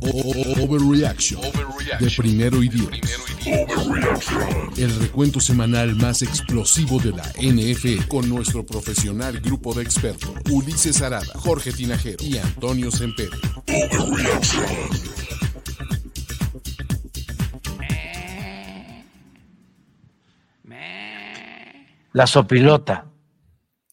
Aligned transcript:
Overreaction 0.00 1.40
de 2.00 2.10
primero 2.16 2.62
y 2.62 2.68
diez. 2.68 2.88
El 4.76 5.00
recuento 5.00 5.40
semanal 5.40 5.96
más 5.96 6.22
explosivo 6.22 6.98
de 7.00 7.12
la 7.12 7.24
NF 7.40 8.06
con 8.06 8.28
nuestro 8.28 8.64
profesional 8.64 9.40
grupo 9.40 9.74
de 9.74 9.82
expertos 9.82 10.30
Ulises 10.50 11.02
Arada, 11.02 11.26
Jorge 11.34 11.72
Tinajero 11.72 12.24
y 12.24 12.38
Antonio 12.38 12.90
Sempere. 12.90 13.36
La 22.12 22.26
sopilota. 22.26 23.06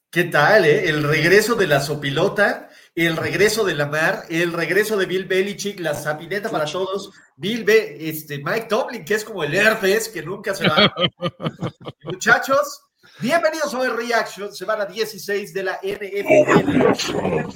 ¿Qué 0.09 0.23
tal, 0.23 0.65
eh? 0.65 0.89
El 0.89 1.03
regreso 1.03 1.55
de 1.55 1.67
la 1.67 1.81
sopilota 1.81 2.69
el 2.95 3.17
regreso 3.17 3.65
de 3.65 3.75
Lamar, 3.75 4.23
el 4.29 4.53
regreso 4.53 4.95
de 4.95 5.05
Bill 5.05 5.25
Belichick, 5.25 5.81
la 5.81 5.93
sapineta 5.93 6.49
para 6.49 6.63
todos, 6.63 7.11
Bill 7.35 7.65
B, 7.65 7.97
este, 7.99 8.37
Mike 8.37 8.67
Tomlin, 8.69 9.03
que 9.03 9.15
es 9.15 9.25
como 9.25 9.43
el 9.43 9.53
herpes, 9.53 10.07
que 10.07 10.21
nunca 10.23 10.55
se 10.55 10.65
va. 10.69 10.95
Muchachos, 12.03 12.83
bienvenidos 13.19 13.73
a 13.73 13.89
Reaction, 13.89 14.55
semana 14.55 14.85
16 14.85 15.53
de 15.53 15.63
la 15.63 15.77
NFL. 15.83 17.55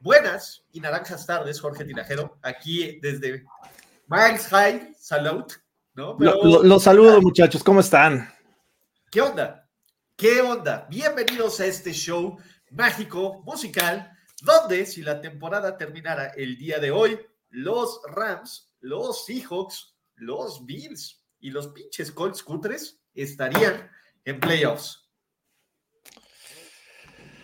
Buenas 0.00 0.62
y 0.72 0.80
naranjas 0.80 1.24
tardes, 1.24 1.58
Jorge 1.58 1.86
Tinajero, 1.86 2.38
aquí 2.42 3.00
desde 3.00 3.44
Miles 4.08 4.46
High, 4.48 4.94
salud, 4.98 5.44
¿no? 5.94 6.18
Los 6.18 6.82
saludo, 6.82 7.22
muchachos, 7.22 7.64
¿cómo 7.64 7.80
están? 7.80 8.30
¿Qué 9.10 9.22
onda? 9.22 9.66
¿Qué 10.16 10.42
onda? 10.42 10.86
Bienvenidos 10.90 11.60
a 11.60 11.66
este 11.66 11.94
show 11.94 12.36
mágico, 12.70 13.42
musical, 13.44 14.12
donde 14.42 14.86
si 14.86 15.02
la 15.02 15.20
temporada 15.20 15.76
terminara 15.76 16.26
el 16.36 16.56
día 16.58 16.78
de 16.78 16.90
hoy, 16.90 17.18
los 17.50 18.00
Rams, 18.08 18.72
los 18.80 19.24
Seahawks, 19.24 19.96
los 20.16 20.64
Bills 20.64 21.24
y 21.40 21.50
los 21.50 21.68
pinches 21.68 22.10
Colts 22.12 22.42
cutres 22.42 23.00
estarían 23.14 23.90
en 24.24 24.40
playoffs. 24.40 25.02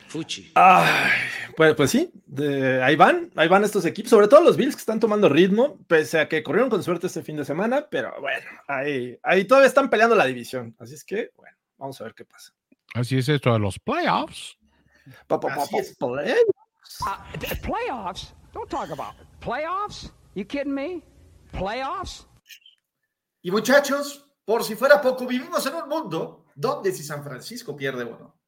Fuchi. 0.08 0.52
pues, 1.56 1.74
pues 1.74 1.90
sí, 1.90 2.12
ahí 2.82 2.96
van, 2.96 3.30
ahí 3.34 3.48
van 3.48 3.64
estos 3.64 3.86
equipos, 3.86 4.10
sobre 4.10 4.28
todo 4.28 4.42
los 4.42 4.58
Bills 4.58 4.74
que 4.74 4.80
están 4.80 5.00
tomando 5.00 5.26
ritmo, 5.30 5.78
pese 5.86 6.20
a 6.20 6.28
que 6.28 6.42
corrieron 6.42 6.68
con 6.68 6.82
suerte 6.82 7.06
este 7.06 7.22
fin 7.22 7.36
de 7.38 7.46
semana, 7.46 7.88
pero 7.90 8.12
bueno, 8.20 8.46
ahí, 8.68 9.18
ahí 9.22 9.46
todavía 9.46 9.68
están 9.68 9.88
peleando 9.88 10.14
la 10.14 10.26
división, 10.26 10.76
así 10.78 10.94
es 10.94 11.04
que, 11.04 11.30
bueno, 11.34 11.56
vamos 11.78 11.98
a 11.98 12.04
ver 12.04 12.14
qué 12.14 12.26
pasa. 12.26 12.52
Así 12.92 13.16
es 13.16 13.28
esto 13.30 13.54
de 13.54 13.58
los 13.58 13.78
playoffs. 13.78 14.58
Así 15.38 15.78
es. 15.78 15.96
Uh, 17.00 17.16
playoffs? 17.62 18.32
Don't 18.52 18.68
talk 18.68 18.90
about 18.90 19.14
playoffs. 19.40 20.10
You 20.34 20.44
kidding 20.44 20.74
me? 20.74 21.02
Playoffs? 21.52 22.26
Y 23.42 23.50
muchachos, 23.50 24.24
por 24.44 24.62
si 24.62 24.74
fuera 24.74 25.00
poco, 25.00 25.26
vivimos 25.26 25.64
en 25.66 25.74
un 25.74 25.88
mundo 25.88 26.46
donde 26.54 26.92
si 26.92 27.02
San 27.02 27.24
Francisco 27.24 27.74
pierde 27.76 28.04
uno 28.04 28.38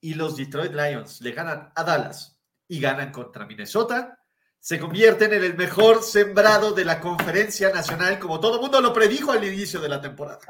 y 0.00 0.14
los 0.14 0.36
Detroit 0.36 0.72
Lions 0.72 1.20
le 1.20 1.32
ganan 1.32 1.72
a 1.74 1.84
Dallas 1.84 2.38
y 2.68 2.80
ganan 2.80 3.10
contra 3.10 3.46
Minnesota, 3.46 4.18
se 4.60 4.78
convierten 4.78 5.32
en 5.32 5.44
el 5.44 5.56
mejor 5.56 6.02
sembrado 6.02 6.72
de 6.72 6.84
la 6.84 7.00
conferencia 7.00 7.72
nacional, 7.72 8.18
como 8.18 8.40
todo 8.40 8.60
mundo 8.60 8.80
lo 8.80 8.92
predijo 8.92 9.32
al 9.32 9.44
inicio 9.44 9.80
de 9.80 9.88
la 9.88 10.00
temporada. 10.00 10.40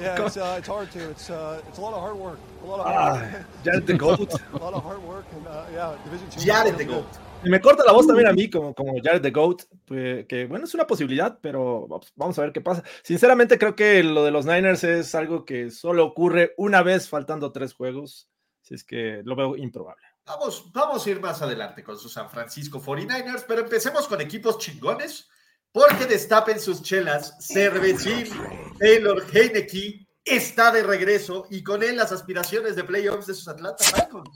Yeah, 0.00 0.26
it's, 0.26 0.36
uh, 0.36 0.56
it's 0.58 0.68
hard 0.68 0.90
to. 0.92 1.10
It's 1.10 1.30
uh, 1.30 1.62
it's 1.68 1.78
a 1.78 1.80
lot 1.80 1.94
of 1.94 2.00
hard 2.00 2.16
work. 2.16 2.38
A 2.62 2.66
lot 2.66 2.80
of 2.80 2.86
hard 2.86 2.96
ah, 2.98 3.36
work. 3.36 3.46
Jared 3.64 3.86
the 3.86 3.94
Goat. 3.94 4.40
a 4.52 4.56
lot 4.56 4.74
of 4.74 4.82
hard 4.82 5.02
work 5.04 5.26
and 5.32 5.46
uh, 5.46 5.64
yeah, 5.72 5.96
Division 6.04 6.30
Two. 6.30 6.40
Jared 6.40 6.76
the 6.76 6.84
Goat. 6.84 7.06
Y 7.44 7.50
me 7.50 7.60
corta 7.60 7.84
la 7.84 7.92
voz 7.92 8.06
también 8.06 8.26
a 8.26 8.32
mí 8.32 8.48
como, 8.48 8.74
como 8.74 8.94
Jared 9.02 9.20
the 9.20 9.30
Goat, 9.30 9.64
pues, 9.84 10.26
que 10.26 10.46
bueno, 10.46 10.64
es 10.64 10.74
una 10.74 10.86
posibilidad, 10.86 11.38
pero 11.42 11.86
vamos 12.16 12.38
a 12.38 12.42
ver 12.42 12.52
qué 12.52 12.62
pasa. 12.62 12.82
Sinceramente 13.02 13.58
creo 13.58 13.76
que 13.76 14.02
lo 14.02 14.24
de 14.24 14.30
los 14.30 14.46
Niners 14.46 14.82
es 14.82 15.14
algo 15.14 15.44
que 15.44 15.70
solo 15.70 16.06
ocurre 16.06 16.54
una 16.56 16.82
vez 16.82 17.08
faltando 17.08 17.52
tres 17.52 17.74
juegos, 17.74 18.30
así 18.62 18.74
es 18.74 18.82
que 18.82 19.20
lo 19.24 19.36
veo 19.36 19.56
improbable. 19.56 20.02
Vamos, 20.24 20.72
vamos 20.72 21.06
a 21.06 21.10
ir 21.10 21.20
más 21.20 21.42
adelante 21.42 21.84
con 21.84 21.98
sus 21.98 22.14
San 22.14 22.30
Francisco 22.30 22.80
49ers, 22.80 23.44
pero 23.46 23.60
empecemos 23.60 24.08
con 24.08 24.22
equipos 24.22 24.56
chingones 24.56 25.28
porque 25.74 26.06
destapen 26.06 26.60
sus 26.60 26.82
chelas. 26.82 27.34
Cervecín 27.40 28.28
Taylor 28.78 29.20
Heineke 29.32 30.06
está 30.24 30.70
de 30.70 30.84
regreso 30.84 31.48
y 31.50 31.64
con 31.64 31.82
él 31.82 31.96
las 31.96 32.12
aspiraciones 32.12 32.76
de 32.76 32.84
playoffs 32.84 33.26
de 33.26 33.34
sus 33.34 33.48
Atlanta 33.48 33.82
Falcons. 33.82 34.30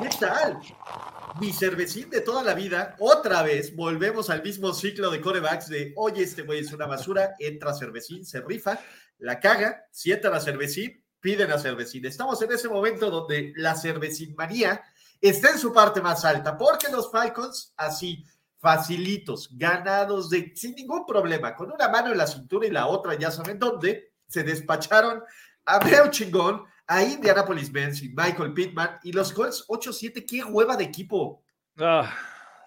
¿Qué 0.00 0.08
tal? 0.20 0.60
Mi 1.40 1.52
cervecín 1.52 2.10
de 2.10 2.20
toda 2.20 2.44
la 2.44 2.54
vida, 2.54 2.94
otra 3.00 3.42
vez 3.42 3.74
volvemos 3.74 4.30
al 4.30 4.40
mismo 4.40 4.72
ciclo 4.72 5.10
de 5.10 5.20
corebacks 5.20 5.68
de, 5.68 5.92
oye, 5.96 6.22
este 6.22 6.42
güey 6.42 6.60
es 6.60 6.72
una 6.72 6.86
basura, 6.86 7.34
entra 7.40 7.74
cervecín, 7.74 8.24
se 8.24 8.40
rifa, 8.40 8.78
la 9.18 9.40
caga, 9.40 9.86
sienta 9.90 10.30
la 10.30 10.38
cervecín, 10.38 11.02
piden 11.18 11.50
a 11.50 11.58
cervecín. 11.58 12.06
Estamos 12.06 12.40
en 12.42 12.52
ese 12.52 12.68
momento 12.68 13.10
donde 13.10 13.52
la 13.56 13.74
cervecín 13.74 14.36
manía 14.36 14.80
está 15.30 15.50
en 15.50 15.58
su 15.58 15.72
parte 15.72 16.00
más 16.00 16.24
alta, 16.24 16.56
porque 16.56 16.90
los 16.90 17.10
Falcons, 17.10 17.72
así, 17.76 18.24
facilitos, 18.58 19.48
ganados 19.52 20.28
de, 20.30 20.52
sin 20.54 20.74
ningún 20.74 21.06
problema, 21.06 21.54
con 21.54 21.70
una 21.72 21.88
mano 21.88 22.10
en 22.10 22.18
la 22.18 22.26
cintura 22.26 22.66
y 22.66 22.70
la 22.70 22.86
otra, 22.86 23.14
ya 23.14 23.30
saben 23.30 23.58
dónde, 23.58 24.12
se 24.26 24.42
despacharon 24.42 25.22
a 25.64 25.78
Breu 25.78 26.08
Chingón, 26.10 26.64
a 26.86 27.02
Indianapolis 27.02 27.70
Benz 27.70 28.02
y 28.02 28.08
Michael 28.08 28.52
Pittman 28.52 28.98
y 29.04 29.12
los 29.12 29.32
Colts 29.32 29.64
8-7, 29.68 30.26
qué 30.28 30.44
hueva 30.44 30.76
de 30.76 30.84
equipo. 30.84 31.42
Ah, 31.78 32.12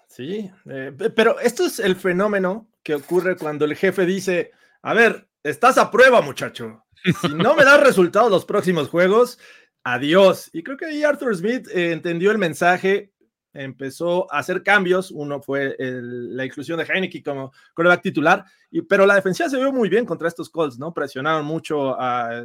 sí, 0.08 0.50
eh, 0.64 0.92
pero 1.14 1.38
esto 1.40 1.66
es 1.66 1.78
el 1.78 1.96
fenómeno 1.96 2.68
que 2.82 2.94
ocurre 2.94 3.36
cuando 3.36 3.64
el 3.64 3.76
jefe 3.76 4.06
dice, 4.06 4.52
a 4.82 4.94
ver, 4.94 5.28
estás 5.42 5.78
a 5.78 5.90
prueba, 5.90 6.22
muchacho. 6.22 6.84
Si 7.20 7.28
no 7.34 7.54
me 7.54 7.64
das 7.64 7.80
resultados 7.80 8.30
los 8.30 8.44
próximos 8.44 8.88
juegos, 8.88 9.38
adiós. 9.86 10.50
Y 10.52 10.64
creo 10.64 10.76
que 10.76 10.86
ahí 10.86 11.04
Arthur 11.04 11.36
Smith 11.36 11.68
eh, 11.68 11.92
entendió 11.92 12.32
el 12.32 12.38
mensaje, 12.38 13.12
empezó 13.52 14.30
a 14.32 14.38
hacer 14.38 14.64
cambios. 14.64 15.12
Uno 15.12 15.40
fue 15.40 15.76
la 15.78 16.44
inclusión 16.44 16.78
de 16.78 16.84
Heineken 16.84 17.22
como 17.22 17.52
coreback 17.72 18.02
titular, 18.02 18.44
pero 18.88 19.06
la 19.06 19.14
defensiva 19.14 19.48
se 19.48 19.56
vio 19.56 19.72
muy 19.72 19.88
bien 19.88 20.04
contra 20.04 20.26
estos 20.26 20.50
Colts, 20.50 20.78
¿no? 20.78 20.92
Presionaron 20.92 21.46
mucho 21.46 21.98
a, 22.00 22.44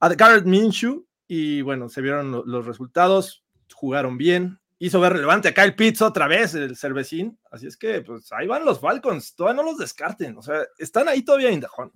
a, 0.00 0.08
Garrett 0.14 0.46
Minshew 0.46 1.06
y 1.26 1.60
bueno, 1.60 1.90
se 1.90 2.00
vieron 2.00 2.42
los 2.46 2.64
resultados, 2.64 3.44
jugaron 3.74 4.16
bien. 4.16 4.58
Hizo 4.78 5.00
ver 5.00 5.12
relevante 5.12 5.48
a 5.48 5.54
Kyle 5.54 5.74
Pitts 5.74 6.00
otra 6.00 6.28
vez, 6.28 6.54
el 6.54 6.76
cervecín. 6.76 7.38
Así 7.50 7.66
es 7.66 7.76
que, 7.76 8.00
pues 8.00 8.32
ahí 8.32 8.46
van 8.46 8.64
los 8.64 8.80
Falcons. 8.80 9.34
Todavía 9.34 9.60
no 9.60 9.68
los 9.68 9.78
descarten. 9.78 10.38
O 10.38 10.42
sea, 10.42 10.64
están 10.78 11.08
ahí 11.08 11.22
todavía 11.22 11.50
en 11.50 11.60
the 11.60 11.66
hunt. 11.76 11.94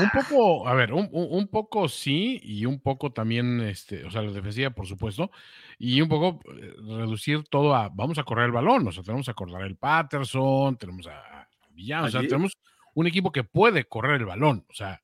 Un 0.00 0.10
poco, 0.10 0.68
a 0.68 0.74
ver, 0.74 0.92
un, 0.92 1.48
poco 1.48 1.88
sí, 1.88 2.40
y 2.42 2.66
un 2.66 2.80
poco 2.80 3.12
también, 3.12 3.60
este, 3.60 4.04
o 4.04 4.10
sea, 4.10 4.22
la 4.22 4.32
defensiva, 4.32 4.70
por 4.70 4.86
supuesto, 4.86 5.30
y 5.78 6.00
un 6.00 6.08
poco 6.08 6.40
eh, 6.56 6.74
reducir 6.78 7.44
todo 7.44 7.74
a, 7.74 7.88
vamos 7.88 8.18
a 8.18 8.24
correr 8.24 8.46
el 8.46 8.52
balón, 8.52 8.86
o 8.86 8.92
sea, 8.92 9.02
tenemos 9.02 9.28
a 9.28 9.34
correr 9.34 9.66
el 9.66 9.76
Patterson, 9.76 10.76
tenemos 10.76 11.06
a 11.06 11.48
Villano, 11.70 12.06
o 12.06 12.10
sea, 12.10 12.20
tenemos 12.22 12.56
un 12.94 13.06
equipo 13.06 13.32
que 13.32 13.44
puede 13.44 13.84
correr 13.84 14.20
el 14.20 14.26
balón, 14.26 14.64
o 14.68 14.74
sea, 14.74 15.02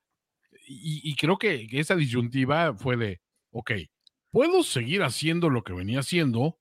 y, 0.72 1.16
creo 1.16 1.36
que, 1.36 1.66
que 1.66 1.80
esa 1.80 1.96
disyuntiva 1.96 2.74
fue 2.74 2.96
de, 2.96 3.20
ok, 3.50 3.72
puedo 4.30 4.62
seguir 4.62 5.02
haciendo 5.02 5.50
lo 5.50 5.64
que 5.64 5.72
venía 5.72 5.98
haciendo, 5.98 6.59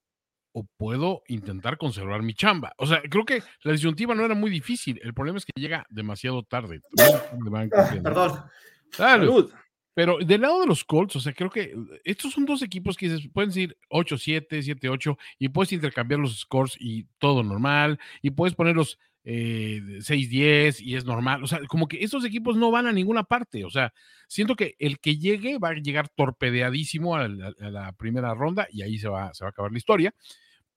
o 0.60 0.68
puedo 0.78 1.24
intentar 1.28 1.78
conservar 1.78 2.22
mi 2.22 2.34
chamba. 2.34 2.74
O 2.78 2.86
sea, 2.86 3.02
creo 3.10 3.24
que 3.24 3.42
la 3.64 3.72
disyuntiva 3.72 4.14
no 4.14 4.26
era 4.26 4.36
muy 4.36 4.52
difícil. 4.52 5.00
El 5.04 5.14
problema 5.14 5.38
es 5.38 5.46
que 5.46 5.54
llega 5.56 5.86
demasiado 5.90 6.44
tarde. 6.44 6.82
Perdón. 8.04 8.44
Salud. 8.92 9.52
Pero 9.94 10.18
del 10.20 10.42
lado 10.42 10.62
de 10.62 10.68
los 10.68 10.84
Colts, 10.84 11.16
o 11.16 11.20
sea, 11.20 11.34
creo 11.34 11.50
que 11.50 11.74
estos 12.04 12.34
son 12.34 12.46
dos 12.46 12.62
equipos 12.62 12.96
que 12.96 13.18
pueden 13.34 13.50
decir 13.50 13.78
8-7, 13.90 14.48
7-8, 14.50 15.18
y 15.40 15.50
puedes 15.50 15.74
intercambiar 15.74 16.20
los 16.20 16.40
scores 16.40 16.76
y 16.80 17.06
todo 17.18 17.44
normal, 17.44 18.00
y 18.22 18.32
puedes 18.32 18.56
ponerlos 18.56 18.98
eh, 19.26 19.82
6-10 20.00 20.82
y 20.82 20.96
es 20.96 21.06
normal. 21.06 21.44
O 21.44 21.48
sea, 21.48 21.60
como 21.68 21.88
que 21.88 22.04
estos 22.04 22.26
equipos 22.26 22.56
no 22.56 22.72
van 22.72 22.88
a 22.88 22.92
ninguna 22.92 23.24
parte. 23.24 23.66
O 23.66 23.70
sea, 23.70 23.94
siento 24.28 24.56
que 24.56 24.76
el 24.80 25.00
que 25.00 25.18
llegue 25.18 25.58
va 25.58 25.70
a 25.70 25.74
llegar 25.74 26.10
torpedeadísimo 26.10 27.16
a 27.16 27.28
la, 27.28 27.92
primera 27.94 28.34
ronda 28.34 28.68
y 28.72 28.82
ahí 28.82 28.98
se 28.98 29.10
va, 29.10 29.34
se 29.34 29.44
va 29.44 29.50
a 29.50 29.52
acabar 29.52 29.72
la 29.72 29.78
historia. 29.78 30.14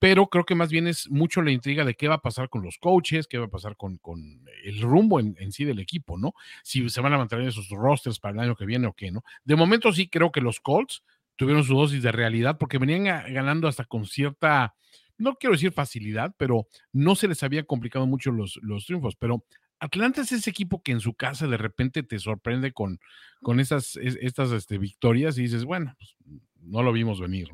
Pero 0.03 0.27
creo 0.27 0.43
que 0.43 0.53
más 0.53 0.69
bien 0.69 0.85
es 0.87 1.09
mucho 1.09 1.41
la 1.41 1.51
intriga 1.51 1.85
de 1.85 1.93
qué 1.93 2.09
va 2.09 2.15
a 2.15 2.21
pasar 2.21 2.49
con 2.49 2.61
los 2.61 2.77
coaches, 2.77 3.25
qué 3.25 3.37
va 3.37 3.45
a 3.45 3.49
pasar 3.49 3.77
con, 3.77 3.95
con 3.99 4.43
el 4.65 4.81
rumbo 4.81 5.17
en, 5.17 5.33
en, 5.39 5.53
sí 5.53 5.63
del 5.63 5.79
equipo, 5.79 6.17
¿no? 6.17 6.33
Si 6.61 6.89
se 6.89 6.99
van 6.99 7.13
a 7.13 7.17
mantener 7.17 7.47
esos 7.47 7.69
rosters 7.69 8.19
para 8.19 8.33
el 8.33 8.39
año 8.41 8.57
que 8.57 8.65
viene 8.65 8.85
o 8.85 8.91
qué, 8.91 9.11
¿no? 9.11 9.23
De 9.45 9.55
momento 9.55 9.93
sí 9.93 10.09
creo 10.09 10.29
que 10.29 10.41
los 10.41 10.59
Colts 10.59 11.05
tuvieron 11.37 11.63
su 11.63 11.73
dosis 11.73 12.03
de 12.03 12.11
realidad 12.11 12.57
porque 12.57 12.79
venían 12.79 13.05
ganando 13.05 13.69
hasta 13.69 13.85
con 13.85 14.05
cierta, 14.05 14.75
no 15.17 15.35
quiero 15.35 15.53
decir 15.53 15.71
facilidad, 15.71 16.35
pero 16.37 16.67
no 16.91 17.15
se 17.15 17.29
les 17.29 17.41
había 17.41 17.63
complicado 17.63 18.05
mucho 18.05 18.33
los, 18.33 18.59
los 18.61 18.85
triunfos, 18.85 19.15
pero 19.15 19.45
Atlanta 19.79 20.19
es 20.19 20.33
ese 20.33 20.49
equipo 20.49 20.83
que 20.83 20.91
en 20.91 20.99
su 20.99 21.13
casa 21.13 21.47
de 21.47 21.55
repente 21.55 22.03
te 22.03 22.19
sorprende 22.19 22.73
con, 22.73 22.99
con 23.41 23.61
esas, 23.61 23.95
estas 23.95 24.51
este, 24.51 24.77
victorias 24.77 25.37
y 25.37 25.43
dices, 25.43 25.63
bueno, 25.63 25.95
pues, 25.97 26.17
no 26.59 26.83
lo 26.83 26.91
vimos 26.91 27.21
venir. 27.21 27.47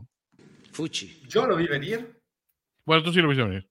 Fuchi. 0.71 1.21
Yo 1.27 1.45
lo 1.45 1.55
vi 1.55 1.67
venir. 1.67 2.18
Bueno, 2.89 3.03
tú 3.03 3.13
sí 3.13 3.21
lo 3.21 3.27
viste 3.27 3.43
venir. 3.43 3.69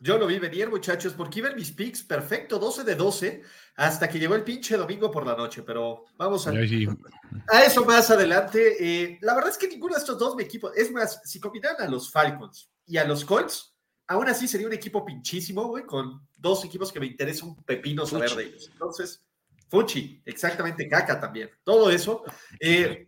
Yo 0.00 0.18
lo 0.18 0.26
vi 0.26 0.40
venir, 0.40 0.68
muchachos, 0.68 1.12
porque 1.12 1.38
iban 1.38 1.54
mis 1.54 1.70
picks 1.70 2.02
perfecto, 2.02 2.58
12 2.58 2.82
de 2.82 2.96
12, 2.96 3.42
hasta 3.76 4.08
que 4.08 4.18
llegó 4.18 4.34
el 4.34 4.42
pinche 4.42 4.76
domingo 4.76 5.08
por 5.08 5.24
la 5.24 5.36
noche, 5.36 5.62
pero 5.62 6.06
vamos 6.16 6.48
a, 6.48 6.50
a 6.50 7.64
eso 7.64 7.84
más 7.84 8.10
adelante. 8.10 8.74
Eh, 8.80 9.18
la 9.20 9.36
verdad 9.36 9.50
es 9.50 9.56
que 9.56 9.68
ninguno 9.68 9.94
de 9.94 10.00
estos 10.00 10.18
dos 10.18 10.34
me 10.34 10.42
equipos, 10.42 10.76
es 10.76 10.90
más, 10.90 11.20
si 11.24 11.38
combinaran 11.38 11.80
a 11.80 11.88
los 11.88 12.10
Falcons 12.10 12.72
y 12.86 12.96
a 12.96 13.04
los 13.04 13.24
Colts, 13.24 13.72
aún 14.08 14.28
así 14.28 14.48
sería 14.48 14.66
un 14.66 14.72
equipo 14.72 15.04
pinchísimo, 15.04 15.68
güey, 15.68 15.84
con 15.84 16.26
dos 16.36 16.64
equipos 16.64 16.90
que 16.90 16.98
me 16.98 17.06
interesa 17.06 17.46
un 17.46 17.54
pepino 17.62 18.04
saber 18.04 18.30
de 18.30 18.46
ellos. 18.46 18.68
Entonces, 18.72 19.24
Fuchi, 19.68 20.22
exactamente, 20.24 20.88
caca 20.88 21.20
también. 21.20 21.50
Todo 21.62 21.88
eso. 21.88 22.24
Eh, 22.58 23.06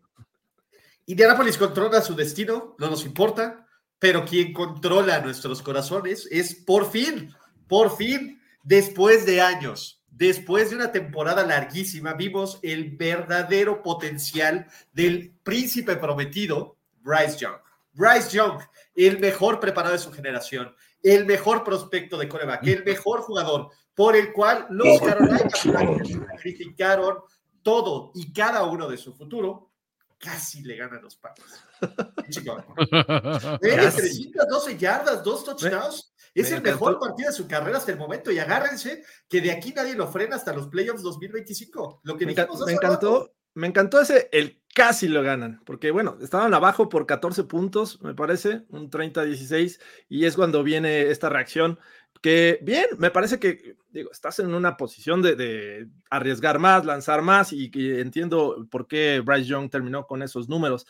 Indianapolis 1.06 1.58
controla 1.58 2.00
su 2.00 2.14
destino, 2.14 2.76
no 2.78 2.88
nos 2.88 3.04
importa 3.04 3.61
pero 4.02 4.24
quien 4.24 4.52
controla 4.52 5.20
nuestros 5.20 5.62
corazones 5.62 6.26
es 6.28 6.56
por 6.56 6.90
fin, 6.90 7.32
por 7.68 7.96
fin, 7.96 8.42
después 8.64 9.24
de 9.24 9.40
años, 9.40 10.02
después 10.10 10.70
de 10.70 10.74
una 10.74 10.90
temporada 10.90 11.46
larguísima, 11.46 12.14
vimos 12.14 12.58
el 12.62 12.96
verdadero 12.96 13.80
potencial 13.80 14.66
del 14.92 15.32
príncipe 15.44 15.94
prometido, 15.94 16.78
Bryce 17.00 17.38
Young. 17.38 17.54
Bryce 17.92 18.36
Young, 18.36 18.60
el 18.96 19.20
mejor 19.20 19.60
preparado 19.60 19.92
de 19.92 20.00
su 20.00 20.10
generación, 20.10 20.74
el 21.00 21.24
mejor 21.24 21.62
prospecto 21.62 22.18
de 22.18 22.28
coreback, 22.28 22.66
el 22.66 22.84
mejor 22.84 23.20
jugador, 23.20 23.70
por 23.94 24.16
el 24.16 24.32
cual 24.32 24.66
los 24.70 25.00
Carolina 25.00 25.48
sacrificaron 25.48 27.18
todo 27.62 28.10
y 28.16 28.32
cada 28.32 28.64
uno 28.64 28.88
de 28.88 28.96
su 28.96 29.14
futuro 29.14 29.70
casi 30.18 30.60
le 30.62 30.74
ganan 30.74 31.02
los 31.02 31.14
Packers. 31.14 31.71
Chico. 32.30 32.64
312 33.60 34.78
yardas, 34.78 35.22
dos 35.22 35.44
touchdowns. 35.44 36.14
Es 36.34 36.50
el 36.50 36.62
mejor 36.62 36.98
partido 36.98 37.28
de 37.28 37.36
su 37.36 37.46
carrera 37.46 37.76
hasta 37.76 37.92
el 37.92 37.98
momento 37.98 38.32
y 38.32 38.38
agárrense 38.38 39.04
que 39.28 39.42
de 39.42 39.50
aquí 39.50 39.72
nadie 39.74 39.94
lo 39.94 40.08
frena 40.08 40.36
hasta 40.36 40.54
los 40.54 40.68
playoffs 40.68 41.02
2025. 41.02 42.00
Lo 42.04 42.16
que 42.16 42.24
me, 42.24 42.34
me 42.34 42.72
encantó, 42.72 43.34
me 43.54 43.66
encantó 43.66 44.00
ese, 44.00 44.30
el 44.32 44.62
casi 44.74 45.08
lo 45.08 45.22
ganan, 45.22 45.60
porque 45.66 45.90
bueno, 45.90 46.16
estaban 46.22 46.54
abajo 46.54 46.88
por 46.88 47.04
14 47.04 47.44
puntos, 47.44 48.00
me 48.00 48.14
parece, 48.14 48.64
un 48.70 48.90
30-16, 48.90 49.78
y 50.08 50.24
es 50.24 50.36
cuando 50.36 50.62
viene 50.62 51.10
esta 51.10 51.28
reacción 51.28 51.78
que 52.22 52.60
bien, 52.62 52.86
me 52.98 53.10
parece 53.10 53.38
que 53.38 53.76
digo, 53.90 54.10
estás 54.12 54.38
en 54.38 54.54
una 54.54 54.76
posición 54.76 55.22
de, 55.22 55.88
arriesgar 56.08 56.58
más, 56.58 56.84
lanzar 56.84 57.20
más 57.20 57.52
y 57.52 57.70
que 57.70 58.00
entiendo 58.00 58.66
por 58.70 58.86
qué 58.86 59.20
Bryce 59.20 59.48
Young 59.48 59.68
terminó 59.68 60.06
con 60.06 60.22
esos 60.22 60.48
números. 60.48 60.86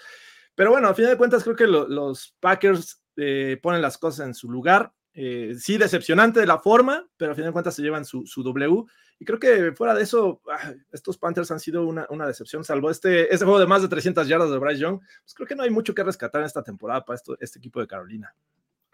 Pero 0.55 0.71
bueno, 0.71 0.89
a 0.89 0.95
fin 0.95 1.07
de 1.07 1.17
cuentas 1.17 1.45
creo 1.45 1.57
que 1.57 1.67
los 1.67 2.37
Packers 2.41 3.03
eh, 3.17 3.59
ponen 3.63 3.83
las 3.83 3.99
cosas 3.99 4.27
en 4.27 4.35
su 4.35 4.51
lugar. 4.51 4.93
Eh, 5.15 5.55
sí, 5.59 5.77
decepcionante 5.77 6.41
de 6.41 6.47
la 6.47 6.59
forma, 6.59 7.07
pero 7.17 7.33
a 7.33 7.35
fin 7.35 7.45
de 7.45 7.53
cuentas 7.53 7.75
se 7.75 7.83
llevan 7.83 8.05
su, 8.05 8.25
W. 8.37 8.85
Y 9.19 9.25
creo 9.25 9.39
que 9.39 9.73
fuera 9.73 9.95
de 9.95 10.03
eso, 10.03 10.41
ah, 10.51 10.73
estos 10.91 11.19
Panthers 11.19 11.51
han 11.51 11.61
sido 11.61 11.87
una, 11.87 12.27
decepción, 12.27 12.65
salvo 12.65 12.91
este, 12.91 13.33
este 13.33 13.45
juego 13.45 13.61
de 13.61 13.67
más 13.67 13.83
de 13.83 13.89
300 13.89 14.27
yardas 14.27 14.51
de 14.51 14.59
Bryce 14.59 14.81
Young. 14.81 15.01
Pues 15.01 15.35
creo 15.35 15.47
que 15.47 15.55
no 15.55 15.63
hay 15.63 15.71
mucho 15.71 15.95
que 15.95 16.03
rescatar 16.03 16.41
en 16.41 16.47
esta 16.47 16.63
temporada 16.63 17.05
para 17.05 17.19
este 17.41 17.59
equipo 17.59 17.81
de 17.81 17.87
Carolina. 17.87 18.35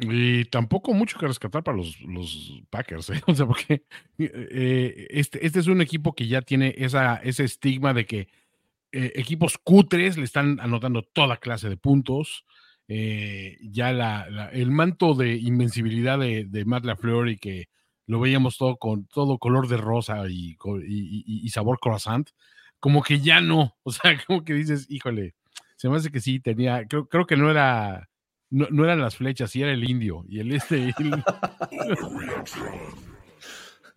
Y 0.01 0.45
tampoco 0.45 0.93
mucho 0.93 1.19
que 1.19 1.27
rescatar 1.27 1.65
para 1.65 1.77
los, 1.77 2.01
los 2.03 2.63
Packers, 2.71 3.11
¿eh? 3.11 3.21
O 3.27 3.35
sea, 3.35 3.47
porque 3.47 3.83
eh, 4.19 5.09
este, 5.11 5.45
este 5.45 5.59
es 5.59 5.67
un 5.67 5.81
equipo 5.81 6.15
que 6.15 6.29
ya 6.29 6.41
tiene 6.43 6.75
esa, 6.79 7.17
ese 7.17 7.43
estigma 7.43 7.93
de 7.95 8.07
que 8.07 8.29
eh, 8.93 9.12
equipos 9.17 9.58
cutres 9.58 10.17
le 10.17 10.25
están 10.25 10.61
anotando 10.61 11.02
toda 11.02 11.38
clase 11.38 11.69
de 11.69 11.76
puntos. 11.76 12.44
ya 12.88 13.93
la, 13.93 14.50
el 14.52 14.70
manto 14.70 15.14
de 15.14 15.37
invencibilidad 15.37 16.19
de, 16.19 16.46
de 16.46 16.64
Matt 16.64 16.85
LaFleur 16.85 17.29
y 17.29 17.38
que 17.38 17.69
lo 18.06 18.20
veíamos 18.20 18.56
todo 18.56 18.79
con 18.79 19.06
todo 19.06 19.38
color 19.38 19.69
de 19.69 19.76
rosa 19.76 20.25
y, 20.29 20.56
y, 20.87 21.49
sabor 21.50 21.79
croissant, 21.79 22.31
como 22.81 23.02
que 23.02 23.20
ya 23.20 23.40
no. 23.43 23.76
O 23.82 23.93
sea, 23.93 24.02
como 24.26 24.44
que 24.44 24.55
dices, 24.55 24.87
híjole, 24.90 25.35
se 25.76 25.88
me 25.88 25.96
hace 25.96 26.11
que 26.11 26.20
sí 26.20 26.40
tenía, 26.40 26.87
creo, 26.88 27.08
creo 27.08 27.26
que 27.26 27.37
no 27.37 27.50
era 27.50 28.08
no, 28.50 28.85
eran 28.85 29.00
las 29.00 29.17
flechas, 29.17 29.50
sí 29.50 29.62
era 29.62 29.73
el 29.73 29.88
indio. 29.88 30.25
Y 30.29 30.40
el 30.40 30.52
este. 30.52 30.94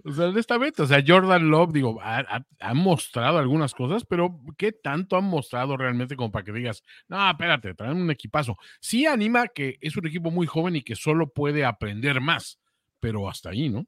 o 0.04 0.12
sea, 0.12 0.28
honestamente, 0.28 0.82
o 0.82 0.88
sea, 0.88 1.04
Jordan 1.06 1.50
Love, 1.50 1.74
digo, 1.74 2.00
ha, 2.02 2.44
mostrado 2.74 3.38
algunas 3.38 3.74
cosas, 3.74 4.04
pero 4.06 4.40
¿qué 4.58 4.72
tanto 4.72 5.18
han 5.18 5.26
mostrado 5.26 5.78
realmente 5.78 6.16
como 6.16 6.32
para 6.32 6.46
que 6.46 6.52
digas, 6.52 6.84
no, 7.08 7.30
espérate, 7.30 7.74
traen 7.74 7.98
un 7.98 8.12
equipazo? 8.12 8.58
Sí 8.80 9.06
anima 9.06 9.48
que 9.48 9.78
es 9.82 9.96
un 9.98 10.08
equipo 10.08 10.32
muy 10.32 10.48
joven 10.48 10.76
y 10.76 10.84
que 10.84 10.96
solo 10.96 11.28
puede 11.28 11.66
aprender 11.66 12.22
más, 12.22 12.60
pero 13.00 13.30
hasta 13.30 13.50
ahí, 13.50 13.70
¿no? 13.70 13.86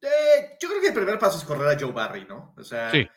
Eh, 0.00 0.56
yo 0.60 0.68
creo 0.68 0.80
que 0.80 0.88
el 0.88 0.94
primer 0.94 1.18
paso 1.18 1.38
es 1.38 1.44
correr 1.44 1.76
a 1.76 1.78
Joe 1.78 1.92
Barry, 1.92 2.24
¿no? 2.24 2.54
O 2.56 2.62
sea, 2.62 2.90
sí. 2.90 3.08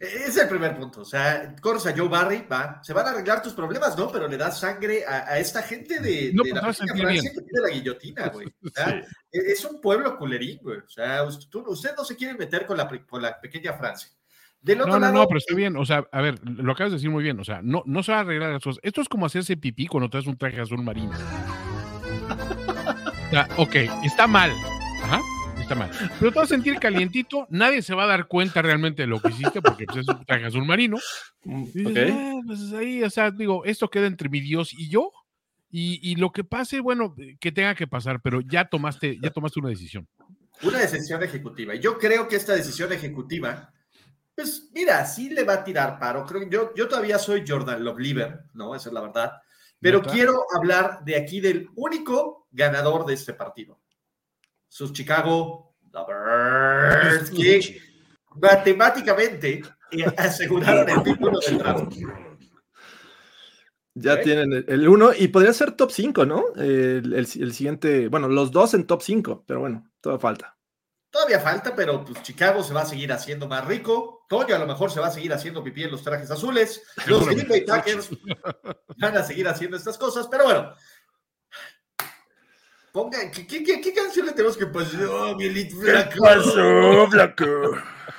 Es 0.00 0.36
el 0.36 0.48
primer 0.48 0.76
punto. 0.76 1.02
O 1.02 1.04
sea, 1.04 1.54
corres 1.60 1.86
a 1.86 1.96
Joe 1.96 2.08
Barry, 2.08 2.46
va, 2.50 2.80
se 2.82 2.92
van 2.92 3.06
a 3.06 3.10
arreglar 3.10 3.42
tus 3.42 3.52
problemas, 3.52 3.96
¿no? 3.96 4.10
Pero 4.10 4.28
le 4.28 4.36
das 4.36 4.60
sangre 4.60 5.04
a, 5.06 5.38
esta 5.38 5.62
gente 5.62 6.00
de, 6.00 6.32
no, 6.34 6.42
de 6.42 6.52
la 6.52 6.60
Francia 6.60 6.86
que 6.86 7.42
tiene 7.42 7.60
la 7.62 7.70
guillotina, 7.70 8.28
güey. 8.28 8.46
O 8.64 8.68
sea, 8.68 8.96
e, 8.98 9.04
es 9.32 9.64
un 9.64 9.80
pueblo 9.80 10.16
culerín, 10.16 10.58
güey. 10.62 10.78
O 10.78 10.88
sea, 10.88 11.22
usted, 11.24 11.60
no 11.96 12.04
se 12.04 12.16
quiere 12.16 12.34
meter 12.34 12.66
con 12.66 12.76
la, 12.76 12.88
con 13.06 13.22
la 13.22 13.40
pequeña 13.40 13.72
Francia. 13.74 14.10
Del 14.60 14.80
otro 14.80 14.98
no, 14.98 14.98
no, 14.98 15.12
no, 15.12 15.26
pero 15.28 15.38
está 15.38 15.54
bien. 15.54 15.76
O 15.76 15.84
sea, 15.84 16.06
a 16.10 16.20
ver, 16.20 16.40
lo 16.42 16.72
acabas 16.72 16.92
de 16.92 16.96
decir 16.96 17.10
muy 17.10 17.22
bien. 17.22 17.38
O 17.40 17.44
sea, 17.44 17.60
no, 17.62 17.82
no 17.86 18.02
se 18.02 18.12
va 18.12 18.18
a 18.18 18.20
arreglar 18.22 18.52
las 18.52 18.62
cosas. 18.62 18.80
Esto 18.82 19.00
es 19.00 19.08
como 19.08 19.26
hacerse 19.26 19.56
pipí 19.56 19.86
cuando 19.86 20.10
traes 20.10 20.26
un 20.26 20.36
traje 20.36 20.60
azul 20.60 20.82
marino. 20.82 21.12
O 23.26 23.28
sea, 23.30 23.48
ok, 23.56 23.74
está 24.04 24.28
mal. 24.28 24.52
Ajá 25.02 25.20
está 25.66 25.74
mal. 25.74 25.90
Pero 26.20 26.32
te 26.32 26.38
vas 26.38 26.50
a 26.50 26.54
sentir 26.54 26.78
calientito, 26.78 27.46
nadie 27.50 27.82
se 27.82 27.94
va 27.94 28.04
a 28.04 28.06
dar 28.06 28.28
cuenta 28.28 28.62
realmente 28.62 29.02
de 29.02 29.08
lo 29.08 29.20
que 29.20 29.30
hiciste 29.30 29.60
porque 29.60 29.84
pues, 29.84 29.98
es 29.98 30.08
un 30.08 30.24
traje 30.24 30.46
azul 30.46 30.64
marino. 30.64 30.96
Mm, 31.44 31.64
ah, 31.86 32.40
pues 32.46 32.72
ahí, 32.72 33.02
o 33.02 33.10
sea, 33.10 33.30
digo, 33.30 33.64
esto 33.64 33.88
queda 33.88 34.06
entre 34.06 34.28
mi 34.28 34.40
Dios 34.40 34.72
y 34.72 34.88
yo. 34.88 35.10
Y, 35.78 36.16
lo 36.16 36.32
que 36.32 36.42
pase, 36.42 36.80
bueno, 36.80 37.14
que 37.38 37.52
tenga 37.52 37.74
que 37.74 37.86
pasar, 37.86 38.22
pero 38.22 38.40
ya 38.40 38.66
tomaste, 38.66 39.18
ya 39.20 39.28
tomaste 39.28 39.60
una 39.60 39.68
decisión. 39.68 40.08
Una 40.62 40.78
decisión 40.78 41.22
ejecutiva. 41.22 41.74
Y 41.74 41.80
yo 41.80 41.98
creo 41.98 42.26
que 42.28 42.36
esta 42.36 42.54
decisión 42.54 42.94
ejecutiva, 42.94 43.74
pues 44.34 44.70
mira, 44.72 45.04
sí 45.04 45.28
le 45.28 45.44
va 45.44 45.54
a 45.54 45.64
tirar 45.64 45.98
paro. 45.98 46.24
Creo 46.24 46.40
que 46.40 46.48
yo, 46.48 46.72
yo 46.74 46.88
todavía 46.88 47.18
soy 47.18 47.44
Jordan 47.46 47.84
Loveliver, 47.84 48.44
¿no? 48.54 48.74
Esa 48.74 48.88
es 48.88 48.94
la 48.94 49.02
verdad. 49.02 49.32
Pero 49.78 50.00
quiero 50.00 50.46
hablar 50.56 51.04
de 51.04 51.16
aquí 51.16 51.40
del 51.42 51.68
único 51.74 52.48
ganador 52.52 53.04
de 53.04 53.12
este 53.12 53.34
partido 53.34 53.78
sus 54.68 54.92
Chicago 54.92 55.74
Bears, 55.92 57.30
que 57.30 57.80
matemáticamente 58.40 59.62
aseguraron 60.16 60.88
el 60.88 61.02
título 61.02 61.38
del 61.40 61.58
draft. 61.58 61.92
Ya 63.98 64.20
tienen 64.20 64.64
el 64.68 64.86
1 64.86 65.12
y 65.18 65.28
podría 65.28 65.54
ser 65.54 65.72
top 65.72 65.90
5, 65.90 66.26
¿no? 66.26 66.44
El, 66.56 67.26
siguiente, 67.26 68.08
bueno, 68.08 68.28
los 68.28 68.50
dos 68.50 68.74
en 68.74 68.86
top 68.86 69.00
5, 69.00 69.44
pero 69.46 69.60
bueno, 69.60 69.90
todavía 70.02 70.20
falta. 70.20 70.56
Todavía 71.08 71.40
falta, 71.40 71.74
pero 71.74 72.04
pues 72.04 72.22
Chicago 72.22 72.62
se 72.62 72.74
va 72.74 72.82
a 72.82 72.86
seguir 72.86 73.10
haciendo 73.10 73.48
más 73.48 73.64
rico. 73.64 74.26
Toño 74.28 74.54
a 74.54 74.58
lo 74.58 74.66
mejor 74.66 74.90
se 74.90 75.00
va 75.00 75.06
a 75.06 75.10
seguir 75.10 75.32
haciendo 75.32 75.64
pipí 75.64 75.84
en 75.84 75.92
los 75.92 76.02
trajes 76.02 76.30
azules. 76.30 76.82
Los 77.06 77.26
Green 77.26 77.48
Bay 77.48 77.62
Packers 77.62 78.10
van 78.98 79.16
a 79.16 79.22
seguir 79.22 79.48
haciendo 79.48 79.78
estas 79.78 79.96
cosas, 79.96 80.28
pero 80.30 80.44
bueno, 80.44 80.74
Pongan, 82.96 83.30
¿qué, 83.30 83.46
qué, 83.46 83.92
canción 83.92 84.24
le 84.24 84.32
tenemos 84.32 84.56
que 84.56 84.64
pasar? 84.68 85.04
Oh, 85.04 85.36
mi 85.36 85.50
Flaco. 85.66 86.10
¿Qué 86.14 86.18
pasó, 86.18 87.10
Flaco? 87.10 87.44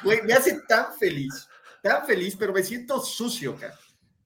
Güey, 0.03 0.21
me 0.21 0.33
hace 0.33 0.61
tan 0.67 0.93
feliz, 0.99 1.49
tan 1.81 2.05
feliz, 2.05 2.35
pero 2.37 2.53
me 2.53 2.61
siento 2.61 2.99
sucio, 2.99 3.55
cara. 3.55 3.75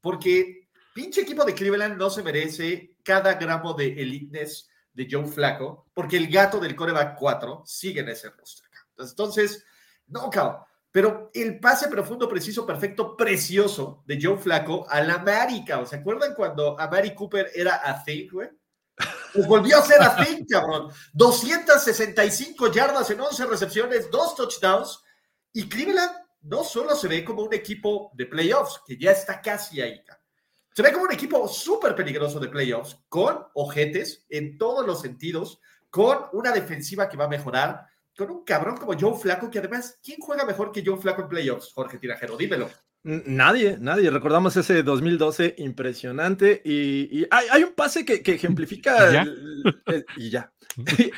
Porque 0.02 0.68
pinche 0.94 1.22
equipo 1.22 1.46
de 1.46 1.54
Cleveland 1.54 1.98
no 1.98 2.10
se 2.10 2.22
merece 2.22 2.98
cada 3.02 3.36
gramo 3.36 3.74
de 3.76 3.94
eliteness 3.94 4.70
de 4.92 5.08
Joe 5.10 5.26
Flaco, 5.26 5.88
porque 5.94 6.18
el 6.18 6.28
gato 6.30 6.60
del 6.60 6.76
coreback 6.76 7.18
4 7.18 7.64
sigue 7.66 8.02
en 8.02 8.10
ese 8.10 8.30
roster. 8.32 8.68
Entonces, 8.98 9.64
no, 10.08 10.30
cabrón. 10.30 10.64
Pero 10.92 11.32
el 11.34 11.62
pase 11.62 11.88
profundo, 11.88 12.28
preciso, 12.28 12.66
perfecto, 12.66 13.16
precioso 13.16 14.04
de 14.06 14.20
Joe 14.22 14.36
Flaco 14.36 14.86
a 14.90 15.00
la 15.00 15.14
América. 15.14 15.86
¿Se 15.86 15.96
acuerdan 15.96 16.34
cuando 16.36 16.78
a 16.78 16.90
Mary 16.90 17.16
Cooper 17.16 17.52
era 17.56 17.76
a 17.76 18.04
güey? 18.30 18.50
Pues 19.34 19.48
volvió 19.48 19.78
a 19.78 19.82
ser 19.82 20.02
así, 20.02 20.46
cabrón. 20.46 20.92
265 21.14 22.72
yardas 22.72 23.10
en 23.10 23.22
11 23.22 23.46
recepciones, 23.46 24.12
dos 24.12 24.36
touchdowns. 24.36 25.02
Y 25.54 25.68
Cleveland 25.68 26.12
no 26.42 26.64
solo 26.64 26.96
se 26.96 27.08
ve 27.08 27.24
como 27.24 27.44
un 27.44 27.54
equipo 27.54 28.12
de 28.14 28.26
playoffs, 28.26 28.82
que 28.86 28.98
ya 28.98 29.12
está 29.12 29.42
casi 29.42 29.82
ahí. 29.82 30.02
Se 30.74 30.82
ve 30.82 30.92
como 30.92 31.06
un 31.06 31.12
equipo 31.12 31.48
súper 31.48 31.96
peligroso 31.96 32.40
de 32.40 32.48
playoffs, 32.48 32.98
con 33.10 33.46
ojetes 33.54 34.26
en 34.30 34.58
todos 34.58 34.86
los 34.86 35.02
sentidos, 35.02 35.60
con 35.90 36.26
una 36.32 36.52
defensiva 36.52 37.10
que 37.10 37.18
va 37.18 37.26
a 37.26 37.30
mejorar, 37.30 37.86
con 38.18 38.32
un 38.32 38.44
cabrón 38.44 38.78
como 38.78 38.98
Joe 38.98 39.18
Flaco, 39.18 39.50
que 39.50 39.60
además, 39.60 40.00
¿quién 40.02 40.20
juega 40.20 40.46
mejor 40.46 40.72
que 40.72 40.84
Joe 40.86 40.98
Flaco 40.98 41.24
en 41.24 41.28
playoffs? 41.28 41.74
Jorge 41.74 41.98
Tirajero, 41.98 42.38
dímelo. 42.38 42.70
Nadie, 43.04 43.78
nadie. 43.80 44.12
Recordamos 44.12 44.56
ese 44.58 44.84
2012 44.84 45.56
impresionante 45.58 46.62
y, 46.64 47.22
y 47.22 47.28
hay, 47.32 47.48
hay 47.52 47.64
un 47.64 47.74
pase 47.74 48.06
que, 48.06 48.22
que 48.22 48.34
ejemplifica. 48.34 49.10
¿Y 49.10 49.14
ya? 49.14 49.22
el- 49.24 49.82
el- 49.88 50.06
y 50.18 50.30
ya. 50.30 50.52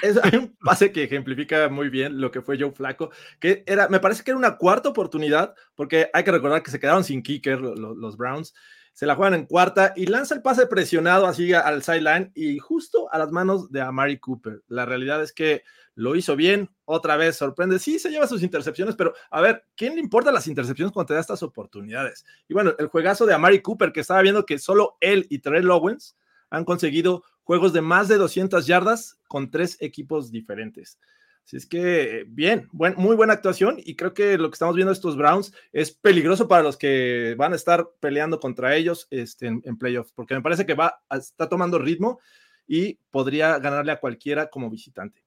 Es- 0.01 0.17
hay 0.23 0.37
un 0.37 0.55
pase 0.63 0.91
que 0.93 1.03
ejemplifica 1.03 1.67
muy 1.69 1.89
bien 1.89 2.21
lo 2.21 2.31
que 2.31 2.41
fue 2.41 2.57
Joe 2.57 2.71
Flaco, 2.71 3.11
que 3.39 3.63
era, 3.67 3.89
me 3.89 3.99
parece 3.99 4.23
que 4.23 4.31
era 4.31 4.37
una 4.37 4.57
cuarta 4.57 4.89
oportunidad, 4.89 5.53
porque 5.75 6.09
hay 6.13 6.23
que 6.23 6.31
recordar 6.31 6.63
que 6.63 6.71
se 6.71 6.79
quedaron 6.79 7.03
sin 7.03 7.21
kicker 7.21 7.59
lo- 7.59 7.75
lo- 7.75 7.93
los 7.95 8.15
Browns. 8.17 8.53
Se 8.93 9.07
la 9.07 9.15
juegan 9.15 9.33
en 9.33 9.47
cuarta 9.47 9.93
y 9.95 10.05
lanza 10.05 10.35
el 10.35 10.43
pase 10.43 10.67
presionado 10.67 11.25
así 11.25 11.51
al 11.51 11.81
sideline 11.83 12.31
y 12.35 12.59
justo 12.59 13.11
a 13.11 13.17
las 13.17 13.31
manos 13.31 13.71
de 13.71 13.81
Amari 13.81 14.19
Cooper. 14.19 14.61
La 14.67 14.85
realidad 14.85 15.21
es 15.21 15.33
que 15.33 15.63
lo 15.95 16.15
hizo 16.15 16.35
bien, 16.35 16.69
otra 16.85 17.17
vez 17.17 17.35
sorprende. 17.35 17.79
Sí, 17.79 17.97
se 17.99 18.09
lleva 18.09 18.27
sus 18.27 18.43
intercepciones, 18.43 18.95
pero 18.95 19.13
a 19.31 19.41
ver, 19.41 19.65
¿quién 19.75 19.95
le 19.95 20.01
importa 20.01 20.31
las 20.31 20.47
intercepciones 20.47 20.91
cuando 20.91 21.07
te 21.07 21.13
da 21.15 21.19
estas 21.19 21.43
oportunidades? 21.43 22.25
Y 22.47 22.53
bueno, 22.53 22.73
el 22.77 22.87
juegazo 22.87 23.25
de 23.25 23.33
Amari 23.33 23.61
Cooper, 23.61 23.91
que 23.91 24.01
estaba 24.01 24.21
viendo 24.21 24.45
que 24.45 24.59
solo 24.59 24.97
él 24.99 25.25
y 25.29 25.39
Terrell 25.39 25.71
Owens 25.71 26.15
han 26.49 26.65
conseguido 26.65 27.23
juegos 27.43 27.73
de 27.73 27.81
más 27.81 28.07
de 28.07 28.17
200 28.17 28.67
yardas 28.67 29.17
con 29.27 29.49
tres 29.49 29.77
equipos 29.79 30.31
diferentes. 30.31 30.99
Así 31.45 31.57
es 31.57 31.65
que, 31.65 32.25
bien, 32.27 32.69
buen, 32.71 32.95
muy 32.95 33.15
buena 33.15 33.33
actuación 33.33 33.77
y 33.83 33.95
creo 33.95 34.13
que 34.13 34.37
lo 34.37 34.49
que 34.49 34.55
estamos 34.55 34.75
viendo 34.75 34.93
estos 34.93 35.17
Browns 35.17 35.53
es 35.73 35.91
peligroso 35.91 36.47
para 36.47 36.63
los 36.63 36.77
que 36.77 37.35
van 37.37 37.53
a 37.53 37.57
estar 37.57 37.89
peleando 37.99 38.39
contra 38.39 38.75
ellos 38.75 39.07
este, 39.09 39.47
en, 39.47 39.61
en 39.65 39.77
playoffs, 39.77 40.13
porque 40.13 40.35
me 40.35 40.41
parece 40.41 40.65
que 40.65 40.73
va, 40.73 41.03
está 41.09 41.49
tomando 41.49 41.79
ritmo 41.79 42.19
y 42.65 42.95
podría 43.11 43.59
ganarle 43.59 43.91
a 43.91 43.99
cualquiera 43.99 44.47
como 44.47 44.69
visitante. 44.69 45.23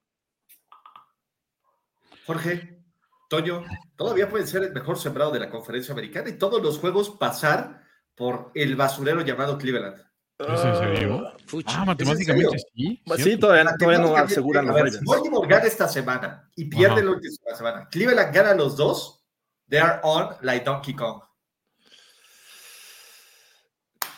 Jorge, 2.25 2.83
Toño, 3.29 3.63
todavía 3.95 4.29
pueden 4.29 4.47
ser 4.47 4.63
el 4.63 4.73
mejor 4.73 4.97
sembrado 4.97 5.31
de 5.31 5.39
la 5.39 5.49
conferencia 5.49 5.93
americana 5.93 6.29
y 6.29 6.37
todos 6.37 6.61
los 6.61 6.79
juegos 6.79 7.11
pasar 7.11 7.83
por 8.15 8.51
el 8.55 8.75
basurero 8.75 9.21
llamado 9.21 9.57
Cleveland. 9.57 10.03
¿Es 10.39 10.63
en 10.65 10.75
serio? 10.75 11.33
Ah, 11.65 11.85
matemáticamente 11.85 12.59
sí. 12.75 13.01
Pues 13.05 13.23
cierto. 13.23 13.35
sí, 13.35 13.39
todavía, 13.39 13.75
todavía 13.77 13.99
no 13.99 14.15
aseguran 14.15 14.65
a 14.65 14.67
los 14.67 14.75
ver, 14.75 14.85
Ravens. 14.85 15.05
Baltimore 15.05 15.47
gana 15.47 15.65
esta 15.65 15.87
semana 15.87 16.51
y 16.55 16.65
pierde 16.65 17.03
la 17.03 17.11
última 17.11 17.55
semana, 17.55 17.87
Cleveland 17.89 18.35
gana 18.35 18.53
los 18.53 18.77
dos, 18.77 19.25
they 19.67 19.79
are 19.79 19.99
on 20.03 20.35
like 20.41 20.63
Donkey 20.63 20.93
Kong. 20.93 21.21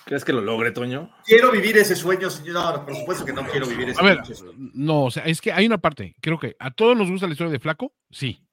¿Crees 0.03 0.25
que 0.25 0.33
lo 0.33 0.41
logre, 0.41 0.71
Toño? 0.71 1.11
Quiero 1.23 1.51
vivir 1.51 1.77
ese 1.77 1.95
sueño, 1.95 2.31
señor. 2.31 2.53
No, 2.55 2.85
por 2.85 2.95
supuesto 2.95 3.23
que 3.23 3.31
no 3.31 3.45
quiero 3.45 3.67
vivir 3.67 3.89
ese 3.89 4.01
A 4.01 4.03
ver, 4.03 4.25
sueño. 4.25 4.53
no, 4.73 5.03
o 5.05 5.11
sea, 5.11 5.23
es 5.25 5.39
que 5.39 5.53
hay 5.53 5.67
una 5.67 5.77
parte, 5.77 6.15
creo 6.19 6.39
que 6.39 6.55
a 6.59 6.71
todos 6.71 6.97
nos 6.97 7.09
gusta 7.11 7.27
la 7.27 7.33
historia 7.33 7.51
de 7.53 7.59
Flaco, 7.59 7.93
sí. 8.09 8.43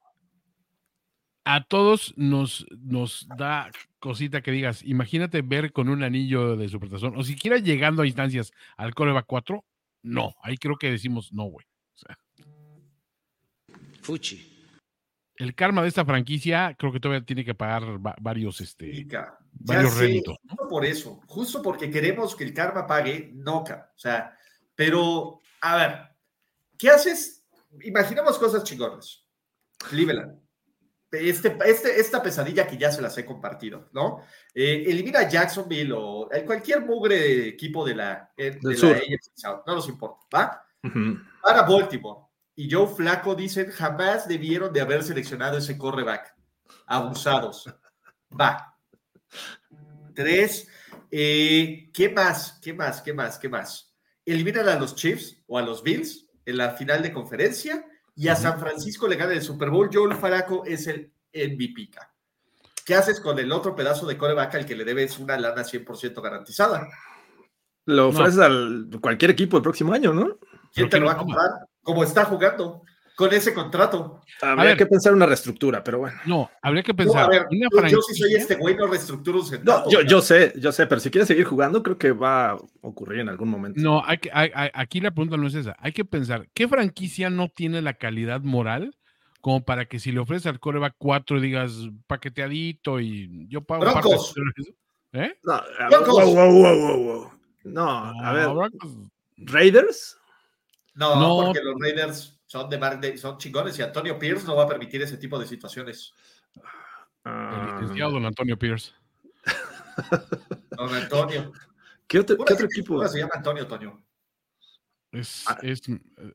A 1.48 1.62
todos 1.62 2.12
nos, 2.16 2.66
nos 2.76 3.28
da 3.38 3.70
cosita 4.00 4.42
que 4.42 4.50
digas, 4.50 4.82
imagínate 4.82 5.42
ver 5.42 5.72
con 5.72 5.88
un 5.88 6.02
anillo 6.02 6.56
de 6.56 6.68
supertazón, 6.68 7.16
o 7.16 7.22
siquiera 7.22 7.58
llegando 7.58 8.02
a 8.02 8.06
instancias 8.06 8.52
al 8.76 8.94
Coreba 8.96 9.22
4, 9.22 9.64
no, 10.02 10.34
ahí 10.42 10.56
creo 10.58 10.76
que 10.76 10.90
decimos 10.90 11.32
no, 11.32 11.44
güey. 11.44 11.64
O 11.94 11.98
sea, 11.98 12.18
Fuchi. 14.02 14.52
el 15.36 15.54
karma 15.54 15.82
de 15.82 15.88
esta 15.88 16.04
franquicia 16.04 16.74
creo 16.76 16.92
que 16.92 16.98
todavía 16.98 17.24
tiene 17.24 17.44
que 17.44 17.54
pagar 17.54 18.04
va- 18.04 18.16
varios, 18.20 18.60
este, 18.60 19.06
varios 19.52 19.92
sé, 19.94 20.00
réditos. 20.00 20.36
por 20.68 20.84
eso, 20.84 21.20
justo 21.26 21.62
porque 21.62 21.90
queremos 21.90 22.34
que 22.34 22.42
el 22.42 22.54
karma 22.54 22.88
pague, 22.88 23.30
no, 23.34 23.62
ca- 23.62 23.92
o 23.94 23.98
sea, 23.98 24.36
pero, 24.74 25.40
a 25.60 25.76
ver, 25.76 25.98
¿qué 26.76 26.90
haces? 26.90 27.46
Imaginemos 27.84 28.36
cosas 28.36 28.64
chingonas. 28.64 29.24
Cleveland. 29.78 30.40
Este, 31.20 31.56
este, 31.64 32.00
esta 32.00 32.22
pesadilla 32.22 32.66
que 32.66 32.76
ya 32.76 32.90
se 32.90 33.02
las 33.02 33.16
he 33.18 33.24
compartido, 33.24 33.88
¿no? 33.92 34.22
Eh, 34.54 34.84
elimina 34.86 35.20
a 35.20 35.28
Jacksonville 35.28 35.92
o 35.92 36.28
eh, 36.32 36.44
cualquier 36.44 36.82
mugre 36.84 37.48
equipo 37.48 37.84
de 37.84 37.94
la, 37.94 38.32
eh, 38.36 38.58
de 38.60 38.70
Del 38.70 38.80
la. 38.80 38.96
AFC 38.96 39.64
no 39.66 39.74
nos 39.74 39.88
importa, 39.88 40.26
¿va? 40.34 40.62
Para 41.42 41.62
Baltimore 41.62 42.26
y 42.56 42.70
Joe 42.70 42.86
Flaco 42.86 43.34
dicen 43.34 43.70
jamás 43.70 44.26
debieron 44.26 44.72
de 44.72 44.80
haber 44.80 45.02
seleccionado 45.02 45.58
ese 45.58 45.76
correback. 45.76 46.34
Abusados. 46.86 47.68
Va. 48.38 48.74
Tres. 50.14 50.66
eh, 51.10 51.90
¿Qué 51.92 52.08
más? 52.08 52.58
¿Qué 52.62 52.72
más? 52.72 53.02
¿Qué 53.02 53.12
más? 53.12 53.38
¿Qué 53.38 53.48
más? 53.48 53.94
Eliminan 54.24 54.68
a 54.68 54.76
los 54.76 54.96
Chiefs 54.96 55.42
o 55.46 55.58
a 55.58 55.62
los 55.62 55.82
Bills 55.82 56.26
en 56.46 56.56
la 56.56 56.70
final 56.70 57.02
de 57.02 57.12
conferencia 57.12 57.84
y 58.16 58.28
a 58.28 58.34
San 58.36 58.58
Francisco 58.58 59.06
le 59.06 59.16
gana 59.16 59.32
el 59.34 59.42
Super 59.42 59.70
Bowl. 59.70 59.90
Joe 59.92 60.14
Flaco 60.14 60.64
es 60.64 60.86
el 60.86 61.12
MVP. 61.34 61.90
¿Qué 62.84 62.94
haces 62.94 63.20
con 63.20 63.38
el 63.38 63.52
otro 63.52 63.74
pedazo 63.76 64.06
de 64.06 64.16
coreback 64.16 64.54
al 64.54 64.66
que 64.66 64.74
le 64.74 64.84
debes 64.84 65.18
una 65.18 65.38
lana 65.38 65.62
100% 65.62 66.20
garantizada? 66.22 66.88
Lo 67.84 68.04
No. 68.04 68.08
ofreces 68.08 68.40
al 68.40 68.88
cualquier 69.00 69.32
equipo 69.32 69.56
el 69.58 69.62
próximo 69.62 69.92
año, 69.92 70.12
¿no? 70.14 70.38
¿Quién 70.72 70.88
te 70.88 70.98
lo 70.98 71.06
va 71.06 71.12
a 71.12 71.16
comprar? 71.18 71.50
Como 71.82 72.02
está 72.02 72.24
jugando 72.24 72.82
con 73.16 73.32
ese 73.32 73.54
contrato. 73.54 74.20
Habría 74.42 74.64
ver. 74.66 74.76
que 74.76 74.86
pensar 74.86 75.12
una 75.14 75.24
reestructura, 75.26 75.82
pero 75.82 75.98
bueno. 76.00 76.18
No, 76.26 76.50
habría 76.60 76.82
que 76.82 76.92
No, 76.92 76.96
pensar. 76.98 77.24
a 77.24 77.28
ver, 77.28 77.46
una 77.50 77.88
yo, 77.88 77.96
yo 77.96 78.02
sí 78.02 78.14
soy 78.14 78.34
este 78.34 78.56
güey, 78.56 78.76
no 78.76 78.86
reestructuro 78.86 79.40
un 79.40 79.46
centavo. 79.46 79.86
No, 79.86 79.90
yo, 79.90 80.02
yo 80.02 80.20
sé, 80.20 80.52
yo 80.58 80.70
sé, 80.70 80.86
pero 80.86 81.00
si 81.00 81.10
quieres 81.10 81.26
seguir 81.26 81.46
jugando, 81.46 81.82
creo 81.82 81.96
que 81.96 82.12
va 82.12 82.50
a 82.50 82.56
ocurrir 82.82 83.20
en 83.20 83.30
algún 83.30 83.48
momento. 83.48 83.80
No, 83.80 84.04
hay 84.04 84.18
que, 84.18 84.30
hay- 84.32 84.50
hay- 84.54 84.70
aquí 84.74 85.00
la 85.00 85.10
pregunta 85.12 85.38
no 85.38 85.46
es 85.46 85.54
esa. 85.54 85.74
Hay 85.80 85.92
que 85.92 86.04
pensar, 86.04 86.46
¿qué 86.52 86.68
franquicia 86.68 87.30
no 87.30 87.48
tiene 87.48 87.80
la 87.80 87.94
calidad 87.94 88.42
moral 88.42 88.94
como 89.40 89.64
para 89.64 89.86
que 89.86 89.98
si 89.98 90.12
le 90.12 90.20
ofreces 90.20 90.46
al 90.46 90.60
coreback 90.60 90.94
4 90.98 91.40
digas 91.40 91.72
paqueteadito 92.06 93.00
y 93.00 93.46
yo 93.48 93.62
pago 93.62 93.80
Broncos. 93.82 94.34
de 94.34 94.42
eso"? 94.62 94.72
¿Eh? 95.12 95.38
No, 95.42 95.54
a- 95.54 95.64
Broncos. 95.88 96.14
wow, 96.14 96.34
wow, 96.34 96.52
wow, 96.52 96.78
wow, 96.78 97.02
wow. 97.04 97.30
No, 97.64 97.88
a 98.22 98.32
ver, 98.34 98.48
Broncos, 98.50 98.92
Raiders. 99.38 100.18
No, 100.94 101.14
No. 101.18 101.44
porque 101.46 101.60
los 101.62 101.74
Raiders 101.80 102.35
son 102.46 102.68
de, 102.70 102.78
mar- 102.78 103.00
de- 103.00 103.16
son 103.18 103.38
chingones 103.38 103.78
y 103.78 103.82
Antonio 103.82 104.18
Pierce 104.18 104.46
no 104.46 104.56
va 104.56 104.64
a 104.64 104.68
permitir 104.68 105.02
ese 105.02 105.16
tipo 105.18 105.38
de 105.38 105.46
situaciones. 105.46 106.12
el 106.54 106.62
Ah, 107.24 107.78
licenciado 107.80 108.12
don 108.12 108.24
Antonio 108.24 108.56
Pierce. 108.58 108.92
Don 110.70 110.94
Antonio. 110.94 111.52
¿Qué 112.06 112.20
otro, 112.20 112.36
qué 112.44 112.52
otro 112.54 112.66
equipo? 112.66 113.06
se 113.08 113.18
llama 113.18 113.32
Antonio, 113.34 113.66
Toño. 113.66 114.02
Es, 115.10 115.44
Ah. 115.48 115.58
es, 115.62 115.80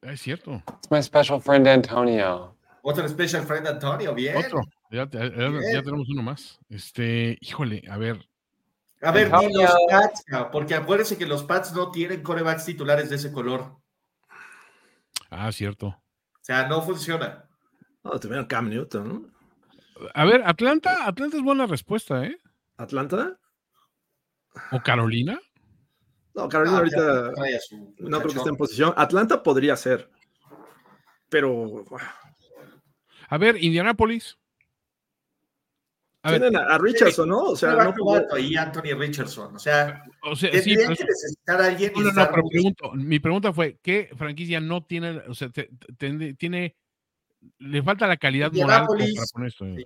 es 0.02 0.22
cierto. 0.22 0.64
It's 0.80 0.90
my 0.92 1.02
special 1.04 1.40
friend 1.42 1.68
Antonio. 1.68 2.58
Otro 2.82 3.08
special 3.08 3.46
friend 3.46 3.68
Antonio, 3.68 4.14
bien. 4.16 4.36
Otro. 4.38 4.62
Ya, 4.90 5.08
ya- 5.10 5.30
ya- 5.30 5.50
Bien. 5.50 5.62
ya 5.74 5.84
tenemos 5.84 6.10
uno 6.10 6.24
más. 6.24 6.60
Este, 6.70 7.38
híjole, 7.40 7.84
a 7.90 7.98
ver. 7.98 8.28
A 9.04 9.12
ver, 9.12 9.32
ni 9.32 9.54
los 9.54 9.72
Pats, 9.90 10.24
porque 10.52 10.76
acuérdense 10.76 11.18
que 11.18 11.26
los 11.26 11.44
Pats 11.44 11.74
no 11.74 11.92
tienen 11.92 12.22
corebacks 12.24 12.66
titulares 12.66 13.10
de 13.10 13.16
ese 13.16 13.32
color. 13.32 13.78
Ah, 15.30 15.52
cierto. 15.52 16.01
Sea, 16.52 16.68
no 16.68 16.82
funciona. 16.82 17.46
No, 18.04 18.20
tuvieron 18.20 18.46
Cam 18.46 18.68
Newton, 18.70 19.08
¿no? 19.08 20.10
A 20.14 20.26
ver, 20.26 20.42
Atlanta, 20.46 21.08
Atlanta 21.08 21.38
es 21.38 21.44
buena 21.44 21.66
respuesta, 21.66 22.26
¿eh? 22.26 22.38
¿Atlanta? 22.76 23.38
¿O 24.74 24.82
Carolina? 24.82 25.40
No, 26.34 26.50
Carolina 26.50 26.76
Ah, 26.76 26.80
ahorita 26.80 27.32
su 27.62 27.96
no 28.00 28.20
creo 28.20 28.32
que 28.34 28.38
esté 28.38 28.50
en 28.50 28.58
posición. 28.58 28.94
Atlanta 28.98 29.42
podría 29.42 29.78
ser, 29.78 30.10
pero 31.30 31.86
A 33.30 33.38
ver, 33.38 33.64
Indianapolis. 33.64 34.38
A 36.24 36.32
ver, 36.32 36.42
tienen 36.42 36.60
a, 36.62 36.76
a 36.76 36.78
Richardson, 36.78 37.30
¿no? 37.30 37.40
O 37.46 37.56
sea, 37.56 37.72
no 37.74 37.94
jugó- 37.94 38.16
novato 38.16 38.36
ahí 38.36 38.56
Anthony 38.56 38.94
Richardson. 38.98 39.56
O 39.56 39.60
sea, 39.60 40.04
o 40.22 40.36
sea, 40.36 40.52
sí, 40.52 40.58
tendrían 40.76 40.88
pero 40.90 40.96
que 40.98 41.04
necesitar 41.06 41.62
a 41.62 41.66
alguien. 41.66 41.92
y 41.96 42.00
No, 42.00 42.06
no, 42.06 42.14
no, 42.14 42.30
pero 42.32 42.44
pregunto, 42.48 42.92
mi 42.94 43.20
pregunta 43.20 43.52
fue, 43.54 43.80
¿qué 43.82 44.10
franquicia 44.16 44.60
no 44.60 44.84
tiene, 44.86 45.18
o 45.28 45.34
sea, 45.34 45.50
te- 45.50 45.70
te- 45.98 46.34
tiene, 46.36 46.76
le 47.58 47.82
falta 47.82 48.06
la 48.08 48.18
calidad 48.18 48.52
moral 48.52 48.86
para 48.88 49.00
Indianapolis, 49.04 49.32
poner 49.32 49.48
esto? 49.50 49.66
sí. 49.76 49.86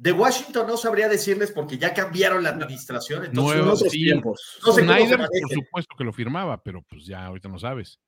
De 0.00 0.12
Washington 0.12 0.66
no 0.68 0.76
sabría 0.76 1.08
decirles 1.08 1.50
porque 1.50 1.76
ya 1.76 1.92
cambiaron 1.92 2.44
la 2.44 2.50
administración. 2.50 3.24
Entonces, 3.24 3.54
Nuevo, 3.56 3.66
no 3.66 3.72
otros 3.72 3.90
sé, 3.90 3.90
sí. 3.90 4.04
tiempos. 4.04 4.58
no 4.64 4.72
sé 4.72 4.82
Snyder, 4.82 5.18
por 5.18 5.50
supuesto 5.52 5.96
que 5.98 6.04
lo 6.04 6.12
firmaba, 6.12 6.62
pero 6.62 6.82
pues 6.82 7.04
ya 7.04 7.24
ahorita 7.26 7.48
no 7.48 7.58
sabes. 7.58 7.98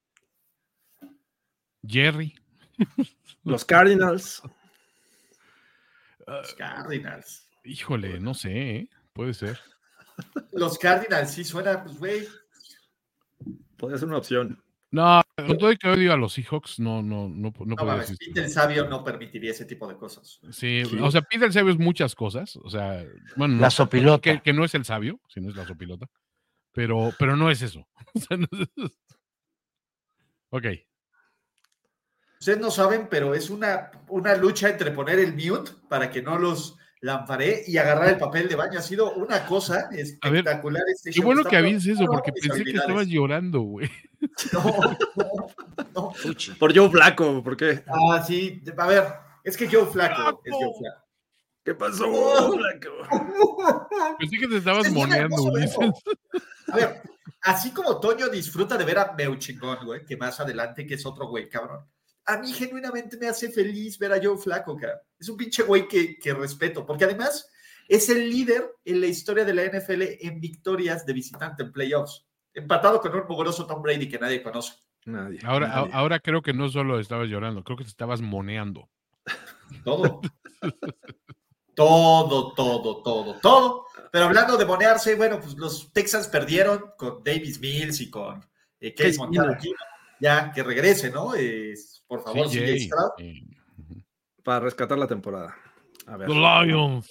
Jerry. 1.84 2.32
Los 3.42 3.64
Cardinals. 3.64 4.40
ah, 6.28 6.42
Los 6.42 6.54
Cardinals. 6.54 7.48
Híjole, 7.64 8.20
no 8.20 8.34
sé, 8.34 8.70
¿eh? 8.70 8.90
puede 9.12 9.34
ser. 9.34 9.58
Los 10.52 10.78
Cardinals, 10.78 11.30
sí 11.30 11.44
suena, 11.44 11.82
pues, 11.82 11.98
güey. 11.98 12.28
Podría 13.76 13.98
ser 13.98 14.08
una 14.08 14.18
opción. 14.18 14.62
No, 14.92 15.22
con 15.36 15.56
todo 15.56 15.72
que 15.76 15.88
odio 15.88 16.12
a 16.12 16.16
los 16.16 16.32
Seahawks, 16.32 16.80
no, 16.80 17.00
no, 17.00 17.28
no, 17.28 17.52
no, 17.52 17.52
No 17.64 17.76
puedo 17.76 17.86
mames, 17.92 18.10
decir. 18.10 18.28
Pete 18.28 18.40
el 18.46 18.50
sabio 18.50 18.88
no 18.88 19.04
permitiría 19.04 19.52
ese 19.52 19.64
tipo 19.64 19.86
de 19.86 19.96
cosas. 19.96 20.40
Sí, 20.50 20.82
o 21.00 21.10
sea, 21.12 21.22
el 21.30 21.52
sabio 21.52 21.72
es 21.72 21.78
muchas 21.78 22.14
cosas. 22.16 22.56
O 22.56 22.68
sea, 22.68 23.04
bueno, 23.36 23.54
no, 23.54 23.60
La 23.60 23.70
sopilota. 23.70 24.20
que, 24.20 24.42
que 24.42 24.52
no 24.52 24.64
es 24.64 24.74
el 24.74 24.84
sabio, 24.84 25.20
sino 25.28 25.48
es 25.48 25.54
la 25.56 25.64
sopilota. 25.66 26.06
Pero, 26.72 27.12
pero 27.18 27.36
no 27.36 27.50
es 27.50 27.62
eso. 27.62 27.86
O 28.14 28.18
sea, 28.18 28.36
no 28.36 28.48
es 28.50 28.68
eso. 28.76 28.90
Ok. 30.50 30.66
Ustedes 32.40 32.58
no 32.58 32.70
saben, 32.72 33.06
pero 33.08 33.34
es 33.34 33.50
una, 33.50 33.92
una 34.08 34.34
lucha 34.34 34.68
entre 34.68 34.90
poner 34.90 35.20
el 35.20 35.34
mute 35.34 35.70
para 35.88 36.10
que 36.10 36.20
no 36.22 36.38
los 36.38 36.76
lamparé 37.00 37.64
y 37.66 37.78
agarrar 37.78 38.08
el 38.10 38.18
papel 38.18 38.48
de 38.48 38.56
baño. 38.56 38.78
Ha 38.78 38.82
sido 38.82 39.14
una 39.14 39.46
cosa 39.46 39.88
espectacular. 39.92 40.82
este 40.94 41.10
Qué 41.10 41.20
bueno 41.20 41.44
que 41.44 41.56
avises 41.56 41.94
eso, 41.94 42.04
por 42.04 42.16
porque 42.16 42.32
pensé 42.32 42.64
que 42.64 42.70
estabas 42.70 43.06
llorando, 43.06 43.60
güey. 43.60 43.90
No, 44.52 44.62
no, 45.16 45.82
no. 45.94 46.12
Por 46.58 46.76
Joe 46.76 46.90
Flaco, 46.90 47.42
¿por 47.42 47.56
qué? 47.56 47.82
Ah, 47.86 48.22
sí. 48.22 48.62
A 48.76 48.86
ver, 48.86 49.04
es 49.42 49.56
que 49.56 49.66
Joe 49.66 49.86
Flaco 49.86 50.42
es 50.44 50.52
Joe 50.52 50.74
Flaco. 50.78 51.06
¿Qué 51.64 51.74
pasó, 51.74 52.52
Flaco? 52.52 53.88
Pensé 54.18 54.36
que 54.36 54.48
te 54.48 54.58
estabas 54.58 54.86
Es 54.86 54.92
moneando, 54.92 55.42
Ulises. 55.42 55.78
A 56.70 56.76
ver, 56.76 57.02
así 57.42 57.70
como 57.70 57.98
Toño 57.98 58.28
disfruta 58.28 58.76
de 58.76 58.84
ver 58.84 58.98
a 58.98 59.12
Meuchingón, 59.12 59.86
güey, 59.86 60.04
que 60.04 60.18
más 60.18 60.38
adelante 60.38 60.86
que 60.86 60.94
es 60.94 61.06
otro 61.06 61.26
güey, 61.28 61.48
cabrón. 61.48 61.86
A 62.26 62.38
mí 62.38 62.52
genuinamente 62.52 63.16
me 63.16 63.28
hace 63.28 63.50
feliz 63.50 63.98
ver 63.98 64.12
a 64.12 64.20
Joe 64.22 64.38
Flaco, 64.38 64.76
cabrón. 64.76 65.00
Es 65.18 65.28
un 65.28 65.36
pinche 65.36 65.62
güey 65.62 65.88
que, 65.88 66.18
que 66.18 66.34
respeto, 66.34 66.86
porque 66.86 67.04
además 67.04 67.50
es 67.88 68.08
el 68.08 68.30
líder 68.30 68.76
en 68.84 69.00
la 69.00 69.08
historia 69.08 69.44
de 69.44 69.52
la 69.52 69.64
NFL 69.64 70.02
en 70.20 70.40
victorias 70.40 71.04
de 71.04 71.12
visitante 71.12 71.64
en 71.64 71.72
playoffs, 71.72 72.24
empatado 72.54 73.00
con 73.00 73.12
un 73.14 73.26
mugroso 73.28 73.66
Tom 73.66 73.82
Brady 73.82 74.08
que 74.08 74.18
nadie 74.18 74.42
conoce. 74.42 74.74
Nadie. 75.06 75.40
Ahora, 75.42 75.68
Nadie. 75.68 75.90
ahora 75.92 76.20
creo 76.20 76.40
que 76.40 76.52
no 76.52 76.68
solo 76.68 77.00
estabas 77.00 77.28
llorando, 77.28 77.64
creo 77.64 77.76
que 77.76 77.84
te 77.84 77.90
estabas 77.90 78.20
moneando. 78.20 78.88
Todo. 79.84 80.20
todo, 81.74 82.52
todo, 82.54 83.02
todo, 83.02 83.40
todo. 83.40 83.86
Pero 84.12 84.24
hablando 84.26 84.56
de 84.56 84.66
monearse, 84.66 85.14
bueno, 85.14 85.40
pues 85.40 85.56
los 85.56 85.92
Texans 85.92 86.28
perdieron 86.28 86.92
con 86.96 87.22
Davis 87.24 87.60
Mills 87.60 88.00
y 88.00 88.10
con 88.10 88.44
eh, 88.80 88.94
Case 88.94 89.18
Montana. 89.18 89.58
Ya, 90.20 90.52
que 90.52 90.62
regrese, 90.62 91.10
¿no? 91.10 91.34
Eh, 91.34 91.74
por 92.10 92.22
favor, 92.24 92.46
CJ, 92.46 92.58
CJ 92.58 92.78
Stroud. 92.86 93.12
Para 94.42 94.60
rescatar 94.60 94.98
la 94.98 95.06
temporada. 95.06 95.54
A 96.06 96.16
ver. 96.16 96.26
The 96.26 96.34
Lions. 96.34 97.06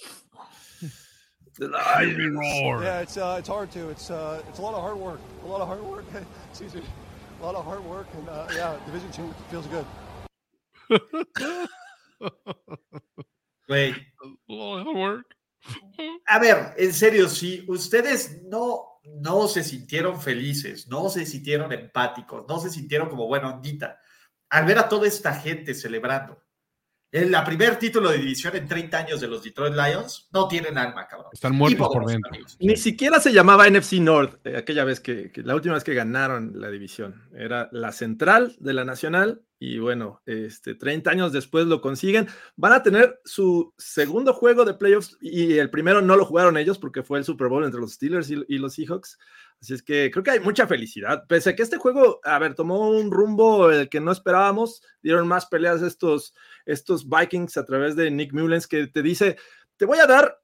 The 1.58 1.68
Lions. 1.68 2.82
Yeah, 2.82 3.00
it's 3.00 3.16
uh, 3.16 3.36
it's 3.38 3.48
hard 3.48 3.70
to. 3.72 3.88
It's 3.88 4.10
uh, 4.10 4.42
it's 4.48 4.58
a 4.58 4.62
lot 4.62 4.74
of 4.74 4.82
hard 4.82 4.98
work. 4.98 5.20
A 5.42 5.48
lot 5.48 5.62
of 5.62 5.68
hard 5.68 5.82
work. 5.82 6.04
Excuse 6.50 6.74
me. 6.74 6.82
A 7.40 7.44
lot 7.46 7.54
of 7.54 7.64
hard 7.64 7.82
work, 7.86 8.06
and 8.14 8.28
uh, 8.28 8.46
yeah, 8.54 8.76
Division 8.84 9.10
Two 9.10 9.34
feels 9.48 9.66
good. 9.68 9.86
Güey. 13.66 13.94
A 16.26 16.38
ver, 16.38 16.74
en 16.76 16.92
serio, 16.92 17.28
si 17.28 17.64
ustedes 17.68 18.42
no, 18.44 19.00
no 19.04 19.48
se 19.48 19.64
sintieron 19.64 20.20
felices, 20.20 20.88
no 20.88 21.08
se 21.08 21.24
sintieron 21.24 21.72
empáticos, 21.72 22.46
no 22.48 22.58
se 22.58 22.68
sintieron 22.68 23.08
como 23.08 23.26
buena 23.26 23.54
ondita, 23.54 23.98
al 24.50 24.66
ver 24.66 24.78
a 24.78 24.88
toda 24.88 25.06
esta 25.08 25.34
gente 25.34 25.74
celebrando 25.74 26.42
el 27.12 27.32
la 27.32 27.44
primer 27.44 27.76
título 27.76 28.08
de 28.10 28.18
división 28.18 28.54
en 28.54 28.68
30 28.68 28.96
años 28.98 29.20
de 29.20 29.26
los 29.26 29.42
Detroit 29.42 29.74
Lions, 29.74 30.28
no 30.32 30.46
tienen 30.46 30.78
alma, 30.78 31.08
cabrón. 31.08 31.30
Están 31.32 31.56
muertos 31.56 31.88
por 31.88 32.06
dentro. 32.06 32.30
amigos. 32.30 32.56
Ni 32.60 32.76
siquiera 32.76 33.18
se 33.18 33.32
llamaba 33.32 33.68
NFC 33.68 33.94
North 33.94 34.38
eh, 34.46 34.56
aquella 34.56 34.84
vez 34.84 35.00
que, 35.00 35.32
que- 35.32 35.42
la 35.42 35.56
última 35.56 35.74
vez 35.74 35.82
que 35.82 35.94
ganaron 35.94 36.52
la 36.60 36.70
división. 36.70 37.28
Era 37.34 37.68
la 37.72 37.90
central 37.90 38.54
de 38.60 38.74
la 38.74 38.84
nacional 38.84 39.42
y 39.58 39.78
bueno, 39.80 40.22
este 40.24 40.76
30 40.76 41.10
años 41.10 41.32
después 41.32 41.66
lo 41.66 41.80
consiguen. 41.80 42.28
Van 42.54 42.74
a 42.74 42.84
tener 42.84 43.20
su 43.24 43.74
segundo 43.76 44.32
juego 44.32 44.64
de 44.64 44.74
playoffs 44.74 45.18
y 45.20 45.58
el 45.58 45.68
primero 45.68 46.02
no 46.02 46.14
lo 46.14 46.24
jugaron 46.24 46.56
ellos 46.58 46.78
porque 46.78 47.02
fue 47.02 47.18
el 47.18 47.24
Super 47.24 47.48
Bowl 47.48 47.64
entre 47.64 47.80
los 47.80 47.94
Steelers 47.94 48.30
y, 48.30 48.44
y 48.46 48.58
los 48.58 48.74
Seahawks. 48.74 49.18
Así 49.60 49.74
es 49.74 49.82
que 49.82 50.10
creo 50.10 50.24
que 50.24 50.30
hay 50.30 50.40
mucha 50.40 50.66
felicidad. 50.66 51.26
Pese 51.28 51.50
a 51.50 51.56
que 51.56 51.62
este 51.62 51.76
juego, 51.76 52.20
a 52.24 52.38
ver, 52.38 52.54
tomó 52.54 52.90
un 52.90 53.10
rumbo 53.10 53.70
el 53.70 53.88
que 53.90 54.00
no 54.00 54.10
esperábamos, 54.10 54.82
dieron 55.02 55.28
más 55.28 55.46
peleas 55.46 55.82
estos, 55.82 56.34
estos 56.64 57.06
Vikings 57.08 57.56
a 57.58 57.64
través 57.66 57.94
de 57.94 58.10
Nick 58.10 58.32
Mullens 58.32 58.66
que 58.66 58.86
te 58.86 59.02
dice, 59.02 59.36
te 59.76 59.84
voy 59.84 59.98
a 59.98 60.06
dar 60.06 60.40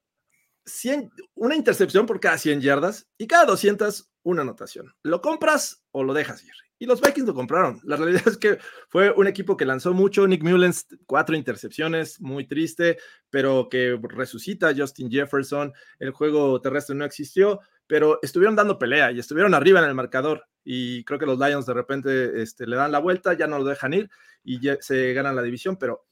100, 0.65 1.09
una 1.35 1.55
intercepción 1.55 2.05
por 2.05 2.19
cada 2.19 2.37
100 2.37 2.61
yardas 2.61 3.07
y 3.17 3.25
cada 3.25 3.45
200 3.45 4.11
una 4.23 4.41
anotación. 4.41 4.93
¿Lo 5.03 5.21
compras 5.21 5.83
o 5.91 6.03
lo 6.03 6.13
dejas 6.13 6.43
ir? 6.43 6.51
Y 6.79 6.85
los 6.85 7.01
Vikings 7.01 7.27
lo 7.27 7.33
compraron. 7.33 7.79
La 7.83 7.95
realidad 7.95 8.27
es 8.27 8.37
que 8.37 8.59
fue 8.89 9.11
un 9.11 9.25
equipo 9.25 9.57
que 9.57 9.65
lanzó 9.65 9.93
mucho. 9.93 10.27
Nick 10.27 10.43
Mullens, 10.43 10.85
cuatro 11.07 11.35
intercepciones, 11.35 12.21
muy 12.21 12.45
triste, 12.45 12.97
pero 13.29 13.67
que 13.69 13.97
resucita 14.03 14.75
Justin 14.75 15.09
Jefferson. 15.09 15.73
El 15.97 16.11
juego 16.11 16.61
terrestre 16.61 16.95
no 16.95 17.05
existió, 17.05 17.61
pero 17.87 18.19
estuvieron 18.21 18.55
dando 18.55 18.77
pelea 18.77 19.11
y 19.11 19.19
estuvieron 19.19 19.53
arriba 19.53 19.79
en 19.79 19.85
el 19.85 19.95
marcador. 19.95 20.45
Y 20.63 21.03
creo 21.05 21.17
que 21.17 21.25
los 21.25 21.39
Lions 21.39 21.65
de 21.65 21.73
repente 21.73 22.41
este, 22.41 22.67
le 22.67 22.75
dan 22.75 22.91
la 22.91 22.99
vuelta, 22.99 23.33
ya 23.33 23.47
no 23.47 23.57
lo 23.57 23.63
dejan 23.63 23.93
ir 23.93 24.09
y 24.43 24.59
ya 24.59 24.77
se 24.81 25.13
ganan 25.13 25.35
la 25.35 25.41
división, 25.41 25.77
pero, 25.77 26.05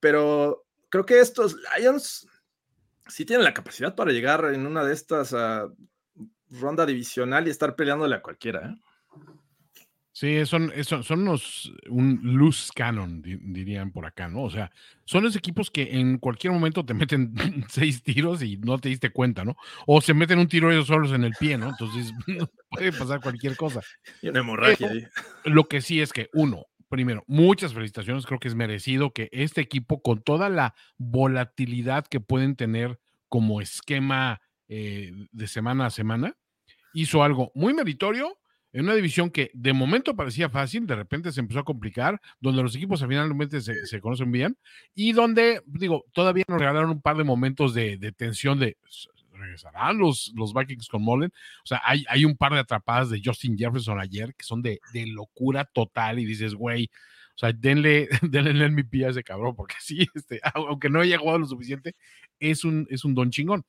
pero 0.00 0.64
creo 0.88 1.04
que 1.04 1.20
estos 1.20 1.56
Lions 1.76 2.26
sí 3.08 3.24
tienen 3.24 3.44
la 3.44 3.54
capacidad 3.54 3.94
para 3.94 4.12
llegar 4.12 4.44
en 4.54 4.66
una 4.66 4.84
de 4.84 4.94
estas 4.94 5.34
a 5.34 5.68
ronda 6.50 6.86
divisional 6.86 7.46
y 7.46 7.50
estar 7.50 7.74
peleándole 7.74 8.14
a 8.14 8.22
cualquiera. 8.22 8.68
¿eh? 8.68 8.74
Sí, 10.18 10.44
son, 10.46 10.72
son, 10.82 11.04
son 11.04 11.20
unos, 11.20 11.72
un 11.88 12.18
loose 12.24 12.72
cannon, 12.74 13.22
di- 13.22 13.38
dirían 13.40 13.92
por 13.92 14.04
acá, 14.04 14.26
¿no? 14.26 14.42
O 14.42 14.50
sea, 14.50 14.68
son 15.04 15.22
los 15.22 15.36
equipos 15.36 15.70
que 15.70 16.00
en 16.00 16.18
cualquier 16.18 16.52
momento 16.52 16.84
te 16.84 16.92
meten 17.22 17.32
seis 17.68 18.02
tiros 18.02 18.42
y 18.42 18.56
no 18.56 18.80
te 18.80 18.88
diste 18.88 19.10
cuenta, 19.10 19.44
¿no? 19.44 19.56
O 19.86 20.00
se 20.00 20.14
meten 20.14 20.40
un 20.40 20.48
tiro 20.48 20.72
ellos 20.72 20.88
solos 20.88 21.12
en 21.12 21.22
el 21.22 21.34
pie, 21.38 21.56
¿no? 21.56 21.68
Entonces 21.68 22.12
puede 22.68 22.90
pasar 22.90 23.20
cualquier 23.20 23.54
cosa. 23.54 23.80
Y 24.20 24.30
una 24.30 24.40
hemorragia 24.40 24.90
ahí. 24.90 25.06
Lo 25.44 25.68
que 25.68 25.80
sí 25.80 26.00
es 26.00 26.12
que, 26.12 26.30
uno, 26.32 26.66
primero, 26.88 27.22
muchas 27.28 27.72
felicitaciones, 27.72 28.26
creo 28.26 28.40
que 28.40 28.48
es 28.48 28.56
merecido 28.56 29.12
que 29.12 29.28
este 29.30 29.60
equipo, 29.60 30.02
con 30.02 30.20
toda 30.20 30.48
la 30.48 30.74
volatilidad 30.96 32.08
que 32.08 32.18
pueden 32.18 32.56
tener 32.56 32.98
como 33.28 33.60
esquema 33.60 34.40
eh, 34.66 35.12
de 35.30 35.46
semana 35.46 35.86
a 35.86 35.90
semana, 35.90 36.34
hizo 36.92 37.22
algo 37.22 37.52
muy 37.54 37.72
meritorio 37.72 38.36
en 38.72 38.84
una 38.84 38.94
división 38.94 39.30
que 39.30 39.50
de 39.54 39.72
momento 39.72 40.14
parecía 40.14 40.50
fácil, 40.50 40.86
de 40.86 40.96
repente 40.96 41.32
se 41.32 41.40
empezó 41.40 41.60
a 41.60 41.64
complicar, 41.64 42.20
donde 42.40 42.62
los 42.62 42.76
equipos 42.76 43.04
finalmente 43.06 43.60
se, 43.60 43.86
se 43.86 44.00
conocen 44.00 44.30
bien 44.30 44.58
y 44.94 45.12
donde, 45.12 45.62
digo, 45.66 46.04
todavía 46.12 46.44
nos 46.48 46.58
regalaron 46.58 46.90
un 46.90 47.00
par 47.00 47.16
de 47.16 47.24
momentos 47.24 47.74
de, 47.74 47.96
de 47.96 48.12
tensión 48.12 48.58
de 48.58 48.76
regresarán 49.38 49.98
los, 49.98 50.32
los 50.34 50.52
Vikings 50.52 50.88
con 50.88 51.02
Mullen. 51.02 51.32
O 51.62 51.66
sea, 51.66 51.80
hay, 51.84 52.04
hay 52.08 52.24
un 52.24 52.36
par 52.36 52.52
de 52.52 52.60
atrapadas 52.60 53.10
de 53.10 53.20
Justin 53.24 53.56
Jefferson 53.56 54.00
ayer 54.00 54.34
que 54.34 54.44
son 54.44 54.62
de, 54.62 54.80
de 54.92 55.06
locura 55.06 55.64
total 55.64 56.18
y 56.18 56.26
dices, 56.26 56.54
güey, 56.54 56.90
o 57.34 57.38
sea, 57.38 57.52
denle, 57.52 58.08
denle 58.22 58.50
el 58.50 58.72
MVP 58.72 59.04
a 59.04 59.10
ese 59.10 59.22
cabrón, 59.22 59.54
porque 59.54 59.76
sí, 59.80 60.06
este, 60.14 60.40
aunque 60.54 60.90
no 60.90 61.00
haya 61.00 61.18
jugado 61.18 61.38
lo 61.38 61.46
suficiente, 61.46 61.94
es 62.40 62.64
un, 62.64 62.86
es 62.90 63.04
un 63.04 63.14
don 63.14 63.30
chingón. 63.30 63.64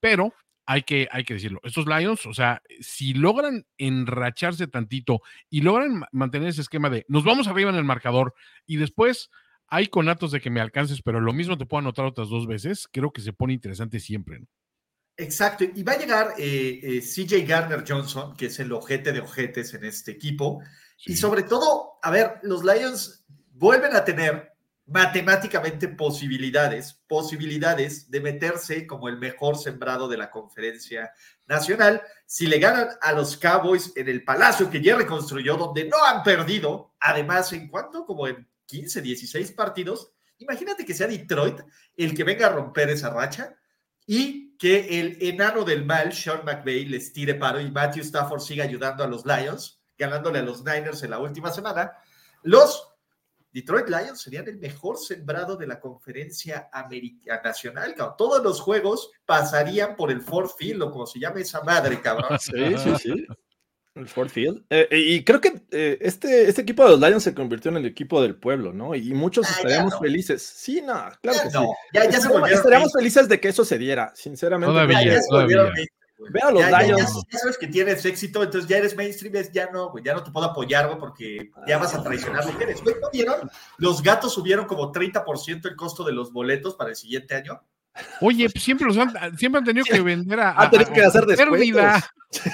Pero 0.00 0.34
hay 0.66 0.82
que, 0.82 1.08
hay 1.10 1.24
que 1.24 1.34
decirlo, 1.34 1.60
estos 1.64 1.86
Lions, 1.86 2.24
o 2.26 2.34
sea, 2.34 2.62
si 2.80 3.14
logran 3.14 3.66
enracharse 3.78 4.66
tantito 4.66 5.20
y 5.50 5.60
logran 5.60 5.98
ma- 5.98 6.08
mantener 6.12 6.48
ese 6.48 6.60
esquema 6.60 6.88
de 6.88 7.04
nos 7.08 7.24
vamos 7.24 7.48
arriba 7.48 7.70
en 7.70 7.76
el 7.76 7.84
marcador 7.84 8.34
y 8.66 8.76
después 8.76 9.30
hay 9.66 9.88
conatos 9.88 10.30
de 10.32 10.40
que 10.40 10.50
me 10.50 10.60
alcances, 10.60 11.02
pero 11.02 11.20
lo 11.20 11.32
mismo 11.32 11.56
te 11.56 11.66
puedo 11.66 11.80
anotar 11.80 12.04
otras 12.04 12.28
dos 12.28 12.46
veces, 12.46 12.88
creo 12.92 13.12
que 13.12 13.22
se 13.22 13.32
pone 13.32 13.54
interesante 13.54 14.00
siempre. 14.00 14.40
¿no? 14.40 14.46
Exacto, 15.16 15.64
y 15.64 15.82
va 15.82 15.92
a 15.92 15.98
llegar 15.98 16.34
eh, 16.38 16.80
eh, 16.82 17.00
CJ 17.00 17.46
Garner 17.46 17.84
Johnson, 17.86 18.36
que 18.36 18.46
es 18.46 18.58
el 18.60 18.72
ojete 18.72 19.12
de 19.12 19.20
ojetes 19.20 19.74
en 19.74 19.84
este 19.84 20.12
equipo. 20.12 20.62
Y 21.04 21.16
sobre 21.16 21.42
todo, 21.42 21.98
a 22.02 22.10
ver, 22.10 22.34
los 22.42 22.62
Lions 22.64 23.24
vuelven 23.50 23.94
a 23.96 24.04
tener 24.04 24.51
matemáticamente 24.86 25.88
posibilidades, 25.88 27.00
posibilidades 27.06 28.10
de 28.10 28.20
meterse 28.20 28.86
como 28.86 29.08
el 29.08 29.18
mejor 29.18 29.56
sembrado 29.56 30.08
de 30.08 30.16
la 30.16 30.30
conferencia 30.30 31.12
nacional 31.46 32.02
si 32.26 32.46
le 32.46 32.58
ganan 32.58 32.88
a 33.00 33.12
los 33.12 33.36
Cowboys 33.36 33.92
en 33.96 34.08
el 34.08 34.24
palacio 34.24 34.70
que 34.70 34.82
ya 34.82 34.96
reconstruyó, 34.96 35.56
donde 35.56 35.84
no 35.84 36.04
han 36.04 36.22
perdido, 36.22 36.94
además, 36.98 37.52
¿en 37.52 37.68
cuánto? 37.68 38.04
Como 38.04 38.26
en 38.26 38.48
15, 38.66 39.02
16 39.02 39.52
partidos. 39.52 40.12
Imagínate 40.38 40.84
que 40.84 40.94
sea 40.94 41.06
Detroit 41.06 41.60
el 41.96 42.14
que 42.14 42.24
venga 42.24 42.46
a 42.46 42.52
romper 42.52 42.90
esa 42.90 43.10
racha 43.10 43.54
y 44.06 44.56
que 44.56 45.00
el 45.00 45.18
enano 45.20 45.64
del 45.64 45.84
mal, 45.84 46.12
Sean 46.12 46.44
McVay, 46.44 46.86
les 46.86 47.12
tire 47.12 47.34
paro 47.34 47.60
y 47.60 47.70
Matthew 47.70 48.02
Stafford 48.02 48.40
siga 48.40 48.64
ayudando 48.64 49.04
a 49.04 49.06
los 49.06 49.24
Lions, 49.24 49.80
ganándole 49.96 50.40
a 50.40 50.42
los 50.42 50.64
Niners 50.64 51.02
en 51.02 51.10
la 51.10 51.18
última 51.18 51.50
semana. 51.50 51.92
Los 52.42 52.91
Detroit 53.52 53.88
Lions 53.88 54.20
serían 54.22 54.48
el 54.48 54.56
mejor 54.58 54.98
sembrado 54.98 55.56
de 55.56 55.66
la 55.66 55.78
conferencia 55.78 56.68
americana 56.72 57.42
nacional, 57.44 57.94
cabrón. 57.94 58.14
Todos 58.16 58.42
los 58.42 58.60
juegos 58.60 59.10
pasarían 59.26 59.94
por 59.96 60.10
el 60.10 60.20
Ford 60.22 60.50
Field, 60.58 60.82
o 60.82 60.90
como 60.90 61.06
se 61.06 61.18
llama 61.20 61.40
esa 61.40 61.62
madre, 61.62 62.00
cabrón. 62.00 62.30
Sí, 62.40 62.76
sí, 62.78 62.94
sí. 62.98 63.26
El 63.94 64.08
Ford 64.08 64.30
Field. 64.30 64.64
Eh, 64.70 64.88
y 64.90 65.22
creo 65.22 65.38
que 65.38 65.52
eh, 65.70 65.98
este, 66.00 66.48
este 66.48 66.62
equipo 66.62 66.82
de 66.82 66.92
los 66.92 67.00
Lions 67.00 67.22
se 67.22 67.34
convirtió 67.34 67.70
en 67.70 67.76
el 67.76 67.84
equipo 67.84 68.22
del 68.22 68.36
pueblo, 68.36 68.72
¿no? 68.72 68.94
Y 68.94 69.12
muchos 69.12 69.46
Ah, 69.46 69.52
estaríamos 69.56 69.92
no. 69.92 70.00
felices. 70.00 70.42
Sí, 70.42 70.80
no, 70.80 70.94
claro 71.20 71.36
Ya 71.38 71.42
que 71.42 71.50
sí. 71.50 71.54
no, 71.58 71.66
ya, 71.92 72.04
ya 72.04 72.10
se 72.12 72.16
Estaríamos- 72.16 72.32
volvieron 72.32 72.58
estaríamos 72.58 72.92
felices 72.94 73.28
de 73.28 73.38
que 73.38 73.48
eso 73.48 73.66
se 73.66 73.76
diera, 73.76 74.10
sinceramente. 74.14 74.72
Todavía, 74.72 75.04
Ya, 75.04 75.12
ya 75.12 75.20
se 75.20 75.26
volvieron 75.34 75.72
mainstream, 76.30 76.30
güey. 76.30 76.32
Ve 76.32 76.40
a 76.40 76.50
los 76.50 76.60
Ya- 76.62 76.70
ya- 76.70 76.80
ya- 76.88 76.96
Lions. 76.96 77.22
ya 77.30 77.38
sabes 77.38 77.58
que 77.58 77.66
tienes 77.66 78.04
éxito, 78.04 78.42
entonces 78.42 78.68
ya 78.68 78.76
eres 78.78 78.96
mainstream, 78.96 79.34
ya 79.52 79.70
no, 79.70 79.90
güey, 79.90 80.04
ya 80.04 80.14
no 80.14 80.22
te 80.22 80.30
puedo 80.30 80.46
apoyar, 80.46 80.86
güey, 80.86 80.98
porque 80.98 81.50
ya 81.66 81.78
vas 81.78 81.94
a 81.94 82.02
traicionar 82.02 82.44
lo 82.46 82.56
que 82.56 82.64
eres. 82.64 82.82
Güey, 82.82 82.96
¿no 83.00 83.10
vieron? 83.10 83.50
Los 83.78 84.02
gatos 84.02 84.32
subieron 84.34 84.66
como 84.66 84.92
30% 84.92 85.68
el 85.68 85.76
costo 85.76 86.04
de 86.04 86.12
los 86.12 86.32
boletos 86.32 86.74
para 86.74 86.90
el 86.90 86.96
siguiente 86.96 87.34
año. 87.34 87.62
Oye, 88.20 88.48
pues 88.48 88.64
siempre 88.64 88.86
los 88.86 88.96
han, 88.96 89.12
siempre 89.36 89.58
han 89.58 89.64
tenido 89.64 89.84
que 89.84 90.00
vender 90.02 90.40
a, 90.40 90.52
Han 90.52 90.70
tenido 90.70 90.90
a- 90.90 90.94
que 90.94 91.02
hacer 91.02 91.24
pérdida. 91.26 92.02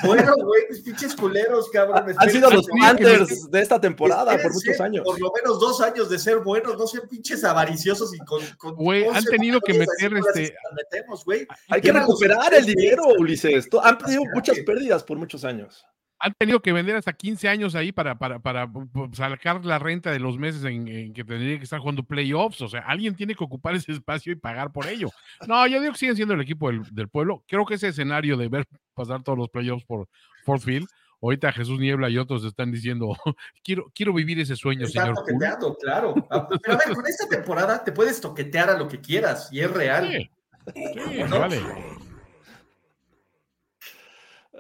Bueno, 0.03 0.35
güey, 0.37 0.63
pinches 0.85 1.15
culeros, 1.15 1.71
cabrón. 1.71 1.99
Han 1.99 2.09
esperen- 2.09 2.31
sido 2.33 2.51
los 2.51 2.67
Panthers 2.81 3.49
de 3.49 3.61
esta 3.63 3.81
temporada 3.81 4.37
por 4.43 4.53
muchos 4.53 4.81
años. 4.81 5.05
Por 5.05 5.21
lo 5.21 5.31
menos 5.33 5.61
dos 5.61 5.81
años 5.81 6.11
de 6.11 6.19
ser 6.19 6.39
buenos, 6.39 6.77
no 6.77 6.87
sean 6.89 7.07
pinches 7.09 7.45
avariciosos 7.45 8.13
y 8.13 8.19
con. 8.19 8.43
Güey, 8.75 9.05
han 9.05 9.17
11 9.19 9.31
tenido 9.31 9.61
que 9.61 9.75
meter, 9.75 10.17
este, 10.17 10.57
metemos, 10.75 11.25
güey. 11.25 11.47
Hay 11.69 11.81
que 11.81 11.93
recuperar 11.93 12.53
el 12.55 12.67
dinero. 12.67 13.05
Ulises. 13.19 13.69
Han 13.83 13.99
tenido 13.99 14.23
muchas 14.35 14.59
pérdidas 14.67 15.05
por 15.05 15.17
muchos 15.17 15.45
años. 15.45 15.87
Han 16.21 16.35
tenido 16.35 16.61
que 16.61 16.73
vender 16.73 16.97
hasta 16.97 17.13
15 17.13 17.49
años 17.49 17.75
ahí 17.75 17.93
para, 17.93 18.19
para, 18.19 18.41
para 18.41 18.69
sacar 19.13 19.65
la 19.65 19.79
renta 19.79 20.11
de 20.11 20.19
los 20.19 20.37
meses 20.37 20.65
en, 20.65 20.89
en 20.89 21.13
que 21.15 21.23
tendría 21.25 21.59
que 21.59 21.65
estar 21.65 21.79
jugando 21.79 22.03
playoffs. 22.03 22.61
O 22.61 22.69
sea, 22.69 22.81
alguien 22.81 23.15
tiene 23.15 23.35
que 23.37 23.45
ocupar 23.45 23.75
ese 23.77 23.93
espacio 23.93 24.33
y 24.33 24.37
pagar 24.37 24.73
por 24.73 24.87
ello. 24.89 25.11
No, 25.47 25.67
yo 25.69 25.81
digo 25.81 25.93
que 25.93 25.99
siguen 25.99 26.17
siendo 26.17 26.35
el 26.35 26.41
equipo 26.41 26.69
del, 26.71 26.83
del 26.93 27.09
pueblo. 27.09 27.45
Creo 27.47 27.65
que 27.65 27.75
ese 27.75 27.89
escenario 27.89 28.37
de 28.37 28.49
ver 28.49 28.67
pasar 28.95 29.23
todos 29.23 29.39
los 29.39 29.49
playoffs 29.49 29.85
por 29.85 30.09
Fort 30.45 30.61
Field, 30.63 30.89
ahorita 31.23 31.53
Jesús 31.53 31.79
Niebla 31.79 32.09
y 32.11 32.19
otros 32.19 32.45
están 32.45 32.73
diciendo, 32.73 33.17
quiero, 33.63 33.91
quiero 33.95 34.13
vivir 34.13 34.41
ese 34.41 34.57
sueño, 34.57 34.87
Están 34.87 35.03
señor. 35.05 35.15
Poole". 35.15 35.33
toqueteando, 35.33 35.77
claro. 35.77 36.15
Ah, 36.31 36.49
Pero 36.63 36.75
a 36.75 36.79
ver, 36.85 36.95
con 36.97 37.07
esta 37.07 37.29
temporada 37.29 37.85
te 37.85 37.93
puedes 37.93 38.21
toquetear 38.21 38.71
a 38.71 38.77
lo 38.79 38.89
que 38.89 39.01
quieras 39.01 39.49
y 39.53 39.61
es 39.61 39.71
real. 39.71 40.09
Sí, 40.11 40.31
sí, 40.75 41.23
¿No? 41.29 41.39
vale. 41.39 41.61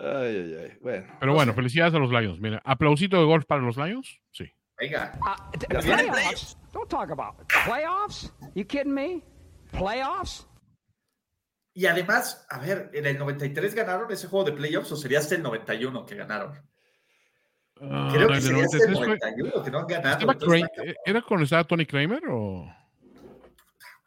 Ay, 0.00 0.36
ay, 0.36 0.54
ay. 0.62 0.78
Bueno. 0.80 1.06
Pero 1.18 1.34
bueno, 1.34 1.52
felicidades 1.54 1.94
a 1.94 1.98
los 1.98 2.10
Lions. 2.10 2.40
Mira, 2.40 2.62
aplausito 2.64 3.18
de 3.18 3.24
golf 3.24 3.44
para 3.46 3.62
los 3.62 3.76
Lions. 3.76 4.20
Sí. 4.30 4.50
Venga. 4.78 5.12
Uh, 5.20 5.58
playoffs? 5.68 6.56
Don't 6.72 6.88
talk 6.88 7.10
about 7.10 7.34
it. 7.40 7.48
playoffs. 7.66 8.32
You 8.54 8.64
kidding 8.64 8.94
me? 8.94 9.22
Playoffs? 9.72 10.46
Y 11.74 11.86
además, 11.86 12.46
a 12.50 12.58
ver, 12.58 12.90
¿en 12.94 13.06
el 13.06 13.18
93 13.18 13.74
ganaron 13.74 14.10
ese 14.12 14.28
juego 14.28 14.44
de 14.44 14.52
playoffs 14.52 14.90
o 14.92 14.96
sería 14.96 15.18
hasta 15.18 15.34
el 15.34 15.42
91 15.42 16.06
que 16.06 16.14
ganaron? 16.16 16.52
Ah, 17.80 18.10
Creo 18.12 18.28
que 18.28 18.34
el 18.34 18.42
sería 18.42 18.64
hasta 18.64 18.76
el 18.78 18.92
93 18.92 18.98
fue- 18.98 19.06
91 19.32 19.62
que 19.64 19.70
no 19.70 19.78
han 19.78 19.86
ganado. 19.86 20.12
¿Estaba 20.14 20.32
entonces 20.32 20.60
Kra- 20.60 20.64
está 20.64 20.76
cabrón. 20.76 20.94
¿Era 21.04 21.22
cuando 21.22 21.44
estaba 21.44 21.64
Tony 21.64 21.86
Kramer 21.86 22.22
o...? 22.30 22.72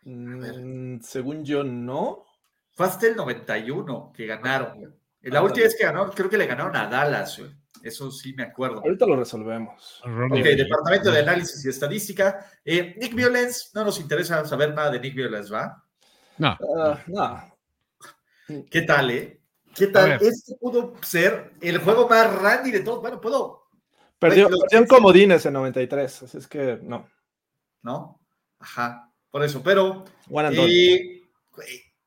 Mm, 0.03 0.99
según 1.01 1.43
yo, 1.45 1.63
no. 1.63 2.25
Fue 2.73 2.85
hasta 2.85 3.07
el 3.07 3.15
91 3.15 4.11
que 4.15 4.25
ganaron. 4.25 4.95
La 5.23 5.39
Ah, 5.39 5.43
última 5.43 5.65
vez 5.65 5.75
que 5.75 5.83
ganaron, 5.83 6.11
creo 6.11 6.29
que 6.29 6.37
le 6.37 6.47
ganaron 6.47 6.75
a 6.75 6.87
Dallas. 6.87 7.37
güey. 7.37 7.51
Eso 7.83 8.11
sí 8.11 8.33
me 8.33 8.43
acuerdo. 8.43 8.79
Ahorita 8.83 9.05
lo 9.07 9.15
resolvemos. 9.15 10.01
Ok, 10.05 10.33
Departamento 10.33 11.11
de 11.11 11.19
Análisis 11.19 11.65
y 11.65 11.69
Estadística. 11.69 12.45
Eh, 12.63 12.95
Nick 12.99 13.13
Violence, 13.15 13.69
no 13.73 13.85
nos 13.85 13.99
interesa 13.99 14.45
saber 14.45 14.73
nada 14.73 14.91
de 14.91 14.99
Nick 14.99 15.15
Violence, 15.15 15.51
¿va? 15.51 15.83
No, 16.37 16.57
Ah, 16.77 16.99
no. 17.07 17.57
¿Qué 18.69 18.81
tal, 18.83 19.09
eh? 19.11 19.41
¿Qué 19.73 19.87
tal? 19.87 20.11
Este 20.21 20.55
pudo 20.59 20.93
ser 21.01 21.53
el 21.61 21.77
juego 21.79 22.07
más 22.07 22.33
randy 22.41 22.71
de 22.71 22.81
todos. 22.81 23.01
Bueno, 23.01 23.19
puedo, 23.21 23.61
Perdió, 24.19 24.49
Los- 24.49 24.59
perdió 24.61 24.79
en 24.79 24.85
comodines 24.85 25.45
en 25.47 25.53
93. 25.53 26.23
Así 26.23 26.37
es 26.37 26.47
que 26.47 26.77
no. 26.83 27.09
¿no? 27.81 28.21
Ajá, 28.59 29.11
por 29.31 29.43
eso. 29.43 29.63
Pero 29.63 30.03
eh, 30.47 31.21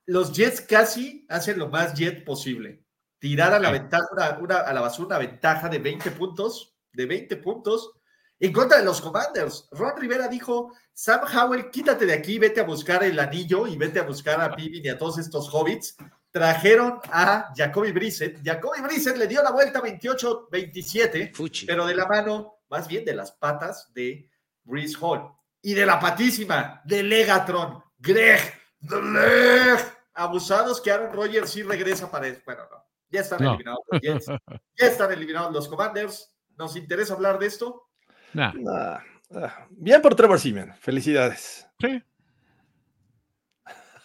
los 0.06 0.32
Jets 0.32 0.60
casi 0.60 1.26
hacen 1.28 1.58
lo 1.58 1.68
más 1.68 1.94
Jet 1.94 2.24
posible. 2.24 2.83
Tirar 3.24 3.54
a 3.54 3.58
la 3.58 3.70
ventaja, 3.70 4.04
una, 4.12 4.38
una- 4.38 4.58
a 4.58 4.72
la 4.74 4.82
basura 4.82 5.06
una 5.16 5.18
ventaja 5.26 5.70
de 5.70 5.78
20 5.78 6.10
puntos, 6.10 6.74
de 6.92 7.06
20 7.06 7.36
puntos, 7.38 7.92
en 8.38 8.52
contra 8.52 8.76
de 8.76 8.84
los 8.84 9.00
Commanders. 9.00 9.66
Ron 9.72 9.96
Rivera 9.96 10.28
dijo, 10.28 10.74
Sam 10.92 11.22
Howell, 11.34 11.70
quítate 11.70 12.04
de 12.04 12.12
aquí, 12.12 12.38
vete 12.38 12.60
a 12.60 12.64
buscar 12.64 13.02
el 13.02 13.18
anillo 13.18 13.66
y 13.66 13.78
vete 13.78 13.98
a 13.98 14.02
buscar 14.02 14.38
a 14.42 14.54
Pippin 14.54 14.84
y 14.84 14.88
a 14.90 14.98
todos 14.98 15.16
estos 15.16 15.48
hobbits. 15.48 15.96
Trajeron 16.30 17.00
a 17.10 17.50
Jacoby 17.56 17.92
Brissett. 17.92 18.42
Jacoby 18.44 18.82
Brissett 18.82 19.16
le 19.16 19.26
dio 19.26 19.42
la 19.42 19.52
vuelta 19.52 19.80
28-27, 19.80 21.32
pero 21.66 21.86
de 21.86 21.94
la 21.94 22.04
mano, 22.06 22.58
más 22.68 22.86
bien 22.86 23.06
de 23.06 23.14
las 23.14 23.32
patas 23.32 23.90
de 23.94 24.28
Breeze 24.64 24.98
Hall. 25.00 25.30
Y 25.62 25.72
de 25.72 25.86
la 25.86 25.98
patísima 25.98 26.82
de 26.84 27.02
Legatron, 27.02 27.82
Greg, 27.98 28.52
The 28.86 29.00
Leg. 29.00 29.78
Abusados 30.12 30.78
que 30.82 30.90
Aaron 30.92 31.10
Rodgers 31.14 31.50
sí 31.50 31.62
regresa 31.62 32.10
para 32.10 32.26
eso. 32.28 32.42
Bueno, 32.44 32.64
no. 32.70 32.83
Ya 33.14 33.20
están 33.20 33.42
No. 33.42 33.50
eliminados 33.50 33.80
los 33.90 34.00
Jets. 34.00 34.26
Ya 34.26 34.86
están 34.86 35.12
eliminados 35.12 35.52
los 35.52 35.68
Commanders. 35.68 36.34
¿Nos 36.58 36.76
interesa 36.76 37.14
hablar 37.14 37.38
de 37.38 37.46
esto? 37.46 37.88
nah, 38.32 38.52
Ah, 38.68 39.02
ah. 39.34 39.66
Bien 39.70 40.02
por 40.02 40.14
Trevor 40.16 40.38
Simeon. 40.40 40.72
Felicidades. 40.80 41.66
sí. 41.80 42.02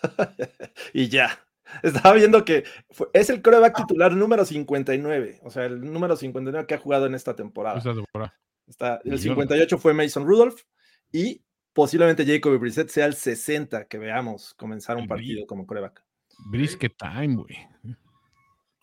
Y 0.94 1.10
ya. 1.10 1.40
Estaba 1.84 2.14
viendo 2.16 2.44
que 2.46 2.64
fue- 2.90 3.10
es 3.14 3.30
el 3.30 3.42
coreback 3.42 3.76
titular 3.76 4.12
número 4.14 4.44
59. 4.46 5.40
O 5.44 5.52
sea, 5.52 5.66
el 5.66 5.82
número 5.82 6.16
59 6.16 6.66
que 6.68 6.74
ha 6.76 6.80
jugado 6.80 7.06
en 7.06 7.14
esta 7.16 7.36
temporada. 7.36 7.78
esta 7.78 7.94
temporada. 7.94 8.34
Está, 8.68 8.96
el 8.98 9.02
Millones. 9.12 9.22
58 9.24 9.78
fue 9.78 9.94
Mason 9.94 10.26
Rudolph 10.26 10.62
y 11.12 11.44
posiblemente 11.74 12.26
Jacoby 12.26 12.58
Brissett 12.58 12.90
sea 12.90 13.06
el 13.06 13.14
60 13.16 13.86
que 13.88 13.98
veamos 14.00 14.54
comenzar 14.56 14.98
un 14.98 15.08
partido 15.08 15.46
como 15.46 15.66
coreback. 15.68 16.04
Brisket 16.52 16.96
time, 16.98 17.36
güey. 17.36 17.58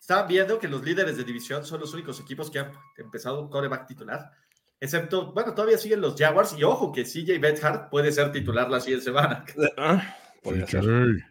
Estaban 0.07 0.29
viendo 0.29 0.57
que 0.57 0.69
los 0.69 0.81
líderes 0.85 1.17
de 1.17 1.25
división 1.25 1.65
son 1.65 1.81
los 1.81 1.93
únicos 1.93 2.17
equipos 2.21 2.49
que 2.49 2.59
han 2.59 2.71
empezado 2.95 3.41
un 3.41 3.49
coreback 3.49 3.87
titular. 3.87 4.31
Excepto, 4.79 5.33
bueno, 5.33 5.53
todavía 5.53 5.77
siguen 5.77 5.99
los 5.99 6.15
Jaguars. 6.15 6.57
Y 6.57 6.63
ojo 6.63 6.93
que 6.93 7.03
CJ 7.03 7.37
Bethard 7.41 7.89
puede 7.89 8.13
ser 8.13 8.31
titular 8.31 8.69
la 8.69 8.79
siguiente 8.79 9.03
semana. 9.03 9.43
Ah, 9.77 10.15
podría 10.41 10.65
ser. 10.65 10.81
Sí. 10.81 11.23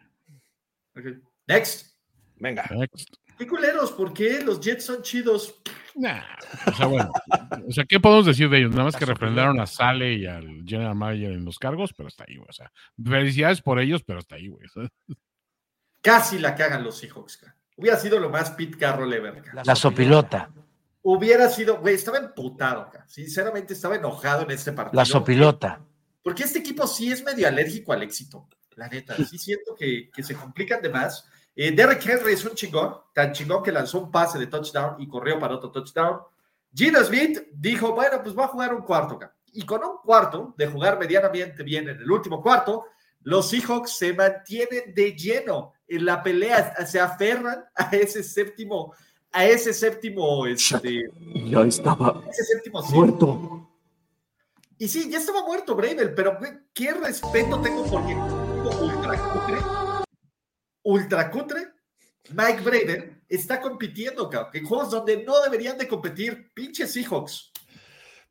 Ok. 0.94 1.06
Next. 1.46 1.96
Venga. 2.34 2.68
Next. 2.68 3.14
¿Qué 3.38 3.46
culeros? 3.46 3.92
¿Por 3.92 4.12
qué 4.12 4.42
los 4.44 4.60
Jets 4.60 4.84
son 4.84 5.00
chidos? 5.00 5.58
Nah, 5.94 6.20
o 6.66 6.72
sea, 6.74 6.86
bueno, 6.86 7.10
o 7.66 7.72
sea, 7.72 7.86
¿qué 7.86 7.98
podemos 7.98 8.26
decir 8.26 8.50
de 8.50 8.58
ellos? 8.58 8.72
Nada 8.72 8.84
más 8.84 8.96
que 8.96 9.06
refrendaron 9.06 9.58
a 9.58 9.66
Sale 9.66 10.12
y 10.12 10.26
al 10.26 10.64
General 10.66 10.94
Manager 10.94 11.32
en 11.32 11.46
los 11.46 11.58
cargos, 11.58 11.94
pero 11.96 12.08
hasta 12.08 12.24
ahí, 12.28 12.36
güey. 12.36 12.50
O 12.50 12.52
sea, 12.52 12.70
felicidades 13.02 13.62
por 13.62 13.80
ellos, 13.80 14.02
pero 14.04 14.18
hasta 14.18 14.34
ahí, 14.34 14.48
güey. 14.48 14.66
Casi 16.02 16.38
la 16.38 16.54
cagan 16.54 16.84
los 16.84 16.98
Seahawks. 16.98 17.38
ca. 17.38 17.56
Hubiera 17.76 17.98
sido 17.98 18.18
lo 18.18 18.30
más 18.30 18.50
Pete 18.52 18.78
Carroll 18.78 19.12
ever. 19.12 19.42
ca. 19.42 19.62
La 19.64 19.76
sopilota. 19.76 20.50
Hubiera 21.02 21.48
sido, 21.48 21.78
güey, 21.78 21.94
estaba 21.94 22.18
emputado. 22.18 22.90
Sinceramente, 23.06 23.74
estaba 23.74 23.96
enojado 23.96 24.42
en 24.42 24.50
este 24.50 24.72
partido. 24.72 25.00
La 25.00 25.04
sopilota. 25.04 25.80
Porque 26.22 26.42
este 26.42 26.58
equipo 26.58 26.86
sí 26.86 27.12
es 27.12 27.22
medio 27.22 27.46
alérgico 27.46 27.92
al 27.92 28.02
éxito. 28.02 28.48
La 28.74 28.88
neta, 28.88 29.14
sí 29.16 29.38
siento 29.38 29.74
que, 29.74 30.10
que 30.10 30.22
se 30.22 30.34
complican 30.34 30.82
de 30.82 30.88
más. 30.88 31.28
Eh, 31.54 31.70
Derrick 31.72 32.04
Henry 32.06 32.32
es 32.34 32.44
un 32.44 32.54
chingón, 32.54 32.96
tan 33.14 33.32
chingón 33.32 33.62
que 33.62 33.72
lanzó 33.72 34.00
un 34.00 34.10
pase 34.10 34.38
de 34.38 34.46
touchdown 34.46 34.96
y 35.00 35.08
corrió 35.08 35.38
para 35.38 35.54
otro 35.54 35.70
touchdown. 35.70 36.20
Gino 36.74 37.02
Smith 37.04 37.38
dijo, 37.54 37.94
bueno, 37.94 38.22
pues 38.22 38.36
va 38.36 38.44
a 38.44 38.48
jugar 38.48 38.74
un 38.74 38.82
cuarto. 38.82 39.18
ca. 39.18 39.34
Y 39.52 39.62
con 39.64 39.82
un 39.82 39.98
cuarto 40.02 40.54
de 40.58 40.66
jugar 40.66 40.98
medianamente 40.98 41.62
bien 41.62 41.88
en 41.88 41.96
el 42.00 42.10
último 42.10 42.42
cuarto, 42.42 42.86
los 43.22 43.48
Seahawks 43.48 43.96
se 43.96 44.12
mantienen 44.12 44.92
de 44.94 45.12
lleno 45.12 45.72
en 45.88 46.04
la 46.04 46.22
pelea, 46.22 46.74
se 46.86 47.00
aferran 47.00 47.64
a 47.74 47.90
ese 47.90 48.22
séptimo, 48.22 48.94
a 49.32 49.44
ese 49.46 49.72
séptimo, 49.72 50.46
este, 50.46 51.10
Ya 51.46 51.62
estaba 51.62 52.22
ese 52.28 52.44
séptimo 52.44 52.82
seed. 52.82 52.94
muerto. 52.94 53.70
Y 54.78 54.88
sí, 54.88 55.10
ya 55.10 55.18
estaba 55.18 55.42
muerto 55.42 55.74
Bravel, 55.74 56.14
pero 56.14 56.38
qué 56.74 56.92
respeto 56.92 57.60
tengo 57.62 57.84
porque 57.84 58.14
como 58.14 58.80
ultra 58.80 59.32
cutre, 59.32 59.56
ultra 60.82 61.30
cutre, 61.30 61.68
Mike 62.30 62.60
Bravel 62.62 63.22
está 63.28 63.60
compitiendo, 63.60 64.28
cabrón, 64.28 64.50
en 64.54 64.66
juegos 64.66 64.90
donde 64.90 65.24
no 65.24 65.40
deberían 65.40 65.78
de 65.78 65.88
competir, 65.88 66.50
pinches 66.52 66.92
Seahawks. 66.92 67.52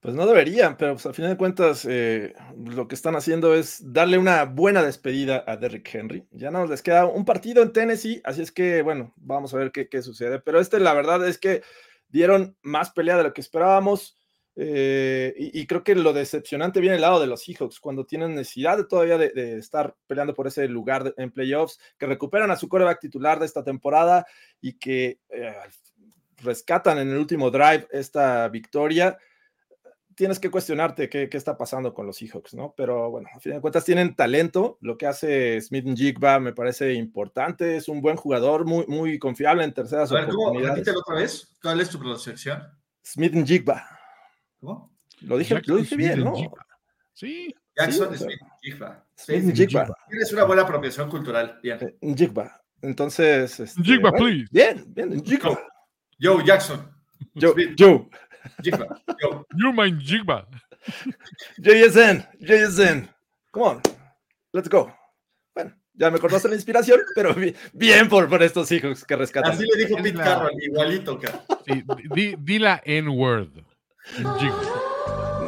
Pues 0.06 0.16
no 0.16 0.28
deberían, 0.28 0.78
pero 0.78 0.94
pues, 0.94 1.08
al 1.08 1.16
final 1.16 1.32
de 1.32 1.38
cuentas 1.38 1.84
eh, 1.90 2.36
lo 2.64 2.88
que 2.88 2.94
están 2.94 3.16
haciendo 3.16 3.56
es 3.56 3.92
darle 3.92 4.20
una 4.20 4.44
buena 4.46 4.84
despedida 4.84 5.44
a 5.48 5.58
Derrick 5.58 5.90
Henry. 5.96 6.28
Ya 6.30 6.52
no 6.52 6.68
les 6.68 6.84
queda 6.84 7.08
un 7.08 7.26
partido 7.26 7.64
en 7.64 7.74
Tennessee, 7.74 8.22
así 8.24 8.44
es 8.44 8.52
que 8.52 8.84
bueno, 8.84 9.16
vamos 9.16 9.56
a 9.56 9.58
ver 9.58 9.72
qué, 9.72 9.90
qué 9.90 10.04
sucede. 10.04 10.40
Pero 10.40 10.60
este 10.60 10.80
la 10.80 10.94
verdad 10.94 11.28
es 11.28 11.40
que 11.40 11.64
dieron 12.08 12.56
más 12.62 12.92
pelea 12.92 13.18
de 13.18 13.24
lo 13.24 13.34
que 13.34 13.42
esperábamos. 13.42 14.16
eh, 14.56 15.34
y, 15.38 15.66
creo 15.66 15.84
que 15.84 15.96
lo 15.96 16.14
decepcionante 16.14 16.82
viene 16.82 16.94
del 16.94 17.02
lado 17.02 17.20
de 17.20 17.26
los 17.26 17.42
Seahawks, 17.44 17.80
cuando 17.80 18.06
tienen 18.06 18.36
necesidad 18.36 18.78
de 18.78 18.86
todavía 18.86 19.18
de, 19.18 19.30
de 19.30 19.58
estar 19.58 19.96
peleando 20.06 20.36
por 20.36 20.46
ese 20.46 20.68
lugar 20.68 21.04
de- 21.04 21.14
en 21.18 21.32
playoffs, 21.32 21.80
que 21.98 22.06
recuperan 22.06 22.52
a 22.52 22.58
su 22.58 22.70
coreback 22.70 23.00
titular 23.00 23.40
de 23.40 23.48
esta 23.48 23.64
temporada 23.64 24.28
y 24.62 24.74
que 24.78 25.20
eh, 25.30 25.56
rescatan 26.44 27.00
en 27.00 27.10
el 27.10 27.18
último 27.18 27.50
drive 27.50 27.88
esta 27.92 28.48
victoria, 28.50 29.18
tienes 30.16 30.40
que 30.40 30.50
cuestionarte 30.50 31.10
qué, 31.10 31.30
qué, 31.30 31.38
está 31.38 31.58
pasando 31.58 31.94
con 31.94 32.08
los 32.08 32.18
Seahawks, 32.18 32.54
¿no? 32.54 32.74
Pero 32.76 33.12
bueno, 33.12 33.30
a 33.36 33.40
fin 33.40 33.54
de 33.54 33.62
cuentas 33.62 33.86
tienen 33.86 34.16
talento. 34.16 34.78
Lo 34.82 34.98
que 34.98 35.08
hace 35.08 35.62
Smith 35.62 35.86
Jigba 35.96 36.40
me 36.40 36.54
parece 36.54 36.94
importante. 36.94 37.78
Es 37.78 37.88
un 37.88 38.02
buen 38.02 38.16
jugador, 38.16 38.66
muy, 38.66 38.86
muy 38.88 39.20
confiable 39.20 39.64
en 39.64 39.74
terceras 39.74 40.12
a 40.12 40.16
ver, 40.16 40.26
¿cómo? 40.28 40.44
oportunidades. 40.44 40.78
Repítelo 40.78 41.00
otra 41.02 41.16
vez. 41.16 41.56
¿Cuál 41.62 41.82
es 41.82 41.90
tu 41.90 42.00
pronunciación? 42.00 42.64
Smith 43.04 43.34
Jigba. 43.46 43.86
¿Cómo? 44.60 44.96
Lo 45.22 45.38
dije, 45.38 45.56
Jackson 45.56 45.76
lo 45.76 45.82
dije 45.82 45.96
bien, 45.96 46.24
¿no? 46.24 46.36
Jigba. 46.36 46.66
Sí. 47.14 47.56
Jackson 47.78 48.18
Sí, 48.18 48.24
Smith 48.24 48.40
Jigba. 48.62 49.06
Smith 49.16 49.44
Sí, 49.44 49.68
Jigba. 49.68 49.98
Tienes 50.10 50.34
una 50.34 50.44
buena 50.46 50.62
apropiación 50.64 51.10
cultural. 51.10 51.60
Bien. 51.62 51.78
Eh, 51.82 52.16
Jigba. 52.16 52.62
Entonces. 52.82 53.60
este, 53.60 53.84
Jigba, 53.84 54.12
bueno, 54.12 54.26
please. 54.26 54.48
Bien, 54.52 54.86
bien, 54.88 55.24
Jigba. 55.24 55.60
Joe 56.20 56.44
Jackson. 56.46 56.92
Joe, 57.40 57.54
Smith. 57.54 57.76
Joe. 57.78 58.08
Jigba. 58.62 59.02
You 59.58 59.72
mind 59.74 60.02
Jigba. 60.02 60.48
JSN, 61.58 62.28
JSN. 62.40 63.10
Come 63.52 63.66
on, 63.66 63.82
let's 64.54 64.70
go. 64.70 64.94
Bueno, 65.56 65.74
ya 65.94 66.12
me 66.12 66.20
cortaste 66.20 66.48
la 66.50 66.56
inspiración, 66.56 67.00
pero 67.16 67.34
bi- 67.34 67.56
bien 67.74 68.08
por, 68.10 68.28
por 68.30 68.44
estos 68.44 68.72
hijos 68.72 69.04
que 69.06 69.16
rescatan. 69.16 69.52
Así 69.54 69.64
le 69.66 69.86
dijo 69.86 69.96
Pete 70.02 70.18
la- 70.18 70.24
Carroll, 70.24 70.54
igualito, 70.62 71.18
cara. 71.20 71.42
Sí, 71.66 71.84
di, 72.14 72.36
di 72.38 72.60
la 72.60 72.82
N-word. 72.86 73.50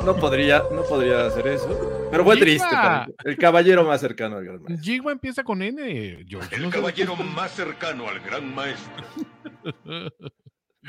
No 0.06 0.16
podría, 0.16 0.64
no 0.72 0.84
podría 0.84 1.26
hacer 1.28 1.48
eso. 1.48 2.08
Pero 2.10 2.24
fue 2.24 2.38
Jigba. 2.38 3.06
triste. 3.06 3.30
el 3.30 3.38
caballero 3.38 3.84
más 3.84 4.00
cercano 4.00 4.38
al 4.38 4.46
gran 4.46 4.64
maestro. 4.64 4.84
Jigba 4.84 5.12
empieza 5.12 5.44
con 5.44 5.62
N, 5.62 6.26
George. 6.28 6.56
El 6.56 6.62
no 6.64 6.72
sé- 6.72 6.78
caballero 6.78 7.16
más 7.18 7.52
cercano 7.52 8.08
al 8.08 8.20
gran 8.22 8.56
maestro. 8.56 9.04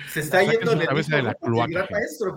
Se 0.08 0.20
está 0.20 0.42
yendo 0.42 0.74
de 0.74 1.22
la 1.22 1.34
cloaca, 1.34 1.87
maestro. 1.90 2.34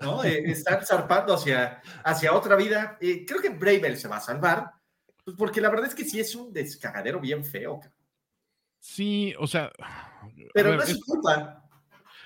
¿no? 0.00 0.24
Eh, 0.24 0.42
están 0.50 0.84
zarpando 0.84 1.34
hacia, 1.34 1.80
hacia 2.04 2.32
otra 2.32 2.56
vida. 2.56 2.98
Eh, 3.00 3.24
creo 3.26 3.40
que 3.40 3.50
Bravel 3.50 3.96
se 3.96 4.08
va 4.08 4.16
a 4.16 4.20
salvar, 4.20 4.70
pues 5.24 5.36
porque 5.36 5.60
la 5.60 5.70
verdad 5.70 5.86
es 5.86 5.94
que 5.94 6.04
sí 6.04 6.20
es 6.20 6.34
un 6.34 6.52
descagadero 6.52 7.20
bien 7.20 7.44
feo, 7.44 7.80
cara. 7.80 7.94
Sí, 8.80 9.34
o 9.38 9.46
sea. 9.46 9.72
Pero 10.52 10.70
ver, 10.70 10.78
no 10.78 10.82
es 10.84 10.90
es- 10.90 10.96
su 10.98 11.04
culpa. 11.04 11.60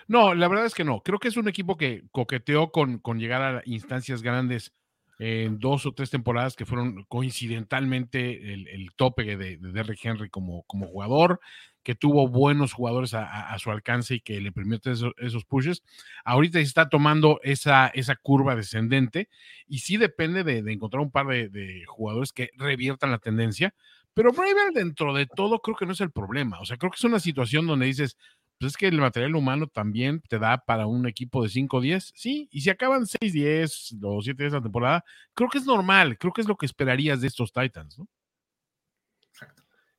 No, 0.09 0.35
la 0.35 0.49
verdad 0.49 0.64
es 0.67 0.75
que 0.75 0.85
no. 0.85 1.03
Creo 1.03 1.19
que 1.19 1.29
es 1.29 1.37
un 1.37 1.49
equipo 1.49 1.77
que 1.77 2.05
coqueteó 2.11 2.73
con, 2.73 2.99
con 2.99 3.19
llegar 3.21 3.43
a 3.43 3.62
instancias 3.67 4.23
grandes 4.23 4.73
en 5.19 5.59
dos 5.59 5.85
o 5.85 5.93
tres 5.93 6.11
temporadas 6.11 6.57
que 6.57 6.64
fueron 6.64 7.05
coincidentalmente 7.09 8.53
el, 8.55 8.69
el 8.69 8.95
tope 8.97 9.25
de, 9.37 9.57
de 9.59 9.73
Derrick 9.73 10.03
Henry 10.05 10.31
como, 10.31 10.62
como 10.62 10.87
jugador, 10.87 11.41
que 11.88 11.94
tuvo 11.94 12.29
buenos 12.29 12.74
jugadores 12.74 13.14
a, 13.14 13.59
su 13.59 13.70
alcance 13.70 14.16
y 14.16 14.20
que 14.20 14.42
le 14.42 14.53
permitió 14.53 14.92
esos, 14.92 15.14
esos 15.16 15.46
pushes. 15.46 15.83
Ahorita 16.22 16.61
está 16.61 16.90
tomando 16.90 17.40
esa, 17.42 17.87
esa 17.87 18.14
curva 18.14 18.55
descendente 18.55 19.31
y 19.66 19.79
sí 19.79 19.96
depende 19.96 20.44
de, 20.44 20.59
encontrar 20.70 21.01
un 21.03 21.11
par 21.11 21.29
de, 21.29 21.85
jugadores 21.87 22.35
que 22.35 22.51
reviertan 22.59 23.11
la 23.11 23.16
tendencia. 23.16 23.74
Pero 24.12 24.33
Bravel, 24.33 24.74
dentro 24.74 25.14
de 25.14 25.24
todo, 25.24 25.61
creo 25.61 25.79
que 25.79 25.87
no 25.87 25.92
es 25.92 26.03
el 26.03 26.11
problema. 26.11 26.61
O 26.61 26.66
sea, 26.66 26.77
creo 26.77 26.90
que 26.90 26.96
es 26.96 27.05
una 27.05 27.20
situación 27.20 27.66
donde 27.66 27.87
dices, 27.87 28.18
pues 28.59 28.72
es 28.72 28.77
que 28.77 28.88
el 28.88 28.98
material 28.98 29.35
humano 29.35 29.66
también 29.66 30.20
te 30.29 30.38
da 30.38 30.59
para 30.59 30.87
un 30.87 31.07
equipo 31.07 31.42
de 31.42 31.48
5-10, 31.48 32.12
sí, 32.14 32.51
y 32.53 32.61
si 32.61 32.68
acaban 32.68 33.07
6-10 33.07 33.98
o 34.03 34.20
7-10 34.20 34.51
la 34.51 34.61
temporada, 34.61 35.05
creo 35.33 35.48
que 35.48 35.57
es 35.57 35.64
normal, 35.64 36.18
creo 36.18 36.35
que 36.35 36.42
es 36.42 36.48
lo 36.48 36.57
que 36.59 36.66
esperarías 36.66 37.22
de 37.22 37.29
estos 37.29 37.51
Titans, 37.51 37.98
¿no? 37.98 38.07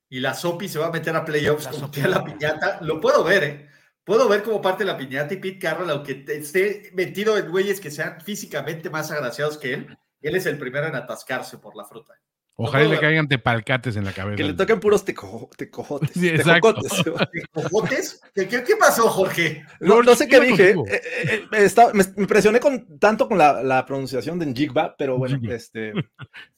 Y 0.09 0.19
la 0.19 0.33
Sopi 0.33 0.67
se 0.67 0.79
va 0.79 0.87
a 0.87 0.91
meter 0.91 1.15
a 1.15 1.23
playoffs 1.23 1.67
como 1.67 1.91
que 1.91 2.01
a 2.01 2.07
la 2.07 2.23
piñata. 2.23 2.79
Lo 2.81 2.99
puedo 2.99 3.23
ver, 3.23 3.43
¿eh? 3.43 3.69
Puedo 4.03 4.27
ver 4.27 4.41
como 4.41 4.61
parte 4.61 4.83
de 4.83 4.91
la 4.91 4.97
piñata 4.97 5.35
y 5.35 5.37
Pete 5.37 5.59
Carroll, 5.59 5.89
aunque 5.91 6.25
esté 6.27 6.89
metido 6.93 7.37
en 7.37 7.49
güeyes 7.49 7.79
que 7.79 7.91
sean 7.91 8.19
físicamente 8.21 8.89
más 8.89 9.11
agraciados 9.11 9.57
que 9.59 9.73
él, 9.73 9.97
él 10.21 10.35
es 10.35 10.47
el 10.47 10.57
primero 10.57 10.87
en 10.87 10.95
atascarse 10.95 11.59
por 11.59 11.75
la 11.75 11.85
fruta. 11.85 12.15
Ojalá 12.61 12.83
le 12.85 12.99
caigan 12.99 13.27
tepalcates 13.27 13.95
en 13.95 14.03
la 14.05 14.11
cabeza. 14.11 14.35
Que 14.35 14.43
le 14.43 14.53
toquen 14.53 14.79
puros 14.79 15.05
teco- 15.05 15.49
tecojotes. 15.55 16.11
Sí. 16.11 16.31
¿Qué, 18.35 18.47
qué, 18.47 18.63
qué 18.63 18.75
pasó, 18.77 19.09
Jorge? 19.09 19.63
No, 19.79 20.03
no 20.03 20.13
sé 20.15 20.27
qué 20.27 20.39
dije. 20.41 20.71
eh, 20.71 21.01
eh, 21.23 21.45
eh, 21.53 21.69
me, 21.93 22.03
me 22.03 22.21
impresioné 22.23 22.59
con, 22.59 22.99
tanto 22.99 23.27
con 23.29 23.37
la, 23.37 23.63
la 23.63 23.85
pronunciación 23.85 24.37
de 24.39 24.53
Jigba, 24.53 24.95
pero 24.97 25.17
bueno, 25.17 25.39
Jigba. 25.39 25.55
este. 25.55 25.93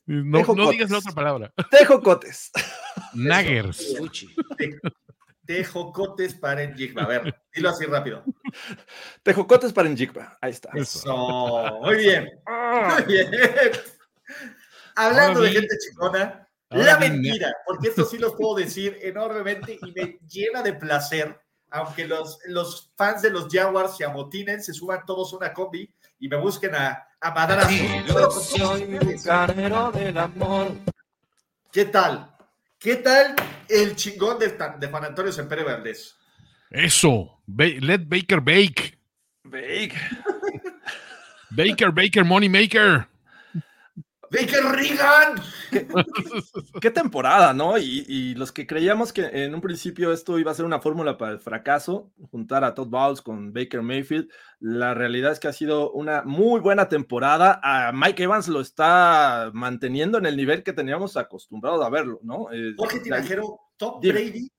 No, 0.08 0.72
digas 0.72 0.90
la 0.90 0.98
otra 0.98 1.12
palabra. 1.14 1.54
Tejocotes. 1.70 2.52
Naggers. 3.14 3.96
Tejocotes 5.46 6.34
para 6.34 6.64
en 6.64 6.76
Jigba. 6.76 7.04
A 7.04 7.08
ver, 7.08 7.36
dilo 7.54 7.70
así 7.70 7.86
rápido. 7.86 8.24
Tejocotes 9.24 9.72
para 9.72 9.88
en 9.88 9.96
Jigba. 9.96 10.38
Ahí 10.42 10.52
está. 10.52 10.70
Eso. 10.74 11.80
Muy 11.84 11.96
bien. 11.96 12.30
Muy 12.48 13.04
bien. 13.06 13.32
Hablando 14.96 15.40
Ahora 15.40 15.50
de 15.50 15.56
gente 15.60 15.76
chingona, 15.78 16.48
la 16.70 16.98
mentira, 16.98 17.54
porque 17.66 17.90
esto 17.90 18.06
sí 18.06 18.18
los 18.18 18.34
puedo 18.34 18.56
decir 18.56 18.98
enormemente 19.02 19.78
y 19.82 19.92
me 19.92 20.20
llena 20.28 20.62
de 20.62 20.74
placer, 20.74 21.40
aunque 21.70 22.06
los, 22.08 22.40
los 22.46 22.92
fans 22.96 23.22
de 23.22 23.30
los 23.30 23.48
Jaguars 23.52 23.98
se 23.98 24.06
amotinen, 24.06 24.64
se 24.64 24.74
suban 24.74 25.06
todos 25.06 25.34
a 25.34 25.38
una 25.38 25.54
combi 25.54 25.90
y 26.20 26.28
me 26.28 26.38
busquen 26.38 26.76
a, 26.76 27.08
a 27.20 27.32
madrazos. 27.32 27.74
Yo 28.08 28.32
soy 28.32 28.84
un 28.84 29.18
carnero 29.22 29.92
del 29.92 30.18
amor. 30.18 30.72
¿Qué 31.72 31.86
tal? 31.86 32.36
¿Qué 32.78 32.98
tal 32.98 33.36
el 33.70 33.96
chingón 33.96 34.40
de, 34.40 34.48
de 34.80 34.88
Juan 34.88 35.06
Antonio 35.06 35.32
Sempere 35.32 35.64
Valdés? 35.64 36.16
Eso. 36.70 37.42
Ba- 37.46 37.66
let 37.80 38.06
Baker 38.08 38.40
bake. 38.40 38.98
Bake. 39.44 39.94
Baker, 41.50 41.92
Baker, 41.92 42.24
Money 42.24 42.48
Maker. 42.50 43.08
¡Baker 44.32 44.64
Reagan! 44.64 45.42
Qué 46.82 46.90
temporada, 46.90 47.54
¿no? 47.54 47.78
Y, 47.78 48.06
y 48.08 48.34
los 48.36 48.54
que 48.54 48.66
creíamos 48.66 49.12
que 49.12 49.26
en 49.26 49.54
un 49.54 49.60
principio 49.60 50.14
esto 50.14 50.40
iba 50.40 50.52
a 50.52 50.56
ser 50.56 50.64
una 50.64 50.80
fórmula 50.80 51.18
para 51.18 51.34
el 51.34 51.40
fracaso, 51.40 52.14
juntar 52.32 52.64
a 52.64 52.74
Todd 52.74 52.88
Bowles 52.88 53.22
con 53.22 53.52
Baker 53.52 53.82
Mayfield, 53.82 54.30
la 54.60 54.94
realidad 54.94 55.34
es 55.34 55.40
que 55.40 55.50
ha 55.50 55.54
sido 55.54 55.92
una 55.92 56.24
muy 56.24 56.62
buena 56.62 56.88
temporada. 56.88 57.60
A 57.62 57.92
Mike 57.92 58.24
Evans 58.24 58.48
lo 58.48 58.62
está 58.62 59.52
manteniendo 59.54 60.18
en 60.18 60.26
el 60.26 60.38
nivel 60.38 60.64
que 60.64 60.72
teníamos 60.72 61.18
acostumbrados 61.18 61.86
a 61.86 61.90
verlo, 61.90 62.20
¿no? 62.24 62.48
Eh, 62.54 62.74
Jorge 62.78 63.02
Tinajero, 63.02 63.60
Dime. 64.02 64.14
Brady 64.14 64.52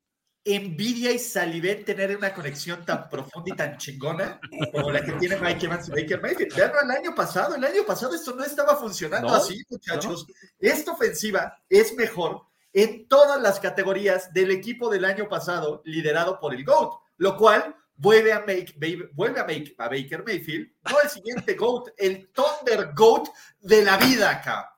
envidia 0.45 1.13
y 1.13 1.19
salivé 1.19 1.73
en 1.73 1.85
tener 1.85 2.17
una 2.17 2.35
conexión 2.35 2.85
tan 2.85 3.09
profunda 3.09 3.55
y 3.55 3.57
tan 3.57 3.77
chingona 3.77 4.41
como 4.73 4.91
la 4.91 5.03
que 5.03 5.13
tiene 5.13 5.37
Mike 5.37 5.67
Evans 5.67 5.89
y 5.89 5.91
Baker 5.93 6.21
Mayfield. 6.21 6.55
Veanlo 6.55 6.81
el 6.83 6.91
año 6.91 7.15
pasado, 7.15 7.55
el 7.55 7.65
año 7.65 7.85
pasado 7.87 8.15
esto 8.15 8.35
no 8.35 8.45
estaba 8.45 8.77
funcionando 8.77 9.29
No, 9.29 9.35
así, 9.35 9.63
muchachos. 9.71 10.27
Esta 10.59 10.93
ofensiva 10.93 11.57
es 11.69 11.95
mejor 11.95 12.43
en 12.73 13.07
todas 13.07 13.41
las 13.41 13.61
categorías 13.61 14.33
del 14.33 14.51
equipo 14.51 14.89
del 14.91 15.05
año 15.05 15.29
pasado 15.29 15.83
liderado 15.85 16.41
por 16.41 16.55
el 16.55 16.65
GOAT, 16.65 16.93
lo 17.19 17.37
cual 17.37 17.77
vuelve 17.97 18.33
a, 18.33 18.41
make, 18.41 18.75
vuelve 19.13 19.41
a, 19.41 19.45
make, 19.45 19.75
a 19.79 19.89
Baker 19.89 20.25
Mayfield, 20.27 20.69
no 20.91 21.01
el 21.01 21.09
siguiente 21.09 21.55
GOAT, 21.55 21.91
el 21.97 22.31
Thunder 22.33 22.93
GOAT 22.95 23.29
de 23.61 23.85
la 23.85 23.97
vida 23.97 24.31
acá. 24.31 24.72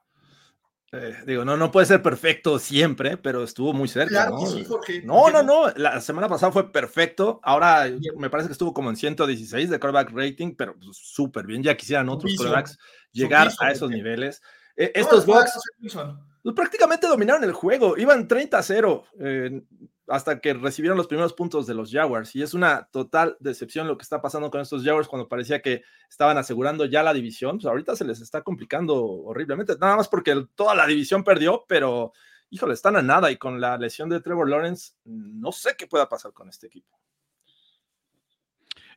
Eh, 0.97 1.17
digo, 1.27 1.45
no, 1.45 1.57
no 1.57 1.73
puede 1.73 1.87
ser 1.87 2.03
perfecto 2.03 2.59
siempre, 2.59 3.17
pero 3.17 3.43
estuvo 3.43 3.73
muy 3.73 3.89
cerca. 3.89 4.11
Claro 4.11 4.31
¿no? 4.33 4.41
que 4.41 4.47
sí, 4.47 4.65
Jorge. 4.65 5.03
No, 5.05 5.31
no, 5.31 5.43
no. 5.43 5.71
La 5.77 6.01
semana 6.01 6.29
pasada 6.29 6.53
fue 6.53 6.71
perfecto. 6.71 7.41
Ahora 7.43 7.91
me 8.17 8.31
parece 8.31 8.49
que 8.49 8.53
estuvo 8.53 8.73
como 8.73 8.91
en 8.91 8.97
116 8.97 9.71
de 9.71 9.81
quarterback 9.81 10.13
rating, 10.15 10.55
pero 10.55 10.77
pues, 10.79 10.97
súper 10.97 11.47
bien. 11.47 11.63
Ya 11.63 11.77
quisieran 11.77 12.09
otros 12.09 12.33
Piso. 12.33 12.45
quarterbacks 12.45 12.79
llegar 13.13 13.51
a 13.59 13.71
esos 13.73 13.91
niveles. 13.91 14.41
Eh, 14.77 14.93
No, 14.95 15.01
estos 15.01 15.27
Bucks 15.27 15.59
Wilson. 15.81 16.21
pues, 16.43 16.55
prácticamente 16.55 17.07
dominaron 17.07 17.45
el 17.45 17.53
juego. 17.53 17.97
Iban 17.97 18.29
30 18.29 18.59
a 18.59 18.63
0 18.63 19.05
eh, 19.19 19.63
hasta 20.07 20.41
que 20.41 20.55
recibieron 20.55 20.99
los 20.99 21.07
primeros 21.07 21.33
puntos 21.33 21.67
de 21.67 21.75
los 21.75 21.91
Jaguars. 21.91 22.35
Y 22.37 22.43
es 22.43 22.55
una 22.55 22.89
total 22.91 23.37
decepción 23.41 23.89
lo 23.89 23.97
que 23.97 24.03
está 24.03 24.21
pasando 24.21 24.51
con 24.51 24.61
estos 24.61 24.85
Jaguars 24.85 25.09
cuando 25.09 25.29
parecía 25.29 25.63
que 25.63 25.83
estaban 26.09 26.37
asegurando 26.37 26.85
ya 26.85 27.03
la 27.03 27.15
división. 27.15 27.57
Pues 27.57 27.67
ahorita 27.67 27.97
se 27.97 28.05
les 28.05 28.21
está 28.21 28.43
complicando 28.43 29.03
horriblemente. 29.03 29.75
Nada 29.81 29.97
más 29.97 30.09
porque 30.09 30.47
toda 30.55 30.75
la 30.75 30.87
división 30.87 31.25
perdió, 31.25 31.65
pero 31.69 32.13
híjole, 32.51 32.75
están 32.75 32.97
a 32.97 33.03
nada. 33.03 33.31
Y 33.31 33.37
con 33.37 33.61
la 33.61 33.79
lesión 33.79 34.09
de 34.09 34.21
Trevor 34.21 34.49
Lawrence, 34.49 34.93
no 35.05 35.53
sé 35.53 35.75
qué 35.77 35.87
pueda 35.87 36.09
pasar 36.09 36.33
con 36.33 36.49
este 36.49 36.67
equipo. 36.67 37.01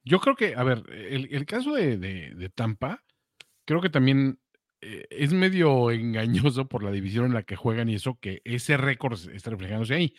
Yo 0.04 0.20
creo 0.20 0.36
que, 0.36 0.56
a 0.56 0.64
ver, 0.64 0.84
el, 0.90 1.46
caso 1.46 1.74
de, 1.74 2.52
Tampa, 2.56 3.04
creo 3.66 3.82
que 3.82 3.90
también 3.90 4.40
eh, 4.80 5.06
es 5.10 5.34
medio 5.34 5.92
engañoso 5.92 6.68
por 6.68 6.84
la 6.84 6.92
división 6.92 7.26
en 7.26 7.34
la 7.34 7.44
que 7.44 7.56
juegan 7.56 7.90
y 7.90 7.96
eso, 7.96 8.18
que 8.20 8.42
ese 8.46 8.78
récord 8.78 9.20
está 9.34 9.50
reflejándose 9.50 9.96
ahí. 9.96 10.14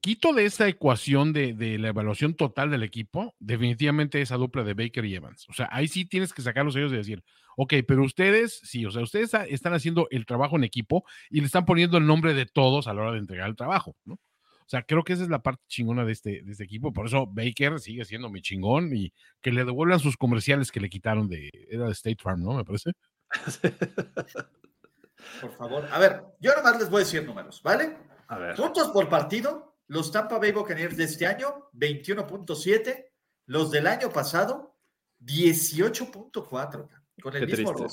Quito 0.00 0.32
de 0.32 0.44
esta 0.44 0.68
ecuación 0.68 1.32
de, 1.32 1.54
de 1.54 1.78
la 1.78 1.88
evaluación 1.88 2.34
total 2.34 2.70
del 2.70 2.82
equipo, 2.82 3.34
definitivamente 3.38 4.20
esa 4.20 4.36
dupla 4.36 4.64
de 4.64 4.74
Baker 4.74 5.04
y 5.04 5.14
Evans. 5.14 5.46
O 5.48 5.52
sea, 5.52 5.68
ahí 5.70 5.88
sí 5.88 6.04
tienes 6.04 6.32
que 6.32 6.42
sacar 6.42 6.64
los 6.64 6.74
sellos 6.74 6.90
de 6.90 6.98
decir, 6.98 7.22
ok, 7.56 7.74
pero 7.86 8.04
ustedes, 8.04 8.60
sí, 8.62 8.84
o 8.86 8.90
sea, 8.90 9.02
ustedes 9.02 9.32
están 9.48 9.74
haciendo 9.74 10.08
el 10.10 10.26
trabajo 10.26 10.56
en 10.56 10.64
equipo 10.64 11.04
y 11.28 11.40
le 11.40 11.46
están 11.46 11.64
poniendo 11.64 11.98
el 11.98 12.06
nombre 12.06 12.34
de 12.34 12.46
todos 12.46 12.86
a 12.86 12.94
la 12.94 13.02
hora 13.02 13.12
de 13.12 13.18
entregar 13.18 13.48
el 13.48 13.56
trabajo, 13.56 13.96
¿no? 14.04 14.14
O 14.14 14.70
sea, 14.70 14.82
creo 14.82 15.02
que 15.02 15.14
esa 15.14 15.22
es 15.22 15.30
la 15.30 15.42
parte 15.42 15.64
chingona 15.66 16.04
de 16.04 16.12
este, 16.12 16.42
de 16.42 16.52
este 16.52 16.64
equipo. 16.64 16.92
Por 16.92 17.06
eso 17.06 17.26
Baker 17.26 17.80
sigue 17.80 18.04
siendo 18.04 18.28
mi 18.28 18.42
chingón 18.42 18.94
y 18.94 19.14
que 19.40 19.50
le 19.50 19.64
devuelvan 19.64 19.98
sus 19.98 20.18
comerciales 20.18 20.70
que 20.70 20.78
le 20.78 20.90
quitaron 20.90 21.26
de, 21.26 21.50
era 21.70 21.86
de 21.86 21.92
State 21.92 22.18
Farm, 22.22 22.42
¿no? 22.42 22.52
Me 22.52 22.66
parece. 22.66 22.92
Por 25.40 25.56
favor. 25.56 25.88
A 25.90 25.98
ver, 25.98 26.22
yo 26.38 26.54
nomás 26.54 26.78
les 26.78 26.90
voy 26.90 27.00
a 27.00 27.04
decir 27.04 27.24
números, 27.24 27.62
¿vale? 27.62 27.96
A 28.28 28.36
ver. 28.36 28.56
Puntos 28.56 28.88
por 28.88 29.08
partido, 29.08 29.67
los 29.88 30.12
Tampa 30.12 30.38
Bay 30.38 30.52
Buccaneers 30.52 30.96
de 30.96 31.04
este 31.04 31.26
año, 31.26 31.70
21.7. 31.72 33.06
Los 33.46 33.70
del 33.70 33.86
año 33.86 34.10
pasado, 34.10 34.76
18.4. 35.20 36.88
Con 37.22 37.36
el 37.36 37.46
Qué 37.46 37.56
mismo. 37.56 37.86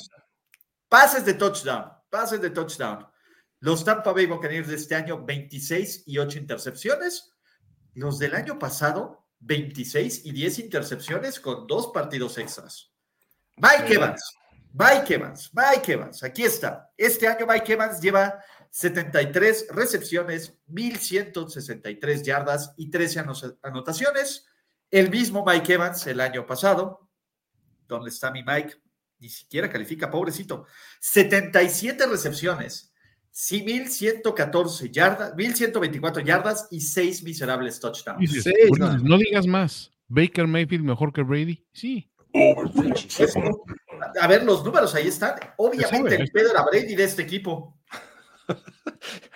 Pases 0.90 1.26
de 1.26 1.34
touchdown, 1.34 1.92
pases 2.10 2.42
de 2.42 2.50
touchdown. 2.50 3.08
Los 3.62 3.84
Tampa 3.84 4.12
Bay 4.12 4.26
Buccaneers 4.26 4.68
de 4.68 4.76
este 4.76 4.96
año, 4.96 5.24
26 5.26 6.04
y 6.06 6.18
8 6.18 6.38
intercepciones. 6.38 7.34
Los 7.94 8.20
del 8.20 8.36
año 8.36 8.60
pasado, 8.60 9.26
26 9.40 10.26
y 10.26 10.32
10 10.34 10.60
intercepciones 10.60 11.40
con 11.40 11.66
dos 11.66 11.92
partidos 11.94 12.38
extras. 12.38 12.92
Mike 13.56 13.94
Evans, 13.94 14.36
Mike 14.74 15.14
Evans, 15.14 15.50
Mike 15.54 15.94
Evans, 15.94 16.24
aquí 16.24 16.44
está. 16.44 16.92
Este 16.98 17.26
año 17.26 17.46
Mike 17.48 17.72
Evans 17.72 18.02
lleva 18.02 18.44
73 18.76 19.68
recepciones, 19.72 20.54
1163 20.68 22.24
yardas 22.24 22.74
y 22.76 22.90
13 22.90 23.20
ano- 23.22 23.34
anotaciones. 23.64 24.48
El 24.92 25.10
mismo 25.10 25.46
Mike 25.48 25.76
Evans 25.76 26.06
el 26.08 26.20
año 26.20 26.46
pasado. 26.46 27.10
¿Dónde 27.88 28.10
está 28.10 28.32
mi 28.32 28.44
Mike? 28.44 28.74
Ni 29.20 29.30
siquiera 29.30 29.70
califica, 29.70 30.12
pobrecito. 30.12 30.66
77 31.00 32.06
recepciones, 32.06 32.94
sí, 33.32 33.64
1114 33.64 34.92
yardas, 34.92 35.34
1124 35.38 36.22
yardas 36.22 36.68
y 36.70 36.82
6 36.82 37.24
miserables 37.24 37.80
touchdowns. 37.80 38.30
Sí, 38.30 38.40
Ulises, 38.70 38.78
no. 38.78 38.98
no 38.98 39.18
digas 39.18 39.48
más. 39.48 39.90
Baker 40.10 40.48
Mayfield 40.48 40.84
mejor 40.84 41.14
que 41.14 41.22
Brady. 41.22 41.66
Sí. 41.72 42.12
A 44.22 44.28
ver, 44.28 44.44
los 44.44 44.66
números 44.66 44.94
ahí 44.96 45.08
están. 45.08 45.36
Obviamente, 45.56 46.10
sabe. 46.12 46.16
el 46.24 46.30
pedo 46.30 46.52
era 46.52 46.64
Brady 46.66 46.94
de 46.94 47.06
este 47.06 47.22
equipo. 47.22 47.75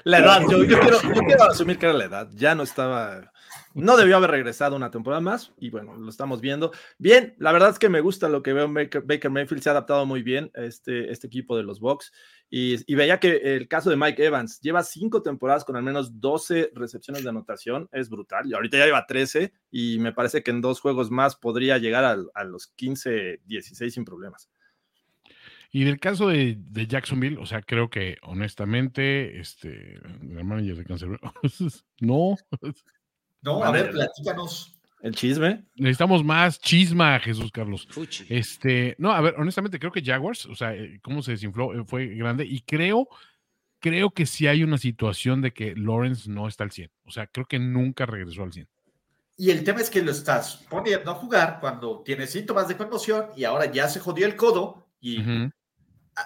La 0.03 0.19
edad, 0.19 0.41
yo, 0.49 0.63
yo 0.63 0.79
quiero, 0.79 1.01
yo 1.01 1.21
quiero 1.21 1.43
asumir 1.43 1.77
que 1.77 1.85
era 1.85 1.93
la 1.93 2.05
edad. 2.05 2.29
Ya 2.33 2.55
no 2.55 2.63
estaba. 2.63 3.31
No 3.73 3.97
debió 3.97 4.17
haber 4.17 4.31
regresado 4.31 4.75
una 4.75 4.89
temporada 4.89 5.21
más 5.21 5.53
y 5.57 5.69
bueno, 5.69 5.95
lo 5.95 6.09
estamos 6.09 6.41
viendo. 6.41 6.71
Bien, 6.97 7.35
la 7.37 7.51
verdad 7.51 7.69
es 7.69 7.79
que 7.79 7.89
me 7.89 8.01
gusta 8.01 8.27
lo 8.27 8.41
que 8.41 8.53
veo 8.53 8.65
en 8.65 8.73
Baker, 8.73 9.03
Baker 9.03 9.29
Mayfield, 9.29 9.61
se 9.61 9.69
ha 9.69 9.73
adaptado 9.73 10.05
muy 10.05 10.23
bien 10.23 10.51
a 10.55 10.61
este, 10.61 11.11
este 11.11 11.27
equipo 11.27 11.55
de 11.55 11.63
los 11.63 11.79
Bucks 11.79 12.11
y, 12.49 12.77
y 12.91 12.95
veía 12.95 13.19
que 13.19 13.55
el 13.55 13.67
caso 13.67 13.91
de 13.91 13.95
Mike 13.95 14.25
Evans 14.25 14.59
lleva 14.59 14.83
cinco 14.83 15.21
temporadas 15.21 15.63
con 15.63 15.75
al 15.75 15.83
menos 15.83 16.19
12 16.19 16.71
recepciones 16.73 17.23
de 17.23 17.29
anotación, 17.29 17.87
es 17.91 18.09
brutal. 18.09 18.47
Y 18.47 18.53
ahorita 18.53 18.77
ya 18.77 18.85
lleva 18.85 19.05
13 19.05 19.53
y 19.69 19.99
me 19.99 20.13
parece 20.13 20.41
que 20.41 20.51
en 20.51 20.61
dos 20.61 20.81
juegos 20.81 21.11
más 21.11 21.35
podría 21.35 21.77
llegar 21.77 22.03
a, 22.05 22.43
los 22.43 22.67
15, 22.75 23.41
16 23.45 23.93
sin 23.93 24.03
problemas. 24.03 24.49
Y 25.71 25.84
del 25.84 25.99
caso 25.99 26.29
de, 26.29 26.58
de 26.58 26.88
Jacksonville, 26.88 27.38
o 27.38 27.45
sea, 27.45 27.62
creo 27.62 27.89
que 27.89 28.17
honestamente, 28.23 29.39
este, 29.39 29.95
el 29.95 30.43
manager 30.43 30.77
de 30.77 30.86
Cancerbero, 30.86 31.34
no, 32.01 32.36
No, 33.41 33.63
a 33.63 33.71
ver, 33.71 33.91
platícanos. 33.91 34.75
El 35.01 35.15
chisme. 35.15 35.63
necesitamos 35.75 36.25
más 36.25 36.60
chisma, 36.60 37.19
Jesús 37.19 37.51
Carlos. 37.51 37.88
Este, 38.27 38.95
no, 38.97 39.12
a 39.12 39.21
ver, 39.21 39.36
honestamente, 39.38 39.79
creo 39.79 39.93
que 39.93 40.03
Jaguars, 40.03 40.45
o 40.45 40.55
sea, 40.55 40.75
eh, 40.75 40.99
cómo 41.01 41.21
se 41.21 41.32
desinfló 41.32 41.73
eh, 41.73 41.86
fue 41.86 42.08
grande 42.08 42.45
y 42.45 42.60
creo, 42.62 43.08
creo 43.79 44.12
que 44.12 44.25
sí 44.25 44.47
hay 44.47 44.62
una 44.62 44.77
situación 44.77 45.41
de 45.41 45.53
que 45.53 45.73
Lawrence 45.75 46.29
no 46.29 46.49
está 46.49 46.65
al 46.65 46.71
100. 46.71 46.91
O 47.05 47.12
sea, 47.12 47.27
creo 47.27 47.45
que 47.45 47.60
nunca 47.60 48.05
regresó 48.05 48.43
al 48.43 48.51
100. 48.51 48.67
Y 49.38 49.51
el 49.51 49.63
tema 49.63 49.79
es 49.79 49.89
que 49.89 50.01
lo 50.01 50.12
estás 50.12 50.65
poniendo 50.69 51.12
a 51.12 51.15
jugar 51.15 51.60
cuando 51.62 52.01
tiene 52.03 52.27
síntomas 52.27 52.67
de 52.67 52.75
conmoción 52.75 53.27
y 53.38 53.45
ahora 53.45 53.71
ya 53.71 53.88
se 53.88 54.01
jodió 54.01 54.25
el 54.25 54.36
codo. 54.36 54.86
Y. 54.99 55.23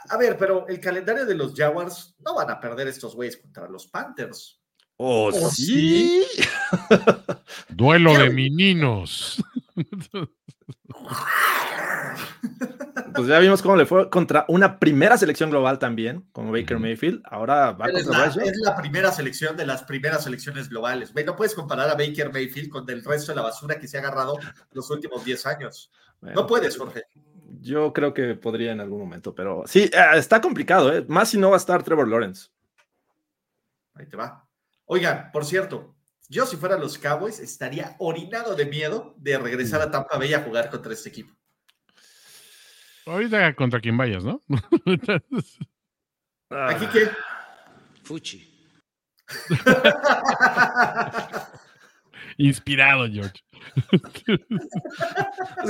a, 0.10 0.14
a 0.16 0.18
ver, 0.18 0.38
pero 0.38 0.68
el 0.68 0.80
calendario 0.80 1.26
de 1.26 1.36
los 1.36 1.54
Jaguars 1.56 2.16
no 2.20 2.36
van 2.36 2.50
a 2.50 2.60
perder 2.60 2.88
estos 2.88 3.16
güeyes 3.16 3.38
contra 3.38 3.68
los 3.70 3.88
Panthers. 3.88 4.60
Oh, 4.98 5.32
Oh, 5.34 5.50
sí. 5.50 6.24
Duelo 7.70 8.14
de 8.18 8.30
meninos. 8.30 9.44
Pues 13.16 13.28
ya 13.28 13.40
vimos 13.40 13.62
cómo 13.62 13.76
le 13.76 13.86
fue 13.86 14.10
contra 14.10 14.46
una 14.48 14.80
primera 14.80 15.18
selección 15.18 15.50
global 15.50 15.78
también, 15.78 16.26
como 16.32 16.52
Baker. 16.52 16.80
Mayfield. 16.80 17.22
Ahora 17.26 17.72
va 17.72 17.88
Es 17.88 18.06
contra 18.06 18.28
la, 18.28 18.44
es 18.44 18.58
la 18.64 18.76
primera 18.76 19.12
selección 19.12 19.56
de 19.56 19.66
las 19.66 19.84
primeras 19.84 20.24
selecciones 20.24 20.70
globales. 20.70 21.14
Güey, 21.14 21.26
no 21.26 21.36
puedes 21.36 21.54
comparar 21.54 21.90
a 21.90 21.96
Baker 21.96 22.32
Mayfield 22.32 22.70
con 22.70 22.90
el 22.90 23.04
resto 23.04 23.32
de 23.32 23.36
la 23.36 23.44
basura 23.44 23.80
que 23.80 23.88
se 23.88 23.98
ha 23.98 24.00
agarrado 24.02 24.38
los 24.72 24.90
últimos 24.90 25.24
10 25.24 25.46
años. 25.46 25.92
Bueno, 26.22 26.42
No 26.42 26.48
puedes, 26.48 26.78
Jorge. 26.78 27.04
Yo 27.64 27.94
creo 27.94 28.14
que 28.14 28.36
podría 28.36 28.74
en 28.74 28.82
algún 28.82 29.00
momento, 29.00 29.34
pero 29.34 29.64
sí, 29.66 29.84
eh, 29.84 30.18
está 30.18 30.42
complicado, 30.42 30.94
¿eh? 30.94 31.06
Más 31.08 31.30
si 31.30 31.38
no 31.38 31.50
va 31.50 31.56
a 31.56 31.58
estar 31.58 31.82
Trevor 31.82 32.10
Lawrence. 32.10 32.50
Ahí 33.94 34.06
te 34.06 34.18
va. 34.18 34.46
Oigan, 34.86 35.32
por 35.32 35.46
cierto, 35.46 35.96
yo 36.28 36.46
si 36.46 36.58
fuera 36.58 36.78
los 36.78 36.98
Cowboys 36.98 37.40
estaría 37.40 37.96
orinado 38.00 38.56
de 38.56 38.66
miedo 38.66 39.16
de 39.18 39.38
regresar 39.38 39.82
a 39.82 39.90
Tampa 39.90 40.18
Bay 40.18 40.34
a 40.34 40.42
jugar 40.42 40.70
contra 40.70 40.92
este 40.92 41.08
equipo. 41.08 41.34
Ahorita 43.06 43.56
contra 43.56 43.80
quien 43.80 43.96
vayas, 43.96 44.26
¿no? 44.26 44.42
Aquí 46.50 46.88
que 46.88 47.10
Fuchi. 48.04 48.50
Inspirado, 52.38 53.08
George. 53.08 53.44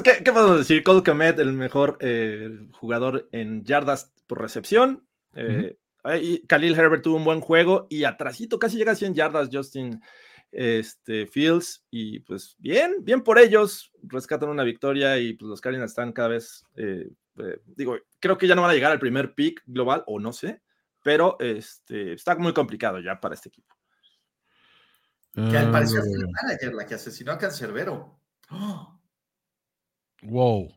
¿Qué, 0.04 0.24
qué 0.24 0.32
podemos 0.32 0.58
decir? 0.58 0.84
Cole 0.84 1.04
Komet, 1.04 1.40
el 1.40 1.54
mejor 1.54 1.98
eh, 2.02 2.50
jugador 2.72 3.30
en 3.32 3.64
yardas 3.64 4.14
por 4.28 4.42
recepción. 4.42 5.08
Eh, 5.36 5.78
Khalil 6.48 6.76
Herbert 6.76 7.04
tuvo 7.04 7.18
un 7.18 7.24
buen 7.24 7.40
juego 7.40 7.88
y 7.90 8.04
atrasito 8.04 8.60
casi 8.60 8.78
llega 8.78 8.92
a 8.92 8.96
100 8.96 9.14
yardas 9.14 9.50
Justin 9.52 10.02
este, 10.52 11.28
Fields. 11.28 11.86
Y 11.90 12.20
pues 12.20 12.56
bien, 12.60 12.96
bien 13.02 13.22
por 13.22 13.40
ellos. 13.40 13.92
Rescatan 14.04 14.50
una 14.50 14.64
victoria 14.64 15.18
y 15.18 15.34
pues 15.34 15.50
los 15.50 15.62
Cardinals 15.62 15.92
están 15.92 16.12
cada 16.12 16.30
vez, 16.30 16.66
eh, 16.76 17.10
digo, 17.66 17.98
creo 18.20 18.38
que 18.38 18.48
ya 18.48 18.56
no 18.56 18.62
van 18.62 18.72
a 18.72 18.74
llegar 18.74 18.92
al 18.92 19.00
primer 19.00 19.34
pick 19.34 19.64
global 19.66 20.04
o 20.08 20.20
no 20.20 20.34
sé, 20.34 20.62
pero 21.04 21.38
este, 21.40 22.14
está 22.14 22.36
muy 22.36 22.54
complicado 22.54 23.00
ya 23.00 23.20
para 23.20 23.36
este 23.36 23.50
equipo. 23.50 23.76
Que 25.34 25.58
al 25.58 25.72
parecer 25.72 26.00
Ah, 26.00 26.04
fue 26.04 26.14
el 26.14 26.30
manager 26.32 26.74
la 26.74 26.86
que 26.86 26.96
asesinó 26.96 27.32
a 27.32 27.38
Cancerbero. 27.38 28.20
¡Oh! 28.52 29.00
wow. 30.24 30.72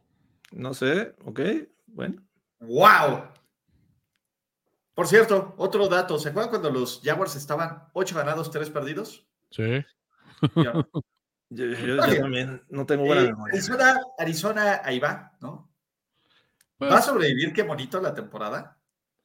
No 0.52 0.72
sé, 0.74 1.14
ok, 1.24 1.40
bueno. 1.86 2.22
¡Wow! 2.60 3.24
Por 4.94 5.06
cierto, 5.06 5.54
otro 5.58 5.88
dato. 5.88 6.18
¿Se 6.18 6.30
acuerdan 6.30 6.50
cuando 6.50 6.70
los 6.70 7.02
Jaguars 7.04 7.36
estaban 7.36 7.88
8 7.92 8.16
ganados, 8.16 8.50
3 8.50 8.70
perdidos? 8.70 9.26
Sí. 9.50 9.84
Yo, 11.48 11.64
yo- 11.64 11.64
yo 11.86 12.02
Oye, 12.02 12.18
también 12.20 12.62
no 12.70 12.84
tengo 12.86 13.04
buena 13.06 13.22
Eh, 13.22 13.26
memoria. 13.28 13.52
Arizona, 13.54 14.00
Arizona, 14.18 14.80
ahí 14.84 14.98
va, 14.98 15.36
¿no? 15.40 15.72
Pues, 16.76 16.90
¿Va 16.92 16.98
a 16.98 17.02
sobrevivir 17.02 17.52
qué 17.52 17.62
bonito 17.62 18.00
la 18.00 18.12
temporada? 18.14 18.75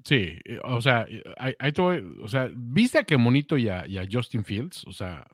Sí, 0.04 0.40
eh, 0.46 0.60
o 0.64 0.82
sea, 0.82 1.06
eh, 1.10 1.24
ahí, 1.38 1.72
o 1.78 2.28
sea, 2.28 2.50
¿viste 2.54 3.00
a 3.00 3.04
qué 3.04 3.18
monito 3.18 3.58
y 3.58 3.70
a, 3.70 3.86
y 3.88 3.98
a 3.98 4.08
Justin 4.10 4.44
Fields? 4.44 4.86
O 4.88 4.92
sea, 4.92 5.28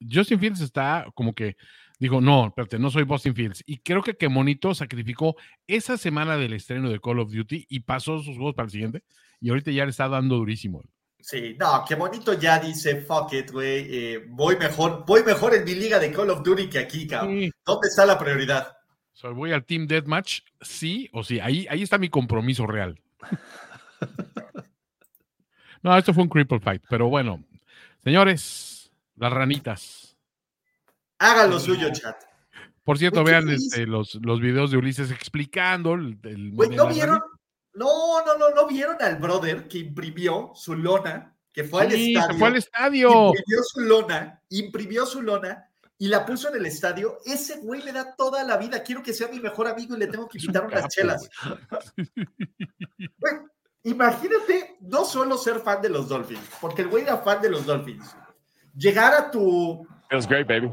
Justin 0.00 0.38
Fields 0.38 0.60
está 0.60 1.06
como 1.14 1.34
que 1.34 1.56
dijo, 1.98 2.20
no, 2.20 2.48
espérate, 2.48 2.78
no 2.78 2.90
soy 2.90 3.04
Boston 3.04 3.34
Fields. 3.34 3.62
Y 3.66 3.78
creo 3.78 4.02
que 4.02 4.16
que 4.16 4.28
monito 4.28 4.74
sacrificó 4.74 5.36
esa 5.66 5.96
semana 5.96 6.36
del 6.36 6.52
estreno 6.52 6.90
de 6.90 7.00
Call 7.00 7.20
of 7.20 7.32
Duty 7.32 7.66
y 7.68 7.80
pasó 7.80 8.18
sus 8.18 8.36
juegos 8.36 8.54
para 8.54 8.66
el 8.66 8.72
siguiente. 8.72 9.04
Y 9.40 9.50
ahorita 9.50 9.70
ya 9.70 9.84
le 9.84 9.90
está 9.90 10.08
dando 10.08 10.36
durísimo. 10.36 10.82
Sí, 11.20 11.56
no, 11.58 11.84
qué 11.86 11.94
bonito 11.94 12.32
ya 12.32 12.58
dice, 12.58 13.00
fuck 13.02 13.32
it, 13.32 13.52
güey, 13.52 13.86
eh, 13.88 14.24
voy 14.28 14.56
mejor, 14.56 15.04
voy 15.06 15.22
mejor 15.22 15.54
en 15.54 15.64
mi 15.64 15.74
liga 15.74 16.00
de 16.00 16.10
Call 16.10 16.30
of 16.30 16.42
Duty 16.42 16.68
que 16.68 16.80
aquí, 16.80 17.06
cabrón. 17.06 17.38
Sí. 17.38 17.52
¿Dónde 17.64 17.86
está 17.86 18.04
la 18.04 18.18
prioridad? 18.18 18.76
O 19.12 19.16
sea, 19.16 19.30
voy 19.30 19.52
al 19.52 19.64
Team 19.64 19.86
Deathmatch, 19.86 20.40
sí 20.60 21.08
o 21.12 21.22
sí. 21.22 21.38
Ahí, 21.38 21.68
ahí 21.70 21.82
está 21.82 21.98
mi 21.98 22.08
compromiso 22.08 22.66
real. 22.66 23.00
no, 25.82 25.96
esto 25.96 26.14
fue 26.14 26.22
un 26.22 26.28
cripple 26.28 26.60
fight, 26.60 26.82
pero 26.88 27.08
bueno. 27.08 27.42
Señores, 28.04 28.90
las 29.16 29.32
ranitas. 29.32 30.16
Haga 31.18 31.46
lo 31.46 31.58
suyo, 31.60 31.90
chat. 31.92 32.16
Por 32.84 32.98
cierto, 32.98 33.22
vean 33.22 33.48
este, 33.48 33.86
los, 33.86 34.16
los 34.16 34.40
videos 34.40 34.70
de 34.72 34.76
Ulises 34.76 35.10
explicando 35.12 35.94
el, 35.94 36.18
el- 36.24 36.50
Güey, 36.52 36.70
¿no 36.70 36.88
vieron? 36.88 37.20
ranita. 37.20 37.26
No, 37.74 38.24
no, 38.26 38.36
no, 38.36 38.50
no 38.50 38.66
vieron 38.66 38.96
al 39.00 39.16
brother 39.16 39.66
que 39.68 39.78
imprimió 39.78 40.50
su 40.54 40.74
lona, 40.74 41.34
que 41.52 41.64
fue 41.64 41.82
al 41.82 41.92
estadio. 41.92 42.32
se 42.32 42.38
fue 42.38 42.48
al 42.48 42.56
estadio. 42.56 43.08
Imprimió 43.28 43.62
su 43.62 43.80
lona, 43.80 44.42
imprimió 44.50 45.06
su 45.06 45.22
lona 45.22 45.68
y 45.96 46.08
la 46.08 46.26
puso 46.26 46.48
en 46.50 46.56
el 46.56 46.66
estadio. 46.66 47.18
Ese 47.24 47.60
güey 47.60 47.82
me 47.84 47.92
da 47.92 48.14
toda 48.14 48.42
la 48.44 48.56
vida. 48.58 48.82
Quiero 48.82 49.02
que 49.02 49.14
sea 49.14 49.28
mi 49.28 49.40
mejor 49.40 49.68
amigo 49.68 49.96
y 49.96 50.00
le 50.00 50.08
tengo 50.08 50.28
que 50.28 50.38
invitar 50.38 50.66
unas 50.66 50.80
capo, 50.82 50.88
chelas. 50.90 51.30
Güey, 51.96 53.34
imagínate 53.84 54.76
no 54.80 55.04
solo 55.04 55.36
ser 55.36 55.60
fan 55.60 55.82
de 55.82 55.88
los 55.88 56.08
Dolphins, 56.08 56.48
porque 56.60 56.82
el 56.82 56.88
güey 56.88 57.04
era 57.04 57.18
fan 57.18 57.40
de 57.42 57.50
los 57.50 57.66
Dolphins, 57.66 58.14
llegar 58.76 59.14
a 59.14 59.30
tu. 59.30 59.86
It 60.10 60.14
was 60.16 60.26
great, 60.26 60.46
baby. 60.46 60.72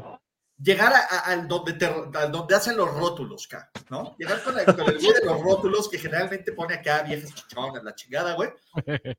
Llegar 0.62 0.92
al 1.24 1.48
donde, 1.48 1.72
te, 1.72 1.86
donde 2.30 2.54
hacen 2.54 2.76
los 2.76 2.92
rótulos, 2.92 3.48
¿no? 3.88 4.14
Llegar 4.18 4.42
con, 4.42 4.58
el- 4.58 4.66
con 4.66 4.80
el 4.90 4.98
güey 4.98 5.14
de 5.14 5.24
los 5.24 5.40
rótulos 5.40 5.88
que 5.88 5.98
generalmente 5.98 6.52
pone 6.52 6.74
acá 6.74 7.02
viejas 7.02 7.32
chichonas, 7.34 7.82
la 7.82 7.94
chingada, 7.94 8.34
güey. 8.34 8.50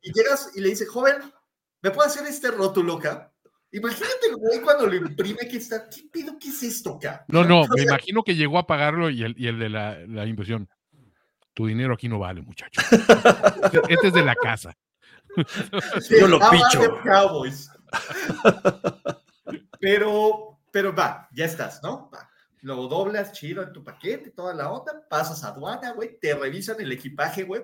Y 0.03 0.13
llegas 0.13 0.51
y 0.53 0.61
le 0.61 0.69
dices, 0.69 0.87
joven, 0.87 1.15
¿me 1.81 1.89
puede 1.89 2.09
hacer 2.09 2.27
este 2.27 2.51
rótulo, 2.51 2.97
acá? 2.97 3.31
Imagínate 3.71 4.27
el 4.29 4.35
güey 4.35 4.61
cuando 4.61 4.85
lo 4.85 4.93
imprime 4.95 5.47
que 5.49 5.57
está, 5.57 5.89
¿qué 5.89 6.03
pedo? 6.11 6.37
¿Qué 6.39 6.49
es 6.49 6.61
esto, 6.61 6.97
acá? 6.97 7.25
No, 7.27 7.43
no, 7.43 7.65
me 7.75 7.81
imagino 7.83 8.21
que 8.21 8.35
llegó 8.35 8.59
a 8.59 8.67
pagarlo 8.67 9.09
y 9.09 9.23
el, 9.23 9.33
y 9.35 9.47
el 9.47 9.57
de 9.57 9.69
la, 9.69 9.97
la 10.07 10.27
impresión. 10.27 10.69
Tu 11.53 11.67
dinero 11.67 11.93
aquí 11.93 12.07
no 12.07 12.19
vale, 12.19 12.41
muchacho. 12.41 12.81
Este 13.89 14.07
es 14.07 14.13
de 14.13 14.23
la 14.23 14.35
casa. 14.35 14.73
Yo 16.09 16.27
lo 16.27 16.39
picho. 16.39 16.99
Cowboys. 17.03 17.69
Pero, 19.79 20.59
pero 20.71 20.95
va, 20.95 21.27
ya 21.31 21.45
estás, 21.45 21.81
¿no? 21.83 22.09
Va. 22.13 22.29
Lo 22.61 22.87
doblas 22.87 23.31
chido 23.31 23.63
en 23.63 23.73
tu 23.73 23.83
paquete, 23.83 24.29
toda 24.31 24.53
la 24.53 24.71
onda, 24.71 24.93
pasas 25.09 25.43
a 25.43 25.47
aduana, 25.49 25.93
güey, 25.93 26.19
te 26.19 26.35
revisan 26.35 26.79
el 26.79 26.91
equipaje, 26.91 27.43
güey. 27.43 27.63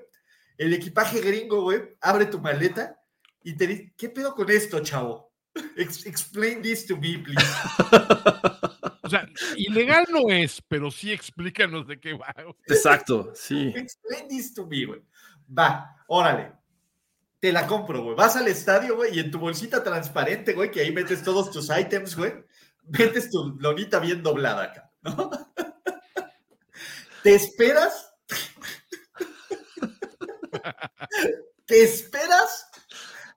El 0.58 0.74
equipaje 0.74 1.22
gringo, 1.22 1.62
güey, 1.62 1.96
abre 2.02 2.26
tu 2.26 2.42
maleta 2.42 3.00
y 3.44 3.56
te 3.56 3.68
dice, 3.68 3.94
¿qué 3.96 4.10
pedo 4.10 4.34
con 4.34 4.50
esto, 4.50 4.80
chavo? 4.80 5.32
Ex- 5.76 6.06
explain 6.08 6.64
this 6.64 6.88
to 6.88 6.98
me, 6.98 7.20
please. 7.20 7.46
O 9.08 9.10
sea, 9.10 9.26
ilegal 9.56 10.06
no 10.10 10.30
es, 10.30 10.62
pero 10.68 10.92
sí 10.92 11.14
explícanos 11.14 11.88
de 11.88 11.98
qué 11.98 12.14
va. 12.14 12.36
Exacto, 12.68 13.32
sí. 13.34 13.72
Explain 13.74 14.28
this 14.28 14.54
to 14.54 14.68
me, 14.68 14.86
güey. 14.86 15.02
Va, 15.58 15.96
órale. 16.08 16.52
Te 17.40 17.54
la 17.54 17.66
compro, 17.66 18.04
güey. 18.04 18.18
Vas 18.18 18.36
al 18.36 18.50
estadio, 18.50 18.98
güey, 18.98 19.16
y 19.16 19.20
en 19.20 19.32
tu 19.32 19.40
bolsita 19.40 19.82
transparente, 19.82 20.52
güey, 20.54 20.72
que 20.72 20.82
ahí 20.82 20.92
metes 20.92 21.24
todos 21.24 21.52
tus 21.52 21.70
items, 21.70 22.18
güey, 22.18 22.34
metes 22.84 23.30
tu 23.30 23.56
lonita 23.60 24.00
bien 24.00 24.22
doblada 24.22 24.64
acá, 24.64 24.92
¿no? 25.02 25.32
Te 27.24 27.34
esperas. 27.34 28.14
Te 31.66 31.82
esperas 31.82 32.70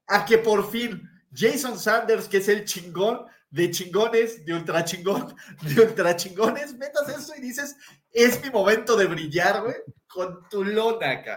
a 0.08 0.24
que 0.24 0.38
por 0.38 0.68
fin 0.68 1.08
Jason 1.32 1.78
Sanders, 1.78 2.26
que 2.26 2.38
es 2.38 2.48
el 2.48 2.64
chingón 2.64 3.24
de 3.50 3.70
chingones, 3.70 4.44
de 4.44 4.54
ultra 4.54 4.84
chingón, 4.84 5.34
de 5.62 5.80
ultra 5.82 6.16
chingones, 6.16 6.74
metas 6.76 7.08
eso 7.08 7.34
y 7.36 7.40
dices, 7.40 7.76
es 8.12 8.42
mi 8.44 8.50
momento 8.50 8.96
de 8.96 9.06
brillar, 9.06 9.62
güey, 9.62 9.74
con 10.08 10.48
tu 10.48 10.64
lona 10.64 11.10
acá. 11.10 11.36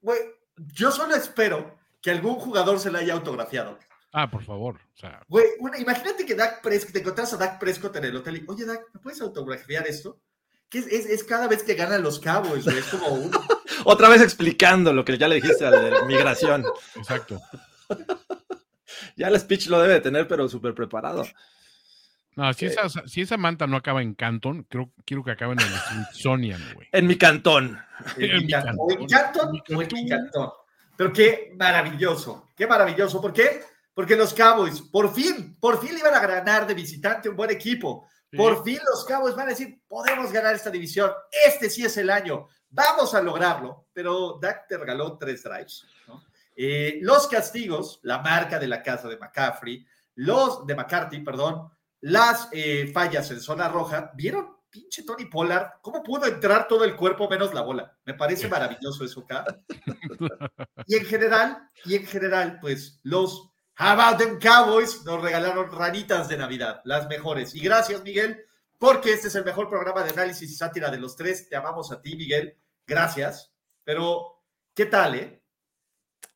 Güey, 0.00 0.18
yo 0.56 0.90
solo 0.90 1.14
espero 1.14 1.76
que 2.00 2.10
algún 2.10 2.34
jugador 2.36 2.78
se 2.80 2.90
la 2.90 3.00
haya 3.00 3.12
autografiado. 3.14 3.78
Ah, 4.12 4.30
por 4.30 4.42
favor. 4.42 4.76
O 4.94 4.96
sea, 4.98 5.22
Güey, 5.28 5.46
una- 5.60 5.78
imagínate 5.78 6.24
que 6.24 6.34
Dak 6.34 6.62
Prescott, 6.62 6.92
te 6.92 7.00
encontrás 7.00 7.32
a 7.32 7.36
Dak 7.36 7.58
Prescott 7.58 7.94
en 7.96 8.04
el 8.06 8.16
hotel 8.16 8.36
y, 8.38 8.44
oye, 8.48 8.64
Dak, 8.64 8.80
¿me 8.94 9.00
puedes 9.00 9.20
autografiar 9.20 9.86
esto? 9.86 10.20
Que 10.70 10.78
es, 10.78 10.86
es- 10.86 11.06
es 11.06 11.24
cada 11.24 11.46
vez 11.46 11.62
que 11.62 11.74
ganan 11.74 12.02
los 12.02 12.18
Cowboys, 12.20 12.64
güey, 12.64 12.78
es 12.78 12.86
como 12.86 13.08
un... 13.08 13.30
Otra 13.84 14.08
vez 14.08 14.22
explicando 14.22 14.92
lo 14.92 15.04
que 15.04 15.16
ya 15.18 15.28
le 15.28 15.36
dijiste 15.36 15.64
al 15.66 15.82
de 15.90 16.02
migración. 16.06 16.64
exacto. 16.96 17.40
Ya 19.16 19.28
el 19.28 19.38
speech 19.40 19.66
lo 19.68 19.80
debe 19.80 19.94
de 19.94 20.00
tener, 20.00 20.26
pero 20.28 20.48
súper 20.48 20.74
preparado. 20.74 21.24
No, 22.36 22.52
si 22.52 22.66
esa, 22.66 22.88
si 23.06 23.22
esa 23.22 23.36
manta 23.36 23.66
no 23.66 23.76
acaba 23.76 24.00
en 24.00 24.14
Canton, 24.14 24.62
creo, 24.68 24.92
quiero 25.04 25.24
que 25.24 25.32
acabe 25.32 25.54
en 25.54 25.60
el 25.60 25.66
Smithsonian, 25.66 26.62
güey. 26.74 26.88
En 26.92 27.06
mi 27.08 27.18
cantón. 27.18 27.80
En 28.16 28.30
En 28.30 28.36
mi 28.38 28.44
mi 28.44 28.50
can- 28.52 28.76
o 28.78 28.90
en 28.92 29.06
cantón. 29.06 29.08
Canton 29.08 29.46
En 29.48 29.52
mi 29.52 29.58
o 29.76 29.82
en 29.82 29.88
mi 29.92 30.08
cantón. 30.08 30.08
cantón. 30.32 30.50
Pero 30.96 31.12
qué 31.12 31.52
maravilloso, 31.56 32.48
qué 32.56 32.66
maravilloso. 32.66 33.20
¿Por 33.20 33.32
qué? 33.32 33.60
Porque 33.92 34.14
los 34.14 34.32
Cowboys, 34.34 34.80
por 34.82 35.12
fin, 35.12 35.56
por 35.58 35.80
fin 35.80 35.92
le 35.94 35.98
iban 36.00 36.14
a 36.14 36.24
ganar 36.24 36.66
de 36.66 36.74
visitante 36.74 37.28
un 37.28 37.34
buen 37.36 37.50
equipo. 37.50 38.08
Por 38.36 38.62
fin 38.62 38.78
los 38.88 39.04
Cowboys 39.04 39.34
van 39.34 39.46
a 39.46 39.50
decir, 39.50 39.80
podemos 39.88 40.30
ganar 40.30 40.54
esta 40.54 40.70
división. 40.70 41.10
Este 41.46 41.68
sí 41.70 41.84
es 41.84 41.96
el 41.96 42.10
año. 42.10 42.46
Vamos 42.70 43.14
a 43.14 43.22
lograrlo. 43.22 43.86
Pero 43.92 44.38
Dak 44.40 44.68
te 44.68 44.76
regaló 44.76 45.16
tres 45.18 45.42
drives. 45.42 45.84
Eh, 46.60 46.98
los 47.02 47.28
castigos, 47.28 48.00
la 48.02 48.18
marca 48.18 48.58
de 48.58 48.66
la 48.66 48.82
casa 48.82 49.06
de 49.06 49.16
McCaffrey, 49.16 49.86
los 50.16 50.66
de 50.66 50.74
McCarthy, 50.74 51.20
perdón, 51.20 51.70
las 52.00 52.48
eh, 52.50 52.90
fallas 52.92 53.30
en 53.30 53.40
zona 53.40 53.68
roja. 53.68 54.10
¿Vieron? 54.16 54.56
Pinche 54.68 55.04
Tony 55.04 55.26
Pollard, 55.26 55.80
¿cómo 55.80 56.02
pudo 56.02 56.26
entrar 56.26 56.66
todo 56.66 56.82
el 56.82 56.96
cuerpo 56.96 57.30
menos 57.30 57.54
la 57.54 57.62
bola? 57.62 57.96
Me 58.04 58.14
parece 58.14 58.48
maravilloso 58.48 59.04
eso 59.04 59.20
acá. 59.20 59.44
Y 60.86 60.96
en 60.96 61.04
general, 61.04 61.70
y 61.84 61.96
en 61.96 62.06
general, 62.06 62.58
pues 62.60 62.98
los 63.02 63.50
How 63.78 63.90
about 63.90 64.18
them 64.18 64.40
Cowboys 64.40 65.04
nos 65.04 65.22
regalaron 65.22 65.70
ranitas 65.70 66.28
de 66.28 66.36
Navidad, 66.36 66.80
las 66.84 67.06
mejores. 67.06 67.54
Y 67.54 67.60
gracias, 67.60 68.02
Miguel, 68.02 68.44
porque 68.78 69.12
este 69.12 69.28
es 69.28 69.34
el 69.36 69.44
mejor 69.44 69.68
programa 69.68 70.02
de 70.02 70.10
análisis 70.10 70.50
y 70.50 70.54
sátira 70.54 70.90
de 70.90 70.98
los 70.98 71.14
tres. 71.14 71.48
Te 71.48 71.54
amamos 71.54 71.92
a 71.92 72.02
ti, 72.02 72.16
Miguel. 72.16 72.56
Gracias. 72.84 73.52
Pero, 73.84 74.42
¿qué 74.74 74.86
tal, 74.86 75.14
eh? 75.14 75.37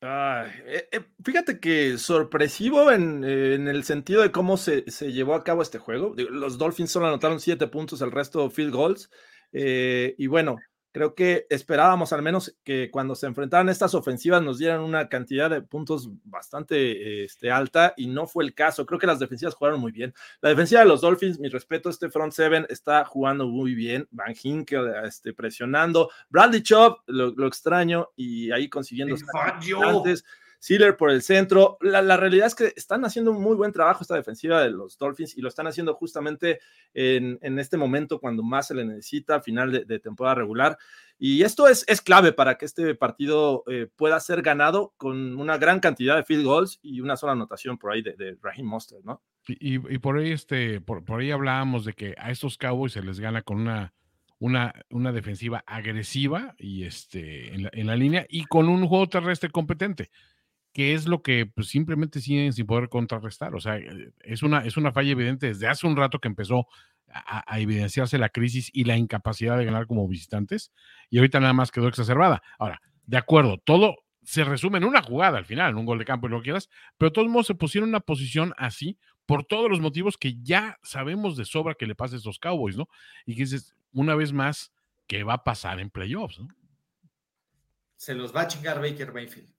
Eh, 0.01 1.05
fíjate 1.23 1.59
que 1.59 1.97
sorpresivo 1.97 2.91
en, 2.91 3.23
eh, 3.23 3.55
en 3.55 3.67
el 3.67 3.83
sentido 3.83 4.21
de 4.21 4.31
cómo 4.31 4.57
se, 4.57 4.83
llevó 5.11 5.35
a 5.35 5.43
cabo 5.43 5.61
este 5.61 5.79
juego. 5.79 6.13
Los 6.17 6.57
Dolphins 6.57 6.91
solo 6.91 7.07
anotaron 7.07 7.39
siete 7.39 7.67
puntos, 7.67 8.01
el 8.01 8.11
resto 8.11 8.49
field 8.49 8.73
goals. 8.73 9.09
y 9.53 10.27
bueno, 10.27 10.57
creo 10.93 11.15
que 11.15 11.47
esperábamos 11.49 12.13
al 12.13 12.21
menos 12.21 12.55
que 12.63 12.89
cuando 12.91 13.15
se 13.15 13.25
enfrentaran 13.25 13.67
estas 13.67 13.95
ofensivas 13.95 14.41
nos 14.43 14.59
dieran 14.59 14.81
una 14.81 15.09
cantidad 15.09 15.49
de 15.49 15.61
puntos 15.61 16.09
bastante 16.23 17.25
este, 17.25 17.51
alta 17.51 17.93
y 17.97 18.07
no 18.07 18.27
fue 18.27 18.45
el 18.45 18.53
caso. 18.53 18.85
Creo 18.85 18.99
que 18.99 19.07
las 19.07 19.19
defensivas 19.19 19.55
jugaron 19.55 19.81
muy 19.81 19.91
bien. 19.91 20.13
La 20.39 20.49
defensiva 20.49 20.81
de 20.81 20.87
los 20.87 21.01
Dolphins, 21.01 21.39
mi 21.39 21.49
respeto, 21.49 21.89
este 21.89 22.09
front 22.09 22.31
seven 22.31 22.67
está 22.69 23.03
jugando 23.05 23.47
muy 23.47 23.73
bien. 23.73 24.07
Van 24.11 24.35
Hinkel 24.41 24.93
este, 25.03 25.33
presionando. 25.33 26.11
Bradley 26.29 26.61
Chubb, 26.61 26.99
lo, 27.07 27.31
lo 27.31 27.47
extraño, 27.47 28.09
y 28.15 28.51
ahí 28.51 28.69
consiguiendo 28.69 29.15
antes. 29.83 30.23
Sealer 30.63 30.95
por 30.95 31.11
el 31.11 31.21
centro. 31.21 31.77
La, 31.81 32.15
realidad 32.15 32.47
es 32.47 32.55
que 32.55 32.71
están 32.77 33.03
haciendo 33.03 33.31
un 33.31 33.41
muy 33.41 33.53
buen 33.57 33.73
trabajo 33.73 34.01
esta 34.01 34.15
defensiva 34.15 34.61
de 34.61 34.69
los 34.69 34.97
Dolphins 34.97 35.37
y 35.37 35.41
lo 35.41 35.49
están 35.49 35.67
haciendo 35.67 35.93
justamente 35.93 36.61
en, 36.93 37.59
este 37.59 37.75
momento 37.75 38.21
cuando 38.21 38.43
más 38.43 38.67
se 38.67 38.73
le 38.73 38.85
necesita, 38.85 39.41
final 39.41 39.85
de, 39.85 39.99
temporada 39.99 40.35
regular. 40.35 40.77
Y 41.19 41.43
esto 41.43 41.67
es, 41.67 41.83
clave 42.01 42.31
para 42.31 42.57
que 42.57 42.63
este 42.63 42.95
partido 42.95 43.65
eh, 43.67 43.89
pueda 43.93 44.17
ser 44.21 44.41
ganado 44.41 44.93
con 44.95 45.37
una 45.37 45.57
gran 45.57 45.81
cantidad 45.81 46.15
de 46.15 46.23
field 46.23 46.45
goals 46.45 46.79
y 46.81 47.01
una 47.01 47.17
sola 47.17 47.33
anotación 47.33 47.77
por 47.77 47.91
ahí 47.91 48.01
de, 48.01 48.13
de 48.13 48.37
Raheem 48.41 48.65
Mostert, 48.65 49.03
¿no? 49.03 49.21
Y, 49.45 49.79
por 49.97 50.17
ahí, 50.17 50.31
este, 50.31 50.79
por, 50.79 51.03
por 51.03 51.19
ahí 51.19 51.31
hablábamos 51.31 51.83
de 51.83 51.91
que 51.91 52.15
a 52.17 52.31
estos 52.31 52.57
Cowboys 52.57 52.93
se 52.93 53.01
les 53.01 53.19
gana 53.19 53.41
con 53.41 53.59
una, 53.59 53.93
una, 54.39 54.73
una 54.91 55.11
defensiva 55.11 55.61
agresiva 55.67 56.55
y 56.57 56.85
este, 56.85 57.53
en, 57.53 57.63
la, 57.63 57.69
en 57.73 57.87
la 57.87 57.97
línea 57.97 58.25
y 58.29 58.45
con 58.45 58.69
un 58.69 58.87
juego 58.87 59.09
terrestre 59.09 59.49
competente, 59.49 60.09
que 60.73 60.93
es 60.93 61.07
lo 61.07 61.21
que 61.21 61.45
pues, 61.45 61.67
simplemente 61.67 62.19
siguen 62.19 62.51
sin 62.51 62.65
poder 62.65 62.89
contrarrestar. 62.89 63.55
O 63.55 63.61
sea, 63.61 63.77
eh, 63.77 64.11
es 64.21 64.43
una, 64.43 64.65
es 64.65 64.75
una 64.75 64.91
falla 64.91 65.11
evidente 65.11 65.47
desde 65.47 65.67
hace 65.67 65.87
un 65.87 65.95
rato 65.95 66.19
que 66.19 66.27
empezó 66.27 66.67
a, 67.07 67.59
evidenciarse 67.59 68.17
la 68.17 68.29
crisis 68.29 68.71
y 68.73 68.85
la 68.85 68.97
incapacidad 68.97 69.57
de 69.57 69.65
ganar 69.65 69.85
como 69.85 70.07
visitantes 70.07 70.71
y 71.11 71.19
ahorita 71.19 71.39
nada 71.39 71.53
más 71.53 71.71
quedó 71.71 71.87
exacerbada. 71.87 72.41
Ahora, 72.57 72.81
de 73.05 73.17
acuerdo, 73.17 73.59
todo 73.59 73.97
se 74.23 74.43
resume 74.43 74.79
en 74.79 74.85
una 74.85 75.03
jugada 75.03 75.37
al 75.37 75.45
final, 75.45 75.71
en 75.71 75.77
un 75.77 75.85
gol 75.85 75.99
de 75.99 76.05
campo 76.05 76.27
y 76.27 76.31
lo 76.31 76.39
que 76.39 76.45
quieras, 76.45 76.69
pero 76.97 77.11
de 77.11 77.13
todos 77.13 77.27
modos 77.27 77.47
se 77.47 77.55
pusieron 77.55 77.89
en 77.89 77.95
una 77.95 77.99
posición 77.99 78.53
así 78.57 78.97
por 79.25 79.45
todos 79.45 79.69
los 79.69 79.79
motivos 79.79 80.17
que 80.17 80.41
ya 80.41 80.79
sabemos 80.81 81.37
de 81.37 81.45
sobra 81.45 81.75
que 81.75 81.85
le 81.85 81.95
pasa 81.95 82.15
a 82.15 82.17
estos 82.17 82.39
Cowboys, 82.39 82.77
¿no? 82.77 82.89
Y 83.25 83.35
que 83.35 83.43
dices, 83.43 83.75
una 83.91 84.15
vez 84.15 84.33
más, 84.33 84.73
¿qué 85.07 85.23
va 85.23 85.33
a 85.33 85.43
pasar 85.43 85.79
en 85.79 85.89
playoffs, 85.89 86.39
¿no? 86.39 86.47
Se 87.95 88.15
los 88.15 88.35
va 88.35 88.41
a 88.41 88.47
chingar 88.47 88.81
Baker 88.81 89.13
Mayfield. 89.13 89.53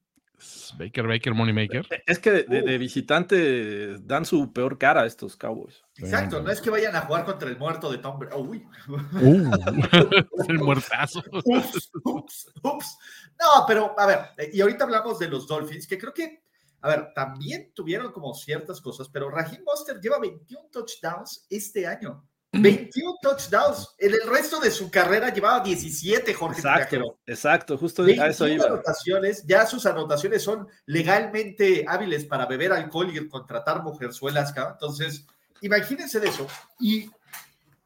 Baker, 0.79 1.07
Baker, 1.07 1.33
Moneymaker. 1.35 1.87
Es 2.07 2.19
que 2.19 2.31
de, 2.31 2.43
de- 2.45 2.63
de 2.63 2.79
visitante 2.79 3.97
dan 4.01 4.25
su 4.25 4.53
peor 4.53 4.77
cara 4.79 5.03
a 5.03 5.07
estos 5.07 5.37
Cowboys. 5.37 5.83
Exacto, 5.97 6.43
no 6.43 6.51
es 6.51 6.61
que 6.61 6.71
vayan 6.71 6.95
a 6.97 7.03
jugar 7.03 7.25
contra 7.25 7.49
el 7.49 7.57
muerto 7.57 7.91
de 7.91 7.99
Tom 7.99 8.19
Brady. 8.19 8.37
Uy. 8.37 8.67
Uh, 8.89 9.51
es 10.43 10.49
el 10.49 10.59
muertazo. 10.59 11.23
Ups, 11.45 11.91
ups, 12.05 12.53
ups. 12.63 12.99
No, 13.41 13.65
pero 13.67 13.95
a 13.99 14.07
ver, 14.07 14.19
eh, 14.39 14.51
y 14.53 14.61
ahorita 14.61 14.85
hablamos 14.85 15.19
de 15.19 15.29
los 15.29 15.47
Dolphins, 15.47 15.87
que 15.87 15.99
creo 15.99 16.13
que, 16.13 16.43
a 16.81 16.89
ver, 16.89 17.13
también 17.15 17.73
tuvieron 17.75 18.13
como 18.13 18.35
ciertas 18.35 18.81
cosas, 18.81 19.09
pero 19.09 19.31
Raheem 19.31 19.63
Monster 19.65 20.01
lleva 20.01 20.19
21 20.19 20.69
touchdowns 20.71 21.47
este 21.49 21.87
año. 21.87 22.27
21 22.63 23.17
touchdowns. 23.23 23.95
En 23.99 24.13
el 24.13 24.23
resto 24.29 24.61
de 24.61 24.71
su 24.71 24.91
carrera 24.91 25.33
llevaba 25.33 25.61
17, 25.61 26.35
Jorge 26.35 26.59
Exacto, 26.61 27.19
exacto, 27.27 27.79
justo 27.79 28.03
a 28.03 28.29
eso 28.29 28.45
21 28.45 28.55
iba. 28.55 28.67
anotaciones, 28.67 29.45
ya 29.47 29.67
sus 29.67 29.87
anotaciones 29.87 30.43
son 30.43 30.69
legalmente 30.87 31.85
hábiles 31.87 32.25
para 32.25 32.47
beber 32.47 32.73
alcohol 32.73 33.15
y 33.15 33.29
contratar 33.29 33.83
mujerzuelas, 33.83 34.53
cabrón. 34.53 34.75
Entonces, 34.75 35.27
imagínense 35.61 36.21
de 36.21 36.29
eso. 36.29 36.47
Y, 36.79 37.11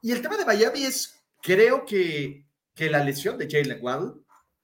y 0.03 0.13
el 0.13 0.23
tema 0.23 0.37
de 0.37 0.45
Miami 0.45 0.85
es, 0.85 1.19
creo 1.43 1.85
que, 1.85 2.45
que 2.75 2.91
la 2.91 3.03
lesión 3.05 3.39
de 3.39 3.49
Jalen 3.51 3.79
Waddle 3.83 4.13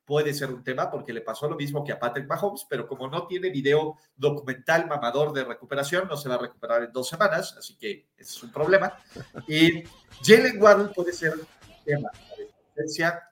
puede 0.05 0.35
ser 0.35 0.51
un 0.51 0.63
tema 0.63 0.91
porque 0.91 1.13
le 1.13 1.21
pasó 1.21 1.49
lo 1.49 1.57
mismo 1.57 1.85
que 1.85 1.93
a 1.93 1.99
Patrick 1.99 2.29
Mahomes, 2.29 2.67
pero 2.69 2.87
como 2.87 3.09
no 3.09 3.27
tiene 3.27 3.51
video 3.51 3.97
documental 4.17 4.87
mamador 4.87 5.33
de 5.33 5.45
recuperación, 5.45 6.09
no 6.09 6.17
se 6.17 6.29
va 6.29 6.35
a 6.37 6.39
recuperar 6.39 6.83
en 6.83 6.93
dos 6.93 7.09
semanas, 7.09 7.57
así 7.59 7.77
que 7.77 8.09
ese 8.17 8.37
es 8.37 8.43
un 8.43 8.53
problema. 8.53 8.93
Y 9.49 9.83
Jalen 10.23 10.61
Waddle 10.61 10.93
puede 10.95 11.13
ser 11.13 11.35
tema 11.85 12.11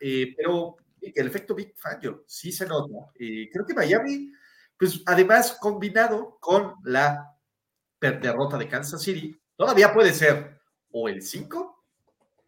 eh, 0.01 0.35
pero 0.37 0.77
el 1.01 1.27
efecto 1.27 1.55
Big 1.55 1.75
Fangio 1.77 2.25
sí 2.27 2.53
se 2.53 2.67
nota. 2.67 3.11
Eh, 3.19 3.49
creo 3.53 3.67
que 3.67 3.75
Miami, 3.75 4.31
pues 4.79 5.03
además 5.07 5.57
combinado 5.61 6.39
con 6.41 6.75
la 6.85 7.37
derrota 8.01 8.57
de 8.59 8.69
Kansas 8.69 9.03
City, 9.03 9.37
todavía 9.57 9.93
puede 9.93 10.13
ser 10.13 10.61
o 10.91 11.09
el 11.09 11.23
5 11.23 11.85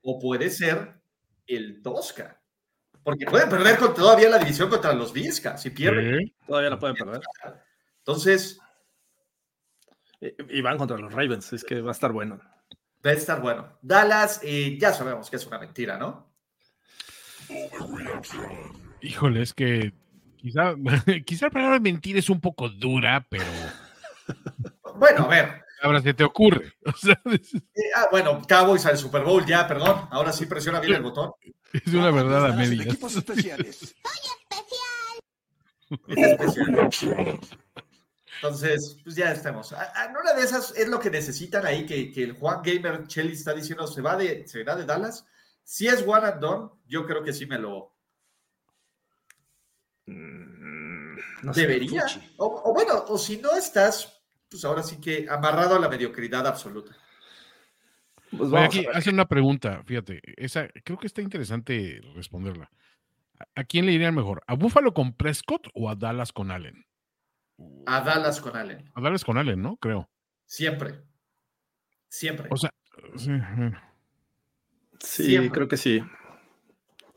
o 0.03 0.19
puede 0.19 0.51
ser 0.51 1.01
el 1.47 1.83
2K. 1.83 2.37
Porque 3.05 3.27
pueden 3.27 3.51
perder 3.51 3.79
con, 3.79 3.95
todavía 3.95 4.31
la 4.31 4.39
división 4.39 4.71
contra 4.71 4.95
los 4.95 5.13
Vizca, 5.13 5.59
si 5.59 5.71
pierden. 5.71 6.33
Todavía 6.47 6.71
la 6.71 6.79
pueden 6.79 6.97
perder. 6.97 7.21
Entonces. 7.99 8.59
Y 10.21 10.63
van 10.63 10.79
contra 10.79 10.97
los 10.97 11.13
Ravens, 11.13 11.53
es 11.53 11.63
que 11.65 11.83
va 11.83 11.91
a 11.91 11.93
estar 11.93 12.13
bueno. 12.13 12.41
Va 13.05 13.11
a 13.11 13.13
estar 13.13 13.43
bueno. 13.43 13.79
Dallas, 13.83 14.41
eh, 14.43 14.79
ya 14.81 14.95
sabemos 14.95 15.29
que 15.29 15.37
es 15.37 15.47
una 15.47 15.59
mentira, 15.59 15.99
¿no? 15.99 16.33
Híjole, 19.03 19.43
es 19.43 19.53
que 19.53 19.93
quizá, 20.37 20.75
quizá 21.27 21.47
la 21.47 21.51
palabra 21.51 21.81
mentir 21.81 22.17
es 22.17 22.31
un 22.31 22.41
poco 22.41 22.71
dura, 22.71 23.27
pero. 23.29 23.45
Bueno, 24.97 25.25
a 25.25 25.29
ver. 25.29 25.64
Ahora 25.85 26.01
se 26.01 26.15
te 26.15 26.25
ocurre. 26.25 26.73
Eh, 27.27 27.91
ah, 27.97 28.09
bueno, 28.11 28.41
Cowboys 28.49 28.87
al 28.87 28.97
Super 28.97 29.23
Bowl, 29.23 29.45
ya, 29.45 29.69
perdón. 29.69 30.09
Ahora 30.11 30.33
sí 30.33 30.47
presiona 30.47 30.81
bien 30.81 30.95
el 30.95 31.03
botón. 31.03 31.33
Es 31.73 31.93
una 31.93 32.11
verdad 32.11 32.47
a 32.47 32.53
medias. 32.53 32.87
Equipos 32.87 33.15
especiales. 33.17 33.95
Es 36.09 36.17
especial. 36.17 37.41
Entonces, 38.37 38.99
pues 39.05 39.15
ya 39.15 39.31
estamos. 39.31 39.73
En 39.73 40.17
una 40.17 40.33
de 40.33 40.43
esas 40.43 40.75
es 40.77 40.89
lo 40.89 40.99
que 40.99 41.11
necesitan 41.11 41.67
ahí, 41.67 41.87
que, 41.87 42.11
que 42.11 42.25
el 42.25 42.33
Juan 42.33 42.63
Gamer 42.65 43.07
Chelly 43.07 43.33
está 43.33 43.53
diciendo, 43.53 43.87
se 43.87 44.01
va 44.01 44.17
de, 44.17 44.49
se 44.49 44.65
va 44.65 44.75
de 44.77 44.87
Dallas. 44.87 45.27
Si 45.63 45.87
es 45.87 46.03
one 46.07 46.27
and 46.27 46.41
done, 46.41 46.71
yo 46.87 47.07
creo 47.07 47.23
que 47.23 47.33
sí 47.33 47.47
me 47.47 47.59
lo. 47.59 47.95
Mm, 50.07 51.17
debería. 51.55 52.07
O, 52.39 52.73
bueno, 52.73 53.05
o 53.09 53.19
si 53.19 53.39
no 53.39 53.53
estás, 53.57 54.14
pues 54.49 54.65
ahora 54.65 54.83
sí 54.83 55.01
que 55.01 55.27
amarrado 55.29 55.77
a 55.77 55.81
la 55.81 55.89
mediocridad 55.89 56.47
absoluta. 56.47 56.97
Pues 58.37 58.53
aquí 58.55 58.87
hace 58.93 59.11
una 59.11 59.27
pregunta, 59.27 59.83
fíjate, 59.85 60.21
esa 60.37 60.69
creo 60.85 60.99
que 60.99 61.07
está 61.07 61.23
interesante 61.23 62.01
responderla. 62.15 62.71
¿A 63.55 63.65
quién 63.65 63.87
le 63.87 63.93
iría 63.93 64.13
mejor? 64.13 64.43
¿A 64.47 64.55
Buffalo 64.55 64.95
con 64.95 65.15
Prescott 65.15 65.69
o 65.75 65.89
a 65.91 65.95
Dallas 65.95 66.33
con 66.33 66.51
Allen? 66.51 66.85
A 67.87 68.01
Dallas 68.01 68.41
con 68.41 68.57
Allen. 68.57 68.91
A 68.95 69.01
Dallas 69.01 69.25
con 69.25 69.39
Allen, 69.39 69.61
¿no? 69.61 69.77
Creo. 69.77 70.09
Siempre. 70.47 71.03
Siempre. 72.09 72.49
O 72.51 72.57
sea, 72.57 72.71
sí, 73.17 73.33
Sí, 75.01 75.51
creo 75.51 75.69
que 75.69 75.77
sí. 75.77 76.03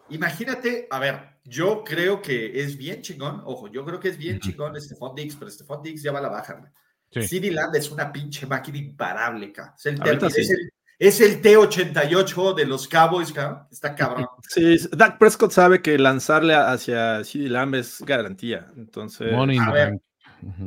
Imagínate, 0.09 0.87
a 0.89 0.99
ver, 0.99 1.39
yo 1.43 1.83
creo 1.83 2.21
que 2.21 2.61
es 2.61 2.77
bien 2.77 3.01
chingón, 3.01 3.41
ojo, 3.45 3.67
yo 3.67 3.85
creo 3.85 3.99
que 3.99 4.09
es 4.09 4.17
bien 4.17 4.39
chingón 4.39 4.79
Stephon 4.79 5.15
Diggs, 5.15 5.35
pero 5.35 5.51
Stephon 5.51 5.81
Diggs 5.81 6.01
ya 6.01 6.11
va 6.11 6.19
a 6.19 6.23
la 6.23 6.29
baja. 6.29 6.71
Sí. 7.09 7.49
Land 7.49 7.75
es 7.75 7.89
una 7.89 8.11
pinche 8.11 8.45
máquina 8.45 8.77
imparable, 8.77 9.53
Es 9.77 9.85
el, 9.85 10.71
es 10.99 11.21
el, 11.21 11.41
T88 11.41 12.55
de 12.55 12.65
los 12.65 12.87
Cowboys, 12.87 13.33
Está 13.71 13.95
cabrón. 13.95 14.27
Sí, 14.49 14.77
Dak 14.91 15.17
Prescott 15.17 15.51
sabe 15.51 15.81
que 15.81 15.97
lanzarle 15.97 16.55
hacia 16.55 17.23
CD 17.23 17.49
Lamb 17.49 17.75
es 17.75 18.01
garantía. 18.01 18.67
Entonces, 18.75 19.33
a 19.33 19.71
ver, 19.71 19.99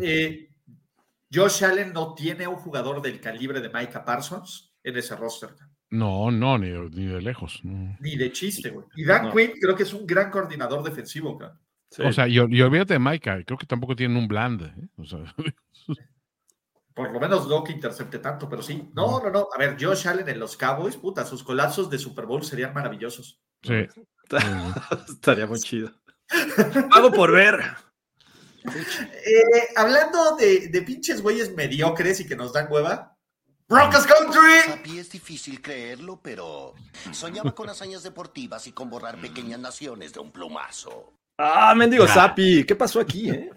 eh, 0.01 0.51
Josh 1.33 1.65
Allen 1.65 1.93
no 1.93 2.15
tiene 2.15 2.47
un 2.47 2.57
jugador 2.57 3.01
del 3.03 3.21
calibre 3.21 3.61
de 3.61 3.69
Micah 3.69 4.05
Parsons 4.05 4.73
en 4.83 4.97
ese 4.97 5.15
roster. 5.17 5.51
No, 5.91 6.31
no, 6.31 6.57
ni, 6.57 6.71
de 6.71 7.21
lejos. 7.21 7.61
Ni 7.65 8.17
de 8.17 8.31
chiste, 8.31 8.71
güey. 8.71 8.87
Y 8.95 9.05
Dan 9.05 9.33
Quinn 9.33 9.53
creo 9.61 9.75
que 9.75 9.83
es 9.83 9.93
un 9.93 10.07
gran 10.07 10.31
coordinador 10.31 10.83
defensivo, 10.85 11.37
cara. 11.37 11.59
O 11.99 12.13
sea, 12.13 12.29
y, 12.29 12.39
olvídate 12.39 12.95
de 12.95 13.01
Micah, 13.01 13.43
creo 13.45 13.59
que 13.59 13.67
tampoco 13.67 13.97
tienen 13.97 14.17
un 14.17 14.29
bland. 14.29 14.63
¿eh? 14.63 14.89
Por 16.95 17.13
lo 17.13 17.21
menos 17.21 17.49
no 17.49 17.63
que 17.63 17.73
intercepte 17.73 18.19
tanto, 18.19 18.49
pero 18.49 18.63
sí. 18.63 18.91
No, 18.95 19.21
no, 19.21 19.31
no. 19.31 19.49
A 19.55 19.59
ver, 19.59 19.77
Josh 19.81 20.09
Allen 20.09 20.29
en 20.29 20.41
los 20.41 20.57
Cowboys, 20.57 20.97
puta, 20.97 21.25
sus 21.25 21.43
colapsos 21.43 21.89
de 21.89 21.99
Super 21.99 22.27
Bowl 22.27 22.45
serían 22.45 22.75
maravillosos. 22.75 23.41
Sí. 23.63 23.87
Estaría 25.09 25.47
muy 25.47 25.61
chido. 25.61 25.93
Hago 26.93 27.13
por 27.13 27.33
ver. 27.33 27.61
Eh, 28.65 29.69
hablando 29.77 30.37
de, 30.37 30.69
de 30.69 30.83
pinches 30.83 31.23
güeyes 31.23 31.55
mediocres 31.55 32.21
y 32.21 32.27
que 32.27 32.37
nos 32.37 32.53
dan 32.53 32.71
hueva, 32.71 33.17
Broncos 33.71 34.05
Country. 34.05 34.69
Papi, 34.69 34.99
es 34.99 35.11
difícil 35.11 35.63
creerlo, 35.63 36.21
pero 36.21 36.75
soñaba 37.13 37.55
con 37.55 37.71
hazañas 37.71 38.03
deportivas 38.03 38.67
y 38.67 38.73
con 38.73 38.91
borrar 38.91 39.21
pequeñas 39.21 39.61
naciones 39.61 40.13
de 40.13 40.19
un 40.19 40.33
plumazo. 40.33 41.13
Ah, 41.39 41.73
mendigo 41.77 42.07
Sapi, 42.09 42.65
¿qué 42.65 42.75
pasó 42.75 42.99
aquí, 42.99 43.31
eh? 43.31 43.51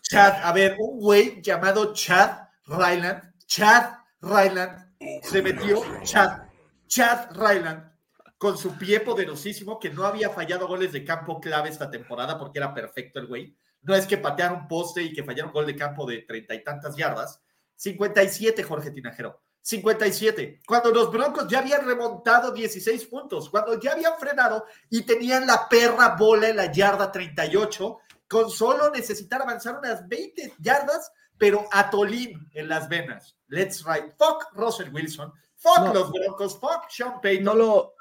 Chad, 0.00 0.42
a 0.42 0.52
ver, 0.52 0.76
un 0.78 0.98
güey 0.98 1.42
llamado 1.42 1.92
Chad 1.92 2.48
Ryland, 2.72 3.34
Chad 3.46 3.92
Ryland, 4.20 4.96
se 5.22 5.42
metió, 5.42 5.82
Chad, 6.02 6.42
Chad 6.86 7.30
Ryland, 7.32 7.92
con 8.38 8.56
su 8.56 8.76
pie 8.76 9.00
poderosísimo, 9.00 9.78
que 9.78 9.90
no 9.90 10.04
había 10.04 10.30
fallado 10.30 10.66
goles 10.66 10.92
de 10.92 11.04
campo 11.04 11.40
clave 11.40 11.68
esta 11.68 11.90
temporada 11.90 12.38
porque 12.38 12.58
era 12.58 12.74
perfecto 12.74 13.20
el 13.20 13.26
güey. 13.26 13.56
No 13.82 13.94
es 13.94 14.06
que 14.06 14.18
patearon 14.18 14.62
un 14.62 14.68
poste 14.68 15.02
y 15.02 15.12
que 15.12 15.24
fallaron 15.24 15.52
gol 15.52 15.66
de 15.66 15.76
campo 15.76 16.06
de 16.06 16.22
treinta 16.22 16.54
y 16.54 16.64
tantas 16.64 16.96
yardas 16.96 17.40
57, 17.76 18.62
Jorge 18.62 18.90
Tinajero. 18.92 19.42
57. 19.60 20.62
Cuando 20.66 20.90
los 20.90 21.10
Broncos 21.10 21.46
ya 21.48 21.60
habían 21.60 21.86
remontado 21.86 22.52
16 22.52 23.06
puntos, 23.06 23.48
cuando 23.48 23.78
ya 23.80 23.92
habían 23.92 24.18
frenado 24.18 24.66
y 24.90 25.02
tenían 25.02 25.46
la 25.46 25.68
perra 25.68 26.16
bola 26.16 26.48
en 26.48 26.56
la 26.56 26.70
yarda 26.70 27.10
38, 27.10 27.98
con 28.28 28.50
solo 28.50 28.90
necesitar 28.90 29.42
avanzar 29.42 29.78
unas 29.78 30.06
20 30.08 30.54
yardas, 30.58 31.12
pero 31.42 31.66
a 31.72 31.90
Tolín 31.90 32.48
en 32.54 32.68
las 32.68 32.88
venas. 32.88 33.36
Let's 33.48 33.84
ride. 33.84 34.12
Fuck 34.16 34.52
Russell 34.52 34.90
Wilson. 34.92 35.32
Fuck 35.56 35.92
los 35.92 36.12
Broncos. 36.12 36.56
Fuck 36.60 36.88
Sean 36.88 37.20
Payton. 37.20 37.44
No 37.44 37.54
lo. 37.56 37.94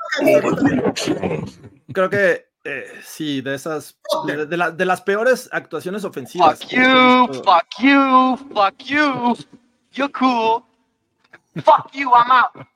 Creo 1.92 2.08
que 2.12 2.50
eh, 2.64 2.86
sí, 3.04 3.42
de 3.42 3.56
esas. 3.56 3.98
De, 4.28 4.46
de, 4.46 4.86
las 4.86 5.02
peores 5.02 5.50
actuaciones 5.52 6.04
ofensivas. 6.04 6.60
Fuck 6.60 6.70
you, 6.70 7.34
fuck 7.44 7.66
you, 7.80 8.38
fuck 8.54 8.78
you. 8.84 9.36
You're 9.92 10.14
cool. 10.14 10.64
Fuck 11.64 11.94
you, 11.94 12.12
I'm 12.12 12.30
out. 12.30 12.68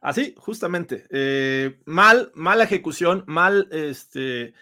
Así, 0.00 0.34
justamente. 0.38 1.06
Eh, 1.08 1.78
mal, 1.84 2.32
mala 2.34 2.64
ejecución, 2.64 3.22
mal, 3.28 3.68
este, 3.70 4.54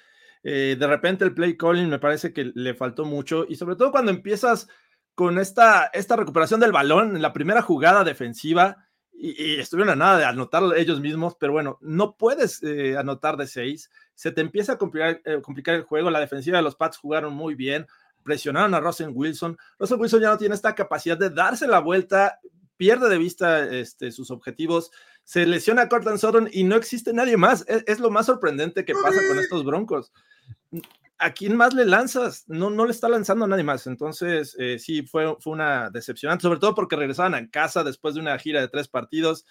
eh, 0.42 0.76
de 0.78 0.86
repente 0.86 1.24
el 1.24 1.32
play 1.32 1.56
calling 1.56 1.88
me 1.88 1.98
parece 1.98 2.34
que 2.34 2.52
le 2.54 2.74
faltó 2.74 3.06
mucho 3.06 3.46
y 3.48 3.54
sobre 3.54 3.76
todo 3.76 3.90
cuando 3.90 4.10
empiezas 4.10 4.68
con 5.14 5.38
esta, 5.38 5.86
esta 5.92 6.16
recuperación 6.16 6.60
del 6.60 6.72
balón 6.72 7.16
en 7.16 7.22
la 7.22 7.32
primera 7.32 7.62
jugada 7.62 8.04
defensiva 8.04 8.88
y, 9.12 9.60
estuvieron 9.60 9.92
a 9.92 9.96
nada 9.96 10.18
de 10.18 10.24
anotar 10.24 10.62
ellos 10.76 11.00
mismos, 11.00 11.36
pero 11.38 11.52
bueno, 11.52 11.78
no 11.80 12.16
puedes 12.16 12.62
eh, 12.62 12.96
anotar 12.96 13.36
de 13.36 13.46
seis, 13.46 13.90
se 14.14 14.32
te 14.32 14.40
empieza 14.40 14.72
a 14.72 14.78
complicar, 14.78 15.20
complicar 15.42 15.74
el 15.74 15.82
juego, 15.82 16.10
la 16.10 16.20
defensiva 16.20 16.56
de 16.56 16.62
los 16.64 16.76
Pats 16.76 16.98
jugaron 16.98 17.32
muy 17.32 17.54
bien, 17.54 17.86
presionaron 18.22 18.74
a 18.74 18.80
Russell 18.80 19.10
Wilson. 19.12 19.56
Russell 19.78 19.98
Wilson 19.98 20.20
ya 20.20 20.30
no 20.30 20.38
tiene 20.38 20.54
esta 20.54 20.74
capacidad 20.74 21.18
de 21.18 21.30
darse 21.30 21.66
la 21.66 21.80
vuelta, 21.80 22.40
pierde 22.76 23.08
de 23.08 23.18
vista 23.18 23.64
este, 23.64 24.10
sus 24.10 24.30
objetivos, 24.30 24.90
se 25.24 25.46
lesiona 25.46 25.82
a 25.82 25.88
Cortland 25.88 26.18
Sutton 26.18 26.48
y 26.52 26.64
no 26.64 26.76
existe 26.76 27.12
nadie 27.12 27.36
más. 27.36 27.64
Es, 27.68 28.00
lo 28.00 28.10
más 28.10 28.26
sorprendente 28.26 28.84
que 28.84 28.94
pasa 28.94 29.20
con 29.28 29.38
estos 29.38 29.64
Broncos. 29.64 30.12
¿A 31.22 31.32
quién 31.32 31.56
más 31.56 31.72
le 31.72 31.84
lanzas? 31.84 32.44
No, 32.48 32.68
no 32.68 32.84
le 32.84 32.90
está 32.90 33.08
lanzando 33.08 33.44
a 33.44 33.48
nadie 33.48 33.64
más. 33.64 33.86
Entonces, 33.86 34.56
eh, 34.58 34.78
sí, 34.78 35.02
fue, 35.02 35.36
fue 35.40 35.52
una 35.52 35.88
decepcionante, 35.90 36.42
sobre 36.42 36.58
todo 36.58 36.74
porque 36.74 36.96
regresaban 36.96 37.34
a 37.34 37.48
casa 37.48 37.84
después 37.84 38.14
de 38.14 38.20
una 38.20 38.38
gira 38.38 38.60
de 38.60 38.68
tres 38.68 38.88
partidos. 38.88 39.44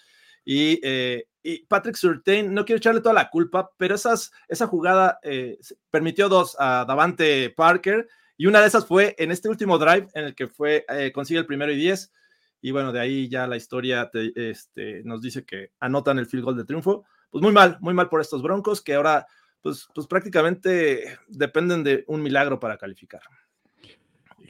Y, 0.44 0.80
eh, 0.82 1.26
Patrick 1.68 1.96
Surtain, 1.96 2.52
no 2.52 2.64
quiero 2.64 2.78
echarle 2.78 3.00
toda 3.00 3.14
la 3.14 3.30
culpa, 3.30 3.70
pero 3.76 3.94
esas, 3.94 4.30
esa 4.48 4.66
jugada 4.66 5.18
eh, 5.22 5.58
permitió 5.90 6.28
dos 6.28 6.56
a 6.58 6.84
Davante 6.86 7.50
Parker 7.50 8.08
y 8.36 8.46
una 8.46 8.60
de 8.60 8.66
esas 8.66 8.86
fue 8.86 9.14
en 9.18 9.30
este 9.30 9.48
último 9.48 9.78
drive 9.78 10.08
en 10.14 10.24
el 10.24 10.34
que 10.34 10.48
fue, 10.48 10.84
eh, 10.88 11.12
consigue 11.12 11.40
el 11.40 11.46
primero 11.46 11.72
y 11.72 11.76
diez. 11.76 12.12
Y 12.60 12.70
bueno, 12.70 12.92
de 12.92 13.00
ahí 13.00 13.28
ya 13.28 13.46
la 13.46 13.56
historia 13.56 14.10
este, 14.12 15.02
nos 15.04 15.20
dice 15.20 15.44
que 15.44 15.70
anotan 15.80 16.18
el 16.18 16.26
field 16.26 16.44
goal 16.44 16.56
de 16.56 16.64
triunfo. 16.64 17.04
Pues 17.30 17.42
muy 17.42 17.52
mal, 17.52 17.78
muy 17.80 17.92
mal 17.94 18.08
por 18.08 18.20
estos 18.20 18.42
Broncos 18.42 18.82
que 18.82 18.94
ahora 18.94 19.26
pues, 19.62 19.88
pues 19.94 20.06
prácticamente 20.06 21.18
dependen 21.28 21.84
de 21.84 22.04
un 22.08 22.22
milagro 22.22 22.60
para 22.60 22.76
calificar. 22.76 23.22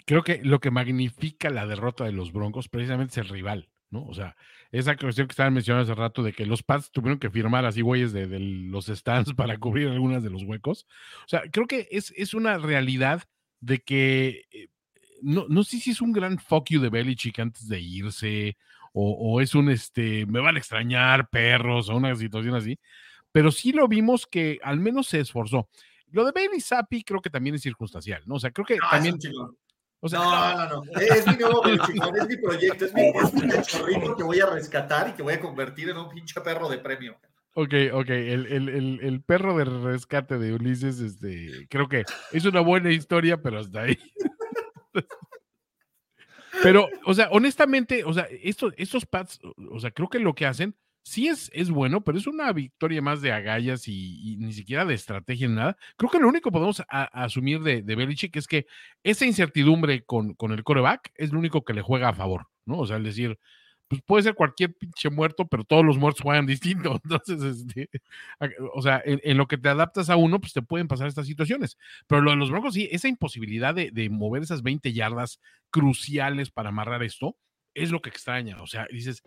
Creo 0.06 0.22
que 0.22 0.40
lo 0.42 0.58
que 0.60 0.70
magnifica 0.70 1.50
la 1.50 1.66
derrota 1.66 2.04
de 2.04 2.12
los 2.12 2.32
Broncos 2.32 2.68
precisamente 2.68 3.12
es 3.12 3.18
el 3.18 3.28
rival. 3.28 3.68
¿no? 3.90 4.04
O 4.06 4.14
sea, 4.14 4.34
esa 4.72 4.96
cuestión 4.96 5.28
que 5.28 5.32
estaban 5.32 5.52
mencionando 5.52 5.92
hace 5.92 6.00
rato 6.00 6.22
de 6.22 6.32
que 6.32 6.46
los 6.46 6.62
Pats 6.62 6.90
tuvieron 6.90 7.18
que 7.18 7.30
firmar 7.30 7.66
así 7.66 7.82
güeyes 7.82 8.12
de, 8.12 8.26
los 8.40 8.86
stands 8.86 9.34
para 9.36 9.58
cubrir 9.58 9.88
algunas 9.88 10.22
de 10.22 10.30
los 10.30 10.42
huecos. 10.42 10.86
O 11.26 11.28
sea, 11.28 11.42
creo 11.52 11.66
que 11.66 11.88
es, 11.90 12.12
es 12.16 12.34
una 12.34 12.58
realidad 12.58 13.22
de 13.60 13.80
que 13.80 14.46
eh, 14.50 14.68
no, 15.20 15.46
no 15.48 15.62
sé 15.62 15.78
si 15.78 15.90
es 15.90 16.00
un 16.00 16.12
gran 16.12 16.38
fuck 16.38 16.70
you 16.70 16.80
de 16.80 16.88
Belichick 16.88 17.38
antes 17.38 17.68
de 17.68 17.80
irse 17.80 18.56
o, 18.92 19.12
o 19.12 19.40
es 19.40 19.54
un 19.54 19.70
este, 19.70 20.26
me 20.26 20.40
van 20.40 20.56
a 20.56 20.58
extrañar 20.58 21.28
perros 21.28 21.88
o 21.88 21.96
una 21.96 22.14
situación 22.16 22.54
así, 22.54 22.78
pero 23.32 23.50
sí 23.50 23.72
lo 23.72 23.88
vimos 23.88 24.26
que 24.26 24.58
al 24.62 24.78
menos 24.78 25.08
se 25.08 25.20
esforzó. 25.20 25.68
Lo 26.10 26.24
de 26.24 26.32
Bailey 26.32 26.60
Zappi 26.60 27.02
creo 27.02 27.20
que 27.20 27.30
también 27.30 27.54
es 27.56 27.62
circunstancial, 27.62 28.22
¿no? 28.26 28.36
O 28.36 28.40
sea, 28.40 28.50
creo 28.50 28.66
que 28.66 28.76
No, 28.76 28.88
también... 28.90 29.18
O 30.04 30.08
sea, 30.08 30.18
no, 30.18 30.68
no, 30.68 30.84
no. 30.84 31.00
Es 31.00 31.26
mi 31.28 31.36
nuevo 31.36 31.62
chingón, 31.86 32.16
es 32.16 32.26
mi 32.26 32.36
proyecto, 32.36 32.86
es 32.86 32.92
mi, 32.92 33.02
es 33.08 33.34
mi 33.34 33.48
cachorrito 33.48 34.16
que 34.16 34.24
voy 34.24 34.40
a 34.40 34.46
rescatar 34.46 35.10
y 35.10 35.12
que 35.12 35.22
voy 35.22 35.34
a 35.34 35.40
convertir 35.40 35.90
en 35.90 35.96
un 35.96 36.08
pinche 36.08 36.40
perro 36.40 36.68
de 36.68 36.78
premio. 36.78 37.16
Ok, 37.54 37.74
ok, 37.92 38.08
el, 38.08 38.46
el, 38.46 38.68
el, 38.68 39.00
el 39.00 39.22
perro 39.22 39.56
de 39.56 39.64
rescate 39.64 40.38
de 40.38 40.54
Ulises, 40.54 40.98
este, 40.98 41.68
creo 41.68 41.88
que 41.88 42.04
es 42.32 42.44
una 42.44 42.60
buena 42.60 42.90
historia, 42.90 43.40
pero 43.40 43.60
hasta 43.60 43.82
ahí. 43.82 43.98
Pero, 46.62 46.88
o 47.06 47.14
sea, 47.14 47.28
honestamente, 47.30 48.04
o 48.04 48.12
sea, 48.12 48.28
estos, 48.30 48.74
estos 48.76 49.06
pads, 49.06 49.40
o 49.70 49.80
sea, 49.80 49.90
creo 49.90 50.08
que 50.08 50.18
lo 50.18 50.34
que 50.34 50.46
hacen 50.46 50.76
sí 51.02 51.28
es, 51.28 51.50
es 51.54 51.70
bueno, 51.70 52.02
pero 52.02 52.18
es 52.18 52.26
una 52.26 52.52
victoria 52.52 53.02
más 53.02 53.20
de 53.22 53.32
agallas 53.32 53.88
y, 53.88 54.36
ni 54.38 54.52
siquiera 54.52 54.84
de 54.84 54.94
estrategia 54.94 55.48
ni 55.48 55.54
nada. 55.54 55.76
Creo 55.96 56.10
que 56.10 56.18
lo 56.18 56.28
único 56.28 56.50
que 56.50 56.52
podemos 56.52 56.82
asumir 56.88 57.60
de, 57.60 57.82
Belichick 57.82 58.36
es 58.36 58.46
que 58.46 58.66
esa 59.02 59.26
incertidumbre 59.26 60.04
con, 60.04 60.34
con 60.34 60.52
el 60.52 60.64
coreback 60.64 61.12
es 61.16 61.32
lo 61.32 61.38
único 61.38 61.64
que 61.64 61.74
le 61.74 61.82
juega 61.82 62.10
a 62.10 62.14
favor, 62.14 62.46
¿no? 62.64 62.78
O 62.78 62.86
sea, 62.86 62.96
el 62.96 63.04
decir, 63.04 63.38
pues 63.92 64.00
puede 64.00 64.22
ser 64.22 64.34
cualquier 64.34 64.74
pinche 64.74 65.10
muerto, 65.10 65.46
pero 65.46 65.64
todos 65.64 65.84
los 65.84 65.98
muertos 65.98 66.22
juegan 66.22 66.46
distinto. 66.46 66.98
Entonces, 67.04 67.42
este, 67.42 67.90
o 68.72 68.80
sea, 68.80 69.02
en, 69.04 69.20
en 69.22 69.36
lo 69.36 69.46
que 69.46 69.58
te 69.58 69.68
adaptas 69.68 70.08
a 70.08 70.16
uno, 70.16 70.40
pues 70.40 70.54
te 70.54 70.62
pueden 70.62 70.88
pasar 70.88 71.08
estas 71.08 71.26
situaciones. 71.26 71.76
Pero 72.06 72.22
lo 72.22 72.30
de 72.30 72.38
los 72.38 72.50
Broncos, 72.50 72.72
sí, 72.72 72.88
esa 72.90 73.08
imposibilidad 73.08 73.74
de, 73.74 73.90
de 73.90 74.08
mover 74.08 74.42
esas 74.42 74.62
20 74.62 74.94
yardas 74.94 75.40
cruciales 75.70 76.50
para 76.50 76.70
amarrar 76.70 77.02
esto, 77.02 77.36
es 77.74 77.90
lo 77.90 78.00
que 78.00 78.08
extraña. 78.08 78.62
O 78.62 78.66
sea, 78.66 78.86
dices, 78.90 79.22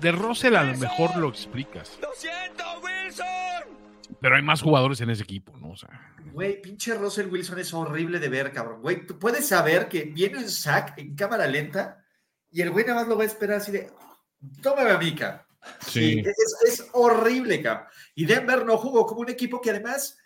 de 0.00 0.12
Russell 0.12 0.56
a 0.56 0.64
lo 0.64 0.76
mejor 0.78 1.16
lo 1.16 1.28
explicas. 1.28 1.98
¡Lo 2.00 2.08
siento, 2.14 2.64
Wilson! 2.82 3.78
Pero 4.20 4.36
hay 4.36 4.42
más 4.42 4.62
jugadores 4.62 5.00
en 5.00 5.10
ese 5.10 5.22
equipo, 5.22 5.56
¿no? 5.56 5.70
O 5.70 5.76
sea, 5.76 5.88
Güey, 6.32 6.60
pinche 6.60 6.94
Russell 6.94 7.26
Wilson 7.28 7.58
es 7.58 7.72
horrible 7.74 8.18
de 8.18 8.28
ver, 8.28 8.52
cabrón. 8.52 8.80
Güey, 8.80 9.06
tú 9.06 9.18
puedes 9.18 9.46
saber 9.48 9.88
que 9.88 10.04
viene 10.04 10.38
un 10.38 10.48
sack 10.48 10.98
en 10.98 11.14
cámara 11.14 11.46
lenta 11.46 12.04
y 12.50 12.62
el 12.62 12.70
güey 12.70 12.84
nada 12.84 13.00
más 13.00 13.08
lo 13.08 13.16
va 13.16 13.24
a 13.24 13.26
esperar 13.26 13.58
así 13.58 13.72
de, 13.72 13.90
tómame 14.62 14.90
a 14.90 14.98
mí, 14.98 15.14
cabrón. 15.14 15.42
sí. 15.80 16.22
Es, 16.24 16.80
es 16.80 16.88
horrible, 16.92 17.60
cabrón. 17.62 17.86
Y 18.14 18.24
Denver 18.24 18.64
no 18.64 18.76
jugó 18.78 19.06
como 19.06 19.20
un 19.22 19.30
equipo 19.30 19.60
que 19.60 19.70
además 19.70 20.18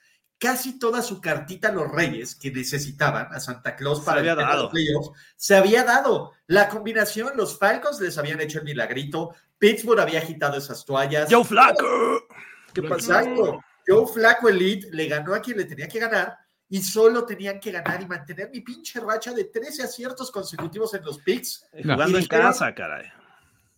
casi 0.43 0.77
toda 0.77 1.03
su 1.03 1.21
cartita 1.21 1.69
a 1.69 1.73
los 1.73 1.89
Reyes 1.89 2.35
que 2.35 2.51
necesitaban 2.51 3.29
a 3.31 3.39
Santa 3.39 3.77
Claus 3.77 4.01
Se 4.01 4.05
para 4.05 4.19
había 4.19 4.35
de 4.35 4.45
los 4.45 4.71
playoffs, 4.71 5.11
se 5.37 5.55
había 5.55 5.85
dado. 5.85 6.33
La 6.49 6.69
combinación, 6.69 7.37
los 7.37 7.57
Falcons 7.57 8.01
les 8.01 8.19
habían 8.19 8.41
hecho 8.41 8.59
el 8.59 8.65
milagrito, 8.65 9.37
Pittsburgh 9.57 10.01
había 10.01 10.19
agitado 10.19 10.59
esas 10.59 10.85
toallas. 10.85 11.33
Joe 11.33 11.45
Flaco. 11.45 12.27
¿Qué 12.75 12.83
pasa? 12.83 13.21
Exacto. 13.23 13.61
Joe 13.87 14.07
Flaco 14.13 14.49
Elite 14.49 14.89
le 14.91 15.07
ganó 15.07 15.33
a 15.33 15.41
quien 15.41 15.59
le 15.59 15.65
tenía 15.65 15.87
que 15.87 16.01
ganar 16.01 16.37
y 16.69 16.83
solo 16.83 17.25
tenían 17.25 17.61
que 17.61 17.71
ganar 17.71 18.03
y 18.03 18.07
mantener 18.07 18.51
mi 18.51 18.63
pinche 18.63 18.99
racha 18.99 19.33
de 19.33 19.45
13 19.45 19.85
aciertos 19.85 20.33
consecutivos 20.33 20.93
en 20.95 21.05
los 21.05 21.19
picks. 21.19 21.69
No. 21.85 21.95
Jugando 21.95 22.19
en 22.19 22.25
dijeron, 22.25 22.47
casa, 22.49 22.75
caray. 22.75 23.07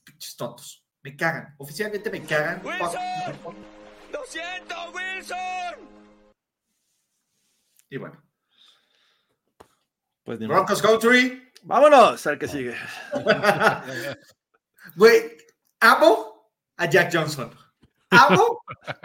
Pinches 0.03 0.35
tontos. 0.35 0.83
Me 1.03 1.15
cagan. 1.15 1.55
Oficialmente 1.59 2.09
me 2.09 2.23
cagan. 2.23 2.62
¡Wilson! 2.65 3.55
¡Lo 4.11 4.25
siento, 4.25 4.75
Wilson! 4.95 5.93
Y 7.95 7.97
bueno. 7.97 8.20
Pues. 10.24 10.40
Broncos 10.40 10.82
Country. 10.82 11.49
Vámonos 11.62 12.26
al 12.26 12.38
que 12.40 12.49
sigue. 12.49 12.74
Güey, 14.97 15.36
amo 15.80 16.51
a 16.76 16.84
Jack 16.90 17.11
Johnson. 17.14 17.51
Amo, 18.11 18.61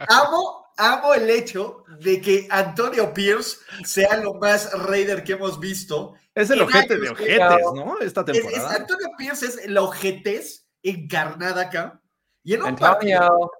amo, 0.09 0.65
amo 0.77 1.13
el 1.13 1.29
hecho 1.29 1.83
de 1.99 2.19
que 2.19 2.47
Antonio 2.49 3.13
Pierce 3.13 3.57
sea 3.85 4.17
lo 4.17 4.33
más 4.35 4.71
Raider 4.73 5.23
que 5.23 5.33
hemos 5.33 5.59
visto. 5.59 6.15
Es 6.35 6.49
el 6.49 6.61
ojete 6.61 6.97
de 6.99 7.09
ojetes, 7.09 7.39
¿no? 7.73 7.97
Esta 7.99 8.21
Es- 8.27 8.37
es- 8.37 8.43
temporada. 8.43 8.75
Antonio 8.75 9.07
Pierce 9.17 9.45
es 9.45 9.69
la 9.69 9.81
ojetez 9.83 10.67
encarnada 10.83 11.61
acá. 11.63 12.01
Y 12.43 12.55
en 12.55 12.63
un 12.63 12.75
partido 12.75 13.21
Antonio. 13.21 13.51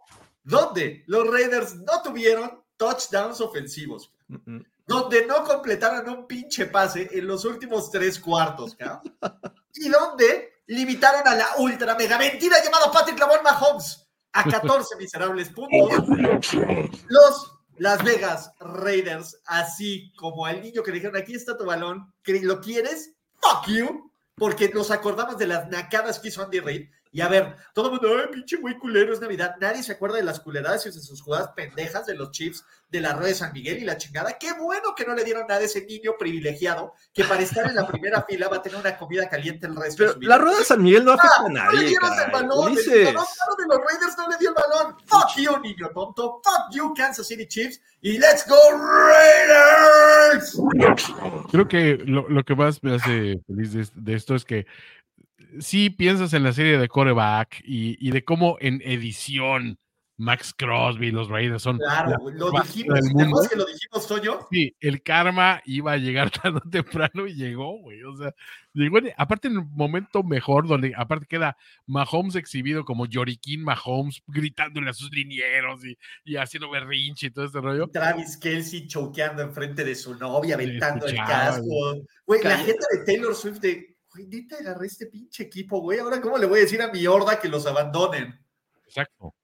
donde 0.44 1.04
los 1.08 1.26
Raiders 1.32 1.76
no 1.76 2.02
tuvieron 2.04 2.64
touchdowns 2.78 3.40
ofensivos, 3.42 4.12
Mm, 4.28 4.56
mm. 4.56 4.66
Donde 4.90 5.24
no 5.28 5.44
completaron 5.44 6.10
un 6.10 6.26
pinche 6.26 6.66
pase 6.66 7.08
en 7.12 7.28
los 7.28 7.46
últimos 7.46 7.92
tres 7.92 8.20
cuartos, 8.20 8.76
y 9.76 9.88
donde 9.88 10.64
limitaron 10.66 11.22
a 11.28 11.36
la 11.36 11.48
ultra 11.60 11.94
mega 11.94 12.18
mentira 12.18 12.58
llamada 12.64 12.92
Patrick 12.92 13.20
Lamont 13.20 13.44
Mahomes 13.44 14.08
a 14.34 14.44
14 14.44 14.96
miserables 14.98 15.50
puntos. 15.50 16.08
Los 17.08 17.54
Las 17.78 18.04
Vegas 18.04 18.52
Raiders, 18.60 19.40
así 19.46 20.12
como 20.18 20.48
al 20.48 20.60
niño 20.60 20.82
que 20.82 20.90
le 20.90 20.96
dijeron, 20.96 21.18
aquí 21.18 21.36
está 21.36 21.56
tu 21.56 21.66
balón, 21.66 22.12
lo 22.26 22.60
quieres, 22.60 23.14
fuck 23.36 23.68
you, 23.68 24.12
porque 24.36 24.70
nos 24.70 24.90
acordamos 24.90 25.38
de 25.38 25.46
las 25.46 25.70
nacadas 25.70 26.20
que 26.20 26.30
hizo 26.30 26.42
Andy 26.42 26.62
Reid. 26.62 26.90
Y 27.12 27.22
a 27.22 27.28
ver, 27.28 27.56
todo 27.74 27.88
el 27.88 27.92
mundo, 27.94 28.18
ay, 28.22 28.28
pinche 28.32 28.58
muy 28.60 28.78
culero, 28.78 29.12
es 29.14 29.20
Navidad. 29.20 29.56
Nadie 29.60 29.82
se 29.82 29.94
acuerda 29.94 30.18
de 30.18 30.24
las 30.24 30.40
culeradas 30.40 30.86
y 30.86 30.92
de 30.92 31.00
sus 31.00 31.22
jugadas 31.22 31.50
pendejas 31.56 32.06
de 32.06 32.14
los 32.16 32.30
Chiefs 32.32 32.64
de 32.90 33.02
la 33.02 33.14
red 33.14 33.28
de 33.28 33.34
San 33.36 33.52
Miguel 33.54 33.78
y 33.80 33.86
la 33.86 33.98
chingada. 33.98 34.38
Qué 34.40 34.54
bueno 34.54 34.94
que 34.96 35.06
no 35.06 35.14
le 35.16 35.24
dieron 35.24 35.46
nada 35.48 35.60
a 35.60 35.64
ese 35.64 35.86
niño 35.86 36.14
privilegiado 36.20 36.94
que 37.14 37.24
para 37.24 37.42
estar 37.42 37.66
en 37.68 37.76
la 37.76 37.88
primera 37.88 38.24
fila 38.30 38.48
va 38.48 38.58
a 38.58 38.62
tener 38.62 38.80
una 38.80 38.98
comida 38.98 39.28
caliente 39.30 39.68
el 39.68 39.76
resto 39.76 40.04
de 40.04 40.08
Pero 40.10 40.14
su 40.14 40.20
vida. 40.20 40.30
la 40.30 40.38
rueda 40.38 40.58
de 40.60 40.66
San 40.66 40.82
Miguel 40.84 41.06
no 41.06 41.12
afecta 41.14 41.36
Ah, 41.40 41.46
a 41.46 41.50
no 41.50 41.50
le 41.50 41.60
nadie. 41.60 41.88
dieron 41.88 42.12
el 42.20 42.32
balón. 42.32 42.78
El 42.78 43.06
balón 43.06 43.26
claro, 43.36 43.56
de 43.58 43.66
los 43.68 43.78
Raiders 43.92 44.18
no 44.18 44.30
le 44.30 44.38
dio 44.38 44.50
el 44.50 44.56
balón. 44.56 44.96
Fuck 45.08 45.36
you, 45.38 45.60
niño 45.62 45.90
tonto. 45.94 46.42
Fuck 46.44 46.76
you, 46.76 46.94
Kansas 46.96 47.28
City 47.28 47.48
Chiefs. 47.48 47.80
Y 48.02 48.18
let's 48.18 48.46
go, 48.48 48.56
Raiders. 48.78 50.58
Creo 51.52 51.68
que 51.68 51.98
lo, 52.06 52.28
lo 52.30 52.44
que 52.44 52.56
más 52.56 52.82
me 52.84 52.96
hace 52.96 53.40
feliz 53.48 53.74
de, 53.74 53.88
de 53.94 54.14
esto 54.16 54.36
es 54.36 54.46
que 54.46 54.66
sí 55.60 55.90
piensas 55.90 56.34
en 56.34 56.44
la 56.44 56.54
serie 56.54 56.78
de 56.78 56.88
coreback 56.88 57.62
y, 57.64 57.98
y 58.06 58.12
de 58.12 58.24
cómo 58.24 58.58
en 58.60 58.82
edición 58.84 59.78
Max 60.22 60.54
Crosby 60.56 61.08
y 61.08 61.12
los 61.12 61.30
Raiders 61.30 61.64
son 61.64 61.78
Claro, 61.78 62.18
lo 62.34 62.52
dijimos. 62.52 63.00
¿Te 63.00 63.24
acuerdas 63.24 63.48
que 63.50 63.56
lo 63.56 63.66
dijimos, 63.66 64.06
Toño? 64.06 64.40
Sí, 64.52 64.76
el 64.82 65.02
karma 65.02 65.62
iba 65.64 65.94
a 65.94 65.98
llegar 65.98 66.30
tarde 66.44 66.60
o 66.66 66.70
temprano 66.70 67.26
y 67.26 67.36
llegó, 67.36 67.80
güey. 67.80 68.04
O 68.04 68.18
sea, 68.18 68.34
llegó 68.74 68.98
en- 68.98 69.14
aparte 69.16 69.48
en 69.48 69.54
el 69.56 69.64
momento 69.64 70.22
mejor, 70.22 70.68
donde 70.68 70.92
aparte 70.98 71.26
queda 71.26 71.56
Mahomes 71.88 72.36
exhibido 72.36 72.84
como 72.84 73.06
Yoriquín 73.06 73.64
Mahomes, 73.64 74.22
gritándole 74.28 74.90
a 74.90 74.94
sus 74.94 75.10
linieros 75.12 75.86
y, 75.86 75.98
y 76.26 76.36
haciendo 76.36 76.70
berrinche 76.70 77.28
y 77.28 77.32
todo 77.32 77.46
este 77.46 77.62
rollo. 77.62 77.88
Travis 77.88 78.36
Kelsey 78.36 78.88
choqueando 78.88 79.42
enfrente 79.42 79.86
de 79.86 79.96
su 79.96 80.16
novia, 80.16 80.56
aventando 80.56 81.06
el 81.06 81.16
casco. 81.16 81.96
Güey, 82.26 82.44
la 82.44 82.58
gente 82.58 82.86
de 82.92 83.06
Taylor 83.06 83.34
Swift 83.34 83.60
de, 83.62 83.89
güey, 84.14 84.28
neta 84.28 84.58
agarré 84.58 84.88
este 84.88 85.08
pinche 85.08 85.44
equipo, 85.44 85.82
güey. 85.82 86.00
Ahora, 86.00 86.22
¿cómo 86.22 86.38
le 86.38 86.46
voy 86.46 86.60
a 86.60 86.64
decir 86.64 86.82
a 86.82 86.92
mi 86.92 87.06
horda 87.08 87.40
que 87.40 87.48
los 87.50 87.66
abandonen? 87.66 88.40
Exacto. 88.86 89.36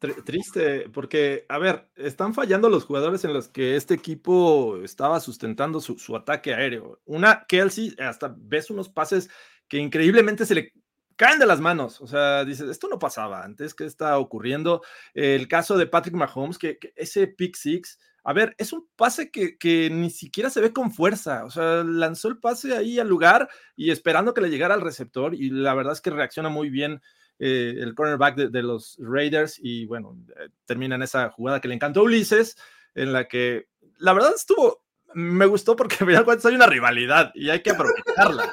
Tri- 0.00 0.22
Triste, 0.22 0.90
porque, 0.90 1.46
a 1.48 1.58
ver, 1.58 1.88
están 1.96 2.34
fallando 2.34 2.68
los 2.68 2.84
jugadores 2.84 3.24
en 3.24 3.32
los 3.32 3.48
que 3.48 3.74
este 3.74 3.94
equipo 3.94 4.76
estaba 4.82 5.18
sustentando 5.18 5.80
su, 5.80 5.98
su 5.98 6.14
ataque 6.14 6.52
aéreo. 6.52 7.00
Una, 7.06 7.46
Kelsey, 7.48 7.96
hasta 7.98 8.34
ves 8.36 8.68
unos 8.68 8.90
pases 8.90 9.30
que 9.66 9.78
increíblemente 9.78 10.44
se 10.44 10.54
le 10.54 10.72
caen 11.16 11.38
de 11.38 11.46
las 11.46 11.60
manos. 11.60 12.02
O 12.02 12.06
sea, 12.06 12.44
dices, 12.44 12.68
esto 12.68 12.86
no 12.88 12.98
pasaba 12.98 13.42
antes, 13.42 13.74
¿qué 13.74 13.86
está 13.86 14.18
ocurriendo? 14.18 14.82
El 15.14 15.48
caso 15.48 15.78
de 15.78 15.86
Patrick 15.86 16.14
Mahomes, 16.14 16.58
que, 16.58 16.78
que 16.78 16.92
ese 16.94 17.26
pick 17.26 17.56
six, 17.56 17.98
a 18.24 18.32
ver, 18.32 18.54
es 18.58 18.72
un 18.72 18.88
pase 18.96 19.30
que, 19.30 19.90
ni 19.90 20.10
siquiera 20.10 20.50
se 20.50 20.60
ve 20.60 20.72
con 20.72 20.92
fuerza. 20.92 21.44
O 21.44 21.50
sea, 21.50 21.84
lanzó 21.84 22.28
el 22.28 22.38
pase 22.38 22.76
ahí 22.76 22.98
al 22.98 23.08
lugar 23.08 23.48
y 23.76 23.90
esperando 23.90 24.34
que 24.34 24.40
le 24.40 24.50
llegara 24.50 24.74
al 24.74 24.80
receptor, 24.80 25.34
y 25.34 25.50
la 25.50 25.74
verdad 25.74 25.94
es 25.94 26.00
que 26.00 26.10
reacciona 26.10 26.48
muy 26.48 26.70
bien 26.70 27.00
eh, 27.38 27.74
el 27.78 27.94
cornerback 27.94 28.36
de, 28.36 28.48
de 28.48 28.62
los 28.62 28.96
Raiders 29.00 29.58
y 29.62 29.86
bueno, 29.86 30.18
eh, 30.40 30.48
termina 30.64 30.96
en 30.96 31.02
esa 31.02 31.30
jugada 31.30 31.60
que 31.60 31.68
le 31.68 31.74
encantó 31.74 32.00
a 32.00 32.04
Ulises, 32.04 32.56
en 32.94 33.12
la 33.12 33.28
que 33.28 33.68
la 33.98 34.12
verdad 34.12 34.32
estuvo, 34.34 34.82
me 35.14 35.46
gustó 35.46 35.76
porque 35.76 35.96
al 36.00 36.06
final 36.06 36.24
hay 36.44 36.54
una 36.54 36.66
rivalidad 36.66 37.32
y 37.34 37.50
hay 37.50 37.62
que 37.62 37.70
aprovecharla. 37.70 38.52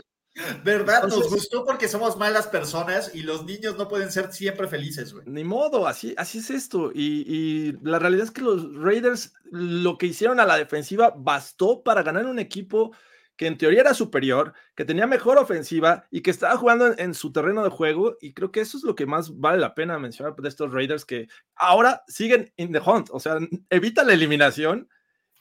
¿Verdad? 0.63 1.07
Nos 1.07 1.29
gustó 1.29 1.65
porque 1.65 1.87
somos 1.87 2.17
malas 2.17 2.47
personas 2.47 3.15
y 3.15 3.23
los 3.23 3.45
niños 3.45 3.77
no 3.77 3.87
pueden 3.87 4.11
ser 4.11 4.33
siempre 4.33 4.67
felices, 4.67 5.13
güey. 5.13 5.25
Ni 5.27 5.43
modo, 5.43 5.87
así, 5.87 6.13
así 6.17 6.39
es 6.39 6.49
esto. 6.49 6.91
Y, 6.93 7.23
y 7.27 7.77
la 7.81 7.99
realidad 7.99 8.25
es 8.25 8.31
que 8.31 8.41
los 8.41 8.75
Raiders 8.75 9.33
lo 9.51 9.97
que 9.97 10.07
hicieron 10.07 10.39
a 10.39 10.45
la 10.45 10.57
defensiva 10.57 11.13
bastó 11.15 11.83
para 11.83 12.03
ganar 12.03 12.25
un 12.25 12.39
equipo 12.39 12.91
que 13.37 13.47
en 13.47 13.57
teoría 13.57 13.81
era 13.81 13.93
superior, 13.93 14.53
que 14.75 14.85
tenía 14.85 15.07
mejor 15.07 15.37
ofensiva 15.37 16.05
y 16.09 16.21
que 16.21 16.31
estaba 16.31 16.57
jugando 16.57 16.87
en, 16.87 16.99
en, 16.99 17.13
su 17.13 17.31
terreno 17.31 17.63
de 17.63 17.69
juego. 17.69 18.17
Y 18.21 18.33
creo 18.33 18.51
que 18.51 18.61
eso 18.61 18.77
es 18.77 18.83
lo 18.83 18.95
que 18.95 19.05
más 19.05 19.39
vale 19.39 19.59
la 19.59 19.73
pena 19.73 19.99
mencionar 19.99 20.35
de 20.35 20.49
estos 20.49 20.73
Raiders 20.73 21.05
que 21.05 21.27
ahora 21.55 22.03
siguen 22.07 22.51
in 22.57 22.71
the 22.71 22.79
hunt, 22.79 23.09
o 23.11 23.19
sea, 23.19 23.37
evita 23.69 24.03
la 24.03 24.13
eliminación. 24.13 24.89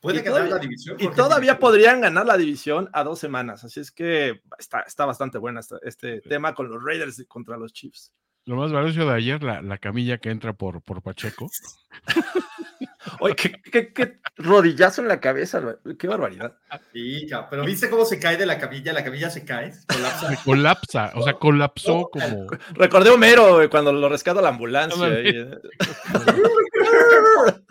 Puede 0.05 0.19
y 0.19 0.23
ganar 0.23 0.33
todavía, 0.41 0.55
la 0.55 0.61
división. 0.61 0.97
y 1.01 1.05
Jorge. 1.05 1.17
todavía 1.17 1.59
podrían 1.59 2.01
ganar 2.01 2.27
la 2.27 2.37
división 2.37 2.89
a 2.93 3.03
dos 3.03 3.19
semanas. 3.19 3.65
Así 3.65 3.81
es 3.81 3.91
que 3.91 4.41
está, 4.59 4.81
está 4.83 5.05
bastante 5.07 5.39
buena 5.39 5.61
esta- 5.61 5.79
este 5.83 6.21
tema 6.21 6.55
con 6.55 6.69
los 6.69 6.83
Raiders 6.85 7.25
contra 7.27 7.57
los 7.57 7.73
Chiefs. 7.73 8.13
Lo 8.47 8.57
más 8.57 8.71
valioso 8.73 9.09
de 9.09 9.15
ayer, 9.15 9.43
la, 9.43 9.63
la 9.63 9.79
camilla 9.79 10.19
que 10.19 10.29
entra 10.31 10.53
por, 10.53 10.83
por 10.83 11.01
Pacheco. 11.03 11.49
Oye, 13.21 13.35
qué, 13.37 13.61
qué- 13.63 13.93
qué 13.93 14.19
rodillazo 14.37 15.01
en 15.03 15.09
la 15.09 15.21
cabeza, 15.21 15.63
qué 15.99 16.07
barbaridad. 16.09 16.57
Sí, 16.93 17.27
pero 17.51 17.65
¿viste 17.65 17.89
cómo 17.89 18.05
se 18.05 18.19
cae 18.19 18.37
de 18.37 18.45
la 18.47 18.59
camilla? 18.59 18.93
La 18.93 19.05
camilla 19.05 19.31
se 19.31 19.45
cae, 19.45 19.73
colapsa. 19.89 20.29
Se 20.29 20.37
colapsa, 20.45 21.13
o 21.15 21.23
sea, 21.23 21.35
colapsó 21.35 22.09
como. 22.13 22.47
Recordé 22.75 23.11
a 23.11 23.15
Homero 23.15 23.61
cuando 23.71 23.93
lo 23.93 24.09
rescata 24.09 24.43
la 24.43 24.49
ambulancia. 24.51 25.05
Ándale. 25.05 25.31
y, 25.31 25.37
eh, 25.39 25.51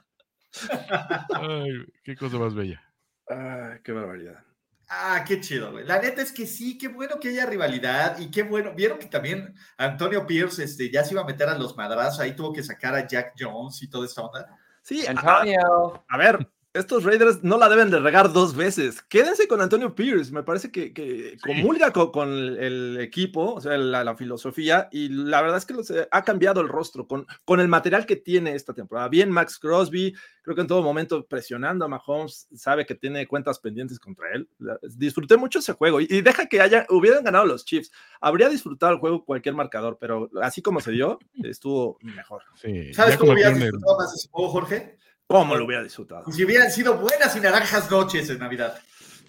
Ay, 1.36 1.86
qué 2.04 2.16
cosa 2.16 2.38
más 2.38 2.54
bella. 2.54 2.82
Ay, 3.28 3.80
qué 3.84 3.92
barbaridad. 3.92 4.44
Ah, 4.90 5.24
qué 5.26 5.40
chido, 5.40 5.72
güey. 5.72 5.86
La 5.86 6.00
neta 6.00 6.22
es 6.22 6.32
que 6.32 6.46
sí, 6.46 6.78
qué 6.78 6.88
bueno 6.88 7.20
que 7.20 7.30
haya 7.30 7.46
rivalidad 7.46 8.20
y 8.20 8.30
qué 8.30 8.44
bueno. 8.44 8.74
Vieron 8.76 9.00
que 9.00 9.08
también 9.08 9.56
Antonio 9.78 10.28
Pierce 10.28 10.64
este, 10.64 10.92
ya 10.92 11.04
se 11.04 11.14
iba 11.14 11.22
a 11.22 11.26
meter 11.26 11.50
a 11.50 11.58
los 11.58 11.76
madrazos, 11.76 12.20
ahí 12.20 12.36
tuvo 12.36 12.54
que 12.54 12.64
sacar 12.64 12.94
a 12.94 13.08
Jack 13.08 13.34
Jones 13.40 13.82
y 13.82 13.90
toda 13.90 14.06
esta 14.06 14.22
onda. 14.22 14.58
Sí, 14.82 15.06
a, 15.08 15.12
Antonio. 15.12 16.04
a 16.08 16.18
ver, 16.18 16.48
estos 16.74 17.04
Raiders 17.04 17.44
no 17.44 17.58
la 17.58 17.70
deben 17.70 17.92
de 17.92 18.00
regar 18.00 18.34
dos 18.34 18.56
veces. 18.56 19.02
Quédense 19.04 19.48
con 19.48 19.62
Antonio 19.62 19.94
Pierce, 19.94 20.32
me 20.32 20.42
parece 20.44 20.72
que, 20.72 20.92
que 20.94 21.38
comulga 21.44 21.92
co- 21.92 22.12
con, 22.12 22.30
el 22.32 22.98
equipo, 23.00 23.54
o 23.54 23.62
sea, 23.62 23.78
la, 23.78 24.04
la 24.04 24.16
filosofía, 24.16 24.90
y 24.92 25.10
la 25.10 25.42
verdad 25.42 25.58
es 25.60 25.66
que 25.66 25.74
los, 25.74 25.94
ha 26.10 26.24
cambiado 26.24 26.62
el 26.62 26.68
rostro 26.70 27.08
con, 27.08 27.28
con 27.46 27.60
el 27.60 27.68
material 27.68 28.06
que 28.06 28.16
tiene 28.16 28.56
esta 28.56 28.74
temporada. 28.74 29.08
Bien, 29.10 29.30
Max 29.30 29.60
Crosby, 29.60 30.16
creo 30.42 30.56
que 30.56 30.62
en 30.62 30.68
todo 30.68 30.82
momento 30.82 31.26
presionando 31.28 31.86
a 31.86 31.88
Mahomes, 31.88 32.48
sabe 32.56 32.86
que 32.86 32.96
tiene 32.96 33.28
cuentas 33.28 33.60
pendientes 33.60 34.00
contra 34.00 34.32
él. 34.34 34.50
La- 34.60 34.80
Disfruté 34.96 35.38
mucho 35.38 35.60
ese 35.60 35.74
juego 35.74 36.02
y, 36.02 36.08
y 36.10 36.22
deja 36.22 36.48
que 36.48 36.60
haya, 36.60 36.86
hubieran 36.90 37.24
ganado 37.24 37.46
los 37.46 37.66
Chiefs. 37.66 37.92
Habría 38.20 38.50
disfrutado 38.50 38.94
el 38.94 39.00
juego 39.00 39.24
cualquier 39.26 39.54
marcador, 39.54 39.98
pero 40.00 40.30
así 40.42 40.62
como 40.62 40.80
se 40.82 40.92
dio, 40.92 41.20
estuvo 41.44 41.98
mejor. 42.02 42.42
Sí, 42.56 42.94
¿Sabes 42.94 43.18
cómo 43.18 43.34
hubieras 43.34 43.56
disfrutado 43.60 43.98
más 43.98 44.14
ese 44.16 44.28
juego, 44.30 44.50
Jorge? 44.50 44.98
¿Cómo 45.28 45.56
lo 45.56 45.66
hubiera 45.66 45.84
disfrutado? 45.84 46.32
Si 46.32 46.44
hubieran 46.44 46.70
sido 46.72 46.98
buenas 46.98 47.36
y 47.36 47.40
naranjas 47.40 47.90
noches 47.90 48.30
en 48.30 48.40
Navidad. 48.40 48.80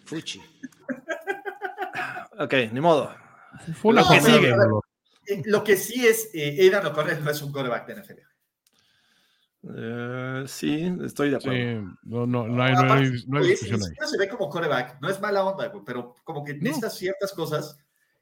Fuchi. 0.05 0.41
Ok, 2.39 2.53
ni 2.73 2.81
modo. 2.81 3.15
Fue 3.81 3.99
a 3.99 4.05
ver, 4.41 4.57
dolor. 4.57 4.83
eh, 5.27 5.43
lo 5.47 5.63
que 5.63 5.77
sí 5.77 6.05
es, 6.07 6.31
eh, 6.35 6.57
Aidan 6.61 6.85
O'Connell 6.87 7.23
no 7.23 7.31
es 7.31 7.41
un 7.41 7.53
coreback 7.53 7.87
de 7.87 7.95
NFL. 8.03 8.21
Eh, 9.77 10.45
sí, 10.47 10.93
estoy 11.05 11.31
de 11.31 11.37
acuerdo. 11.37 11.57
Sí, 11.59 11.97
no, 12.03 12.27
no, 12.27 12.47
no 12.49 12.63
hay, 12.63 12.73
no 12.75 12.79
hay- 12.81 12.85
Aparte, 12.85 13.11
no 13.29 13.39
hay 13.39 13.45
güey, 13.45 13.51
discusión 13.51 13.81
ni 13.81 13.87
ahí. 13.87 14.09
se 14.11 14.19
ve 14.19 14.29
como 14.29 14.51
coreback, 14.51 15.01
no 15.01 15.09
es 15.09 15.21
mala 15.21 15.45
onda, 15.45 15.69
güey, 15.69 15.83
pero 15.87 16.15
como 16.25 16.45
que 16.45 16.55
necesitas 16.55 16.99
ciertas 16.99 17.33
cosas. 17.33 17.79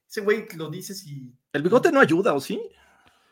Ese 0.09 0.21
güey 0.21 0.47
lo 0.57 0.69
dices 0.71 1.05
y 1.07 1.33
El 1.53 1.63
bigote 1.63 1.91
no 1.91 2.01
ayuda, 2.01 2.35
¿o 2.35 2.41
sí? 2.41 2.61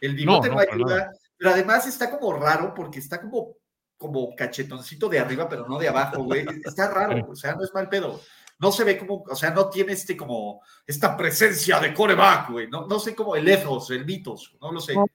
el 0.00 0.14
bigote 0.16 0.48
No, 0.48 0.54
no, 0.54 0.60
no, 0.60 0.66
para 0.66 0.74
ayuda, 0.74 1.12
pero 1.36 1.50
además 1.50 1.86
está 1.86 2.10
como 2.10 2.32
raro 2.32 2.72
porque 2.74 2.98
está 3.00 3.20
como, 3.20 3.56
como 4.00 4.34
cachetoncito 4.34 5.08
de 5.08 5.18
arriba, 5.18 5.48
pero 5.48 5.68
no 5.68 5.78
de 5.78 5.88
abajo, 5.88 6.24
güey. 6.24 6.46
Está 6.64 6.90
raro, 6.90 7.28
o 7.28 7.36
sea, 7.36 7.54
no 7.54 7.62
es 7.62 7.74
mal 7.74 7.88
pedo. 7.88 8.20
No 8.58 8.72
se 8.72 8.84
ve 8.84 8.98
como, 8.98 9.22
o 9.28 9.34
sea, 9.34 9.50
no 9.50 9.68
tiene 9.68 9.92
este 9.92 10.16
como, 10.16 10.62
esta 10.86 11.16
presencia 11.16 11.78
de 11.78 11.94
coreback, 11.94 12.50
güey. 12.50 12.68
No, 12.68 12.86
no 12.86 12.98
sé 12.98 13.14
cómo 13.14 13.36
el 13.36 13.48
ethos, 13.48 13.90
el 13.90 14.04
mitos, 14.04 14.56
no 14.60 14.72
lo 14.72 14.80
sé. 14.80 14.94
No, 14.94 15.06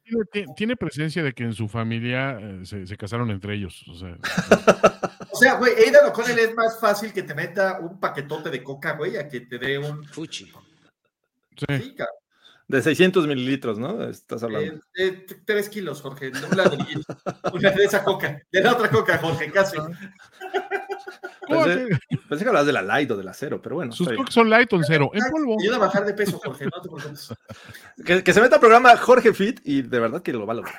tiene, 0.56 0.76
presencia 0.76 1.24
de 1.24 1.34
que 1.34 1.44
en 1.44 1.54
su 1.54 1.68
familia 1.68 2.40
eh, 2.40 2.62
se, 2.64 2.86
se 2.86 2.98
casaron 2.98 3.30
entre 3.32 3.56
ellos. 3.56 3.84
O 3.88 3.96
sea, 3.96 4.18
O 5.36 5.38
sea, 5.38 5.56
güey, 5.56 5.74
Aidan 5.74 6.08
O'Connell 6.08 6.40
es 6.40 6.56
más 6.56 6.80
fácil 6.80 7.12
que 7.12 7.24
te 7.24 7.34
meta 7.34 7.80
un 7.82 8.00
paquetote 8.00 8.50
de 8.50 8.64
coca, 8.64 8.94
güey, 8.94 9.18
a 9.18 9.28
que 9.28 9.42
te 9.42 9.58
dé 9.58 9.78
un... 9.78 10.06
Fuchi. 10.06 10.46
sí. 11.58 11.96
De 12.68 12.82
600 12.82 13.28
mililitros, 13.28 13.78
¿no? 13.78 14.04
Estás 14.10 14.42
hablando. 14.42 14.74
Eh, 14.74 14.82
eh, 14.98 15.26
tres 15.46 15.70
kilos, 15.70 16.02
Jorge. 16.02 16.32
Un 16.50 16.58
ladrillito. 16.58 17.16
Una 17.54 17.70
de 17.70 17.84
esa 17.84 18.04
coca. 18.04 18.42
De 18.52 18.62
la 18.62 18.74
otra 18.74 18.90
coca, 18.90 19.20
Jorge, 19.20 19.52
casi. 19.52 19.78
Pensé, 21.48 21.88
pensé 22.28 22.44
que 22.44 22.50
hablabas 22.50 22.66
de 22.66 22.74
la 22.74 22.82
light 22.82 23.12
o 23.12 23.18
del 23.18 23.28
acero, 23.28 23.62
pero 23.62 23.76
bueno. 23.76 23.92
Sus 23.92 24.08
cookies 24.08 24.34
son 24.34 24.50
light 24.50 24.74
on 24.74 24.84
cero, 24.84 25.12
en 25.14 25.22
polvo. 25.30 25.56
Ayuda 25.62 25.76
a 25.76 25.80
bajar 25.80 26.04
de 26.04 26.16
peso, 26.16 26.42
Jorge. 26.44 26.66
No 26.66 26.82
te 26.82 26.90
preocupes. 26.90 27.34
Que, 28.04 28.24
que 28.24 28.34
se 28.34 28.42
meta 28.42 28.56
al 28.56 28.62
programa 28.62 28.98
Jorge 28.98 29.32
Fit 29.32 29.62
y 29.64 29.84
de 29.84 30.00
verdad 30.00 30.24
que 30.24 30.34
lo 30.34 30.48
va 30.48 30.54
a 30.54 30.56
lograr. 30.56 30.76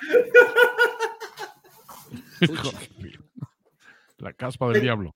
La 4.18 4.32
caspa 4.32 4.68
del 4.70 4.82
diablo. 4.82 5.14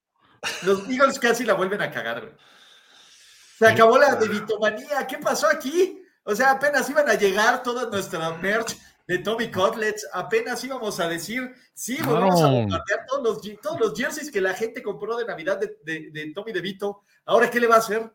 Los 0.63 0.89
Eagles 0.89 1.19
casi 1.19 1.45
la 1.45 1.55
vuelven 1.55 1.83
a 1.83 1.91
cagar, 1.91 2.21
güey. 2.21 2.33
Se 3.59 3.67
acabó 3.67 3.99
la 3.99 4.15
debitomanía. 4.15 5.07
¿Qué 5.07 5.19
pasó 5.19 5.47
aquí? 5.49 6.00
O 6.31 6.35
sea, 6.37 6.53
apenas 6.53 6.89
iban 6.89 7.09
a 7.09 7.15
llegar 7.15 7.63
toda 7.63 7.91
nuestra 7.91 8.31
merch 8.39 8.79
de 9.07 9.19
Tommy 9.19 9.51
Cutlets. 9.51 10.07
Apenas 10.13 10.63
íbamos 10.63 11.01
a 11.01 11.09
decir, 11.09 11.53
sí, 11.75 11.99
vamos 12.05 12.41
a 12.41 12.47
bombardear 12.49 13.05
todos 13.09 13.23
los, 13.25 13.43
je- 13.43 13.59
todos 13.61 13.81
los 13.81 13.99
jerseys 13.99 14.31
que 14.31 14.41
la 14.41 14.55
gente 14.55 14.83
compró 14.83 15.17
de 15.17 15.25
Navidad 15.25 15.59
de, 15.59 15.77
de- 15.85 16.11
de 16.13 16.33
Tommy 16.33 16.53
DeVito. 16.53 17.03
Ahora, 17.25 17.51
¿qué 17.51 17.59
le 17.59 17.67
va 17.67 17.77
a 17.77 17.79
hacer? 17.79 18.13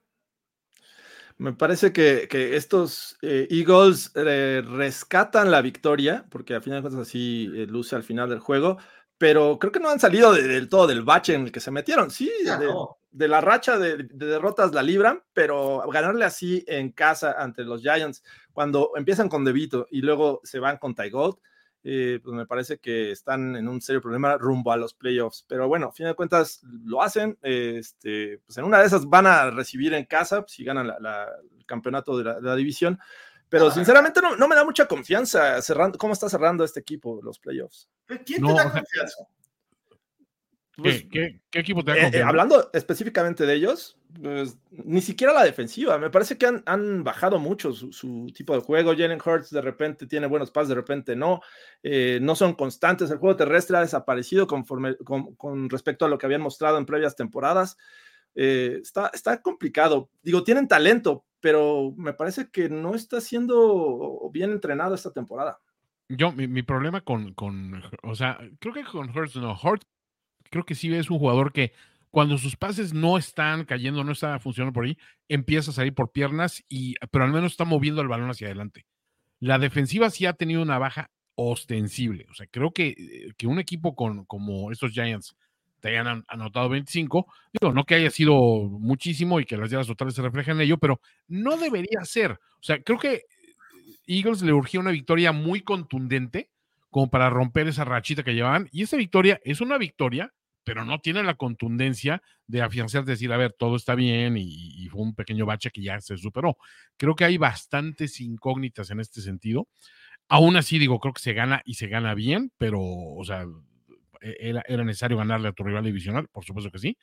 Me 1.37 1.51
parece 1.51 1.91
que, 1.91 2.27
que 2.29 2.55
estos 2.55 3.17
eh, 3.21 3.47
Eagles 3.51 4.11
eh, 4.15 4.63
rescatan 4.65 5.51
la 5.51 5.61
victoria, 5.61 6.25
porque 6.29 6.53
al 6.55 6.61
final 6.63 6.77
de 6.81 6.83
cuentas 6.89 7.07
así 7.07 7.51
eh, 7.53 7.65
luce 7.67 7.97
al 7.97 8.03
final 8.03 8.29
del 8.29 8.39
juego, 8.39 8.77
pero 9.17 9.59
creo 9.59 9.73
que 9.73 9.81
no 9.81 9.89
han 9.89 9.99
salido 9.99 10.31
de- 10.33 10.47
del 10.47 10.69
todo 10.69 10.87
del 10.87 11.01
bache 11.03 11.33
en 11.33 11.41
el 11.43 11.51
que 11.51 11.59
se 11.59 11.71
metieron. 11.71 12.09
Sí, 12.09 12.31
Ya, 12.45 12.57
de, 12.57 12.67
no. 12.67 12.97
De 13.17 13.27
la 13.29 13.39
racha 13.39 13.77
de, 13.79 13.95
de 13.97 14.25
derrotas 14.25 14.73
la 14.73 14.83
libran, 14.83 15.23
pero 15.33 15.81
ganarle 15.89 16.25
así 16.25 16.65
en 16.67 16.91
casa 16.91 17.35
ante 17.37 17.63
los 17.63 17.81
Giants, 17.81 18.23
cuando 18.51 18.91
empiezan 18.95 19.29
con 19.29 19.45
Devito 19.45 19.87
y 19.89 20.01
luego 20.01 20.41
se 20.43 20.59
van 20.59 20.77
con 20.77 20.93
Ty 20.95 21.09
Gold, 21.11 21.37
eh, 21.85 22.19
pues 22.21 22.35
me 22.35 22.45
parece 22.45 22.79
que 22.79 23.11
están 23.11 23.55
en 23.55 23.67
un 23.69 23.79
serio 23.79 24.01
problema 24.01 24.37
rumbo 24.37 24.71
a 24.71 24.77
los 24.77 24.93
playoffs. 24.93 25.45
Pero 25.47 25.67
bueno, 25.67 25.87
a 25.87 25.91
fin 25.93 26.07
de 26.07 26.13
cuentas 26.15 26.61
lo 26.83 27.01
hacen. 27.01 27.37
eh, 27.41 27.75
Este, 27.77 28.39
pues 28.45 28.57
en 28.57 28.65
una 28.65 28.79
de 28.79 28.87
esas 28.87 29.05
van 29.05 29.27
a 29.27 29.49
recibir 29.51 29.93
en 29.93 30.05
casa 30.05 30.43
si 30.47 30.63
ganan 30.65 30.87
la- 30.87 30.99
la- 30.99 31.29
el 31.57 31.65
campeonato 31.65 32.17
de 32.17 32.23
la, 32.23 32.33
de 32.35 32.41
la 32.49 32.55
división. 32.55 32.99
Pero 33.47 33.69
sinceramente 33.71 34.19
no, 34.21 34.35
no 34.35 34.47
me 34.47 34.55
da 34.55 34.65
mucha 34.65 34.87
confianza 34.87 35.61
cerrando, 35.61 35.97
cómo 35.99 36.13
está 36.13 36.27
cerrando 36.27 36.63
este 36.63 36.79
equipo 36.79 37.21
los 37.23 37.37
playoffs. 37.39 37.87
¿Quién 38.25 38.41
No, 38.41 38.47
te 38.49 38.53
da 38.55 38.63
confianza? 38.73 39.23
Pues, 40.77 41.03
¿Qué, 41.03 41.09
qué, 41.09 41.41
qué 41.49 41.59
equipo 41.59 41.83
te 41.83 41.91
da 41.91 41.97
Eh, 41.97 42.11
eh, 42.13 42.21
hablando 42.21 42.69
específicamente 42.73 43.45
de 43.45 43.53
ellos, 43.53 43.97
pues, 44.21 44.57
ni 44.71 45.01
siquiera 45.01 45.33
la 45.33 45.43
defensiva. 45.43 45.97
Me 45.97 46.09
parece 46.09 46.37
que 46.37 46.45
han, 46.45 46.63
han 46.65 47.03
bajado 47.03 47.39
mucho 47.39 47.71
su, 47.71 47.93
su 47.93 48.27
tipo 48.35 48.53
de 48.53 48.61
juego. 48.61 48.91
Jalen 48.91 49.21
Hurts 49.23 49.51
de 49.51 49.61
repente 49.61 50.05
tiene 50.05 50.27
buenos 50.27 50.51
pases, 50.51 50.69
de 50.69 50.75
repente 50.75 51.15
no. 51.15 51.41
Eh, 51.81 52.19
no 52.21 52.35
son 52.35 52.53
constantes. 52.53 53.09
El 53.09 53.19
juego 53.19 53.37
terrestre 53.37 53.77
ha 53.77 53.81
desaparecido 53.81 54.47
conforme, 54.47 54.97
con, 54.97 55.35
con 55.35 55.69
respecto 55.69 56.05
a 56.05 56.09
lo 56.09 56.17
que 56.17 56.25
habían 56.25 56.41
mostrado 56.41 56.77
en 56.77 56.85
previas 56.85 57.15
temporadas. 57.15 57.77
Eh, 58.35 58.79
está, 58.81 59.11
está 59.13 59.41
complicado. 59.41 60.09
Digo, 60.23 60.43
tienen 60.43 60.67
talento, 60.67 61.25
pero 61.39 61.93
me 61.95 62.13
parece 62.13 62.49
que 62.51 62.67
no 62.67 62.95
está 62.95 63.21
siendo 63.21 64.29
bien 64.33 64.51
entrenado 64.51 64.93
esta 64.93 65.13
temporada. 65.13 65.59
Yo, 66.09 66.31
mi, 66.31 66.47
mi 66.47 66.61
problema 66.61 67.01
con, 67.01 67.33
con, 67.33 67.81
o 68.03 68.13
sea, 68.13 68.37
creo 68.59 68.73
que 68.73 68.83
con 68.83 69.09
Hurts 69.09 69.37
no, 69.37 69.57
Hurts 69.59 69.87
creo 70.49 70.65
que 70.65 70.75
sí 70.75 70.93
es 70.93 71.09
un 71.09 71.19
jugador 71.19 71.51
que 71.53 71.73
cuando 72.11 72.37
sus 72.37 72.55
pases 72.55 72.93
no 72.93 73.17
están 73.17 73.65
cayendo, 73.65 74.03
no 74.03 74.13
están 74.13 74.39
funcionando 74.39 74.73
por 74.73 74.85
ahí, 74.85 74.97
empieza 75.27 75.71
a 75.71 75.73
salir 75.73 75.93
por 75.93 76.11
piernas, 76.11 76.63
y, 76.69 76.95
pero 77.11 77.25
al 77.25 77.31
menos 77.31 77.51
está 77.51 77.65
moviendo 77.65 78.01
el 78.01 78.07
balón 78.07 78.29
hacia 78.29 78.47
adelante. 78.47 78.85
La 79.41 79.59
defensiva 79.59 80.09
sí 80.09 80.25
ha 80.25 80.33
tenido 80.33 80.61
una 80.61 80.77
baja 80.77 81.11
ostensible. 81.35 82.25
O 82.31 82.33
sea, 82.33 82.47
creo 82.47 82.71
que, 82.71 82.87
eh, 82.97 83.33
que 83.37 83.47
un 83.47 83.59
equipo 83.59 83.95
con, 83.95 84.23
como 84.25 84.71
estos 84.71 84.91
Giants 84.93 85.35
te 85.81 85.89
hayan 85.89 86.07
an- 86.07 86.25
anotado 86.29 86.69
25, 86.69 87.27
digo, 87.51 87.73
no 87.73 87.83
que 87.83 87.95
haya 87.95 88.09
sido 88.09 88.33
muchísimo 88.69 89.39
y 89.41 89.45
que 89.45 89.57
las 89.57 89.69
yardas 89.69 89.87
totales 89.87 90.15
se 90.15 90.21
reflejen 90.21 90.55
en 90.55 90.61
ello, 90.61 90.77
pero 90.77 91.01
no 91.27 91.57
debería 91.57 92.03
ser. 92.05 92.31
O 92.31 92.63
sea, 92.63 92.81
creo 92.81 92.97
que 92.97 93.23
Eagles 94.07 94.41
le 94.41 94.53
urgía 94.53 94.79
una 94.79 94.91
victoria 94.91 95.31
muy 95.33 95.61
contundente 95.61 96.49
como 96.95 97.09
para 97.09 97.29
romper 97.29 97.67
esa 97.67 97.83
rachita 97.83 98.23
que 98.23 98.33
llevaban. 98.33 98.69
Y 98.71 98.83
esa 98.83 98.95
victoria 98.95 99.41
es 99.43 99.59
una 99.59 99.77
victoria, 99.77 100.31
pero 100.63 100.85
no 100.85 100.99
tiene 100.99 101.23
la 101.23 101.33
contundencia 101.33 102.23
de 102.47 102.61
afianzar, 102.61 103.03
de 103.03 103.11
decir, 103.11 103.33
a 103.33 103.37
ver, 103.37 103.51
todo 103.51 103.75
está 103.75 103.95
bien 103.95 104.37
y, 104.37 104.87
fue 104.87 105.01
un 105.01 105.13
pequeño 105.13 105.45
bache 105.45 105.71
que 105.71 105.81
ya 105.81 105.99
se 105.99 106.15
superó. 106.15 106.55
Creo 106.95 107.13
que 107.17 107.25
hay 107.25 107.37
bastantes 107.37 108.21
incógnitas 108.21 108.91
en 108.91 109.01
este 109.01 109.19
sentido. 109.19 109.67
Aún 110.29 110.55
así, 110.55 110.79
digo, 110.79 111.01
creo 111.01 111.13
que 111.13 111.21
se 111.21 111.33
gana 111.33 111.61
y 111.65 111.73
se 111.73 111.87
gana 111.87 112.13
bien, 112.13 112.53
pero, 112.57 112.79
o 112.81 113.25
sea, 113.25 113.43
e- 114.21 114.37
era, 114.39 114.63
era 114.65 114.85
necesario 114.85 115.17
ganarle 115.17 115.49
a 115.49 115.51
tu 115.51 115.65
rival 115.65 115.83
divisional, 115.83 116.29
por 116.31 116.45
supuesto 116.45 116.71
que 116.71 116.79
sí. 116.79 116.97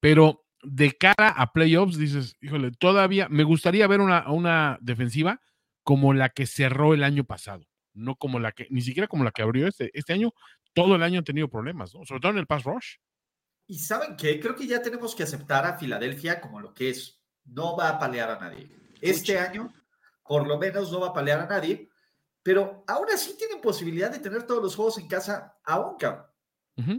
Pero 0.00 0.44
de 0.62 0.92
cara 0.92 1.30
a 1.30 1.54
playoffs, 1.54 1.96
dices, 1.96 2.36
híjole, 2.42 2.72
todavía 2.72 3.26
me 3.30 3.44
gustaría 3.44 3.86
ver 3.86 4.02
una, 4.02 4.30
una 4.30 4.76
defensiva 4.82 5.40
como 5.82 6.12
la 6.12 6.28
que 6.28 6.46
cerró 6.46 6.92
el 6.92 7.04
año 7.04 7.24
pasado, 7.24 7.69
no 8.00 8.16
como 8.16 8.38
la 8.38 8.52
que, 8.52 8.66
ni 8.70 8.82
siquiera 8.82 9.08
como 9.08 9.24
la 9.24 9.30
que 9.30 9.42
abrió 9.42 9.66
este, 9.68 9.90
este 9.92 10.12
año. 10.12 10.32
Todo 10.72 10.96
el 10.96 11.02
año 11.02 11.18
han 11.18 11.24
tenido 11.24 11.48
problemas, 11.48 11.94
¿no? 11.94 12.04
Sobre 12.04 12.20
todo 12.20 12.32
en 12.32 12.38
el 12.38 12.46
pass 12.46 12.64
rush. 12.64 12.96
Y 13.66 13.78
saben 13.78 14.16
qué, 14.16 14.40
creo 14.40 14.56
que 14.56 14.66
ya 14.66 14.82
tenemos 14.82 15.14
que 15.14 15.22
aceptar 15.22 15.64
a 15.64 15.78
Filadelfia 15.78 16.40
como 16.40 16.60
lo 16.60 16.74
que 16.74 16.90
es. 16.90 17.20
No 17.44 17.76
va 17.76 17.90
a 17.90 17.98
palear 17.98 18.30
a 18.30 18.40
nadie. 18.40 18.68
Este 19.00 19.38
año, 19.38 19.72
por 20.26 20.46
lo 20.46 20.58
menos, 20.58 20.90
no 20.90 21.00
va 21.00 21.08
a 21.08 21.12
palear 21.12 21.40
a 21.40 21.46
nadie, 21.46 21.88
pero 22.42 22.84
aún 22.86 23.06
así 23.12 23.36
tienen 23.36 23.60
posibilidad 23.60 24.10
de 24.10 24.18
tener 24.18 24.44
todos 24.44 24.62
los 24.62 24.74
juegos 24.74 24.98
en 24.98 25.08
casa 25.08 25.58
aún, 25.64 25.96
cabrón. 25.96 26.26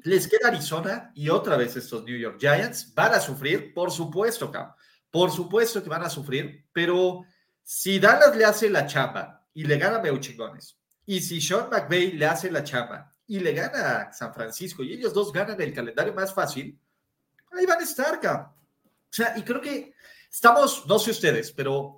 Les 0.03 0.27
queda 0.27 0.49
Arizona 0.49 1.11
y 1.15 1.29
otra 1.29 1.57
vez 1.57 1.75
estos 1.75 2.03
New 2.03 2.17
York 2.17 2.37
Giants 2.39 2.93
van 2.93 3.13
a 3.15 3.19
sufrir, 3.19 3.73
por 3.73 3.91
supuesto, 3.91 4.51
cabrón. 4.51 4.75
Por 5.09 5.31
supuesto 5.31 5.83
que 5.83 5.89
van 5.89 6.03
a 6.03 6.09
sufrir, 6.09 6.67
pero 6.71 7.25
si 7.63 7.99
Dallas 7.99 8.35
le 8.35 8.45
hace 8.45 8.69
la 8.69 8.85
chamba 8.85 9.45
y 9.53 9.65
le 9.65 9.77
gana 9.77 9.97
a 9.97 10.01
Meuchingones, 10.01 10.80
y 11.05 11.21
si 11.21 11.41
Sean 11.41 11.69
McVay 11.69 12.13
le 12.13 12.25
hace 12.25 12.51
la 12.51 12.63
chamba 12.63 13.13
y 13.27 13.39
le 13.39 13.53
gana 13.53 14.01
a 14.01 14.13
San 14.13 14.33
Francisco 14.33 14.83
y 14.83 14.93
ellos 14.93 15.13
dos 15.13 15.31
ganan 15.31 15.59
el 15.61 15.73
calendario 15.73 16.13
más 16.13 16.33
fácil, 16.33 16.77
ahí 17.51 17.65
van 17.65 17.79
a 17.79 17.83
estar, 17.83 18.19
cabrón. 18.19 18.47
O 18.47 19.13
sea, 19.13 19.37
y 19.37 19.43
creo 19.43 19.61
que 19.61 19.93
estamos, 20.31 20.85
no 20.87 20.99
sé 20.99 21.11
ustedes, 21.11 21.51
pero 21.51 21.95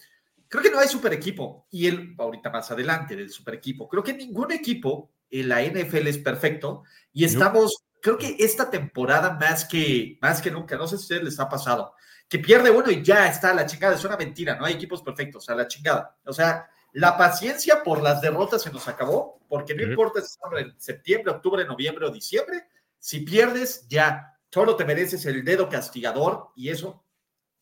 creo 0.48 0.64
que 0.64 0.72
no 0.72 0.80
hay 0.80 0.88
super 0.88 1.14
equipo. 1.14 1.68
Y 1.70 1.88
él, 1.88 2.16
ahorita 2.18 2.50
más 2.50 2.72
adelante 2.72 3.16
del 3.16 3.30
super 3.30 3.56
equipo, 3.56 3.88
creo 3.88 4.04
que 4.04 4.14
ningún 4.14 4.52
equipo 4.52 5.12
en 5.30 5.50
la 5.50 5.64
NFL 5.64 6.08
es 6.08 6.18
perfecto 6.20 6.84
y 7.12 7.26
estamos, 7.26 7.84
creo 8.02 8.18
que 8.18 8.36
esta 8.40 8.70
temporada 8.70 9.38
más 9.40 9.66
que, 9.66 10.18
más 10.22 10.42
que 10.42 10.52
nunca, 10.52 10.78
no 10.78 10.88
sé 10.88 10.98
si 10.98 11.02
a 11.02 11.06
ustedes 11.06 11.24
les 11.24 11.40
ha 11.40 11.50
pasado, 11.50 11.96
que 12.30 12.40
pierde 12.40 12.70
uno 12.70 12.92
y 12.92 13.04
ya 13.04 13.28
está 13.28 13.50
a 13.52 13.54
la 13.56 13.66
chingada, 13.66 13.96
es 13.96 14.06
una 14.06 14.18
mentira, 14.18 14.56
no 14.56 14.66
hay 14.66 14.76
equipos 14.76 15.02
perfectos, 15.02 15.50
a 15.50 15.56
la 15.56 15.68
chingada. 15.68 16.18
O 16.26 16.34
sea, 16.34 16.70
la 16.94 17.18
paciencia 17.18 17.84
por 17.84 18.02
las 18.02 18.22
derrotas 18.22 18.62
se 18.62 18.72
nos 18.72 18.88
acabó, 18.88 19.40
porque 19.50 19.74
no 19.74 19.84
importa 19.84 20.22
si 20.22 20.28
estamos 20.28 20.62
en 20.62 20.80
septiembre, 20.80 21.32
octubre, 21.32 21.66
noviembre 21.66 22.06
o 22.06 22.12
diciembre, 22.12 22.68
si 23.00 23.22
pierdes, 23.22 23.88
ya, 23.88 24.38
solo 24.52 24.76
te 24.76 24.86
mereces 24.86 25.26
el 25.26 25.44
dedo 25.44 25.68
castigador 25.68 26.52
y 26.56 26.70
eso. 26.70 27.04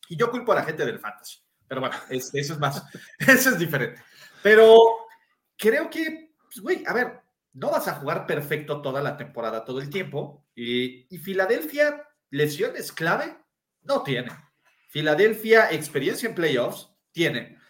Y 0.08 0.16
yo 0.16 0.30
culpo 0.30 0.52
a 0.52 0.56
la 0.56 0.64
gente 0.64 0.84
del 0.84 0.98
fantasy, 0.98 1.38
pero 1.66 1.80
bueno, 1.80 1.96
eso 2.10 2.30
es 2.34 2.58
más, 2.58 2.84
eso 3.18 3.50
es 3.50 3.58
diferente. 3.58 4.02
Pero 4.42 4.76
creo 5.56 5.88
que, 5.88 6.34
pues, 6.44 6.60
güey, 6.60 6.84
a 6.86 6.92
ver, 6.92 7.22
no 7.54 7.70
vas 7.70 7.88
a 7.88 7.94
jugar 7.94 8.26
perfecto 8.26 8.82
toda 8.82 9.00
la 9.00 9.16
temporada, 9.16 9.64
todo 9.64 9.80
el 9.80 9.88
tiempo. 9.88 10.44
Y, 10.54 11.06
y 11.14 11.18
Filadelfia, 11.18 12.06
lesiones 12.28 12.92
clave, 12.92 13.34
no 13.82 14.02
tiene. 14.02 14.30
Filadelfia, 14.88 15.70
experiencia 15.70 16.28
en 16.28 16.34
playoffs, 16.34 16.90
tiene. 17.12 17.61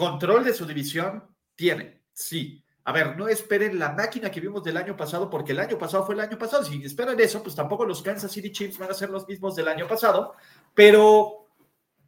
Control 0.00 0.42
de 0.44 0.54
su 0.54 0.64
división, 0.64 1.22
tiene. 1.54 2.04
Sí. 2.10 2.64
A 2.84 2.92
ver, 2.92 3.18
no 3.18 3.28
esperen 3.28 3.78
la 3.78 3.92
máquina 3.92 4.30
que 4.30 4.40
vimos 4.40 4.64
del 4.64 4.78
año 4.78 4.96
pasado, 4.96 5.28
porque 5.28 5.52
el 5.52 5.58
año 5.58 5.76
pasado 5.76 6.06
fue 6.06 6.14
el 6.14 6.22
año 6.22 6.38
pasado. 6.38 6.64
Si 6.64 6.82
esperan 6.82 7.20
eso, 7.20 7.42
pues 7.42 7.54
tampoco 7.54 7.84
los 7.84 8.00
Kansas 8.00 8.32
City 8.32 8.50
Chiefs 8.50 8.78
van 8.78 8.90
a 8.90 8.94
ser 8.94 9.10
los 9.10 9.28
mismos 9.28 9.54
del 9.54 9.68
año 9.68 9.86
pasado. 9.86 10.32
Pero 10.74 11.48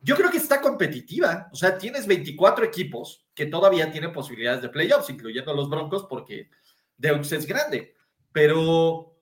yo 0.01 0.17
creo 0.17 0.31
que 0.31 0.39
está 0.39 0.63
competitiva. 0.63 1.51
O 1.53 1.55
sea, 1.55 1.77
tienes 1.77 2.07
24 2.07 2.65
equipos 2.65 3.27
que 3.35 3.45
todavía 3.45 3.93
tienen 3.93 4.11
posibilidades 4.11 4.63
de 4.63 4.71
playoffs, 4.71 5.11
incluyendo 5.11 5.53
los 5.53 5.69
Broncos, 5.69 6.07
porque 6.09 6.49
Deux 6.97 7.31
es 7.33 7.45
grande, 7.45 7.95
pero 8.33 9.19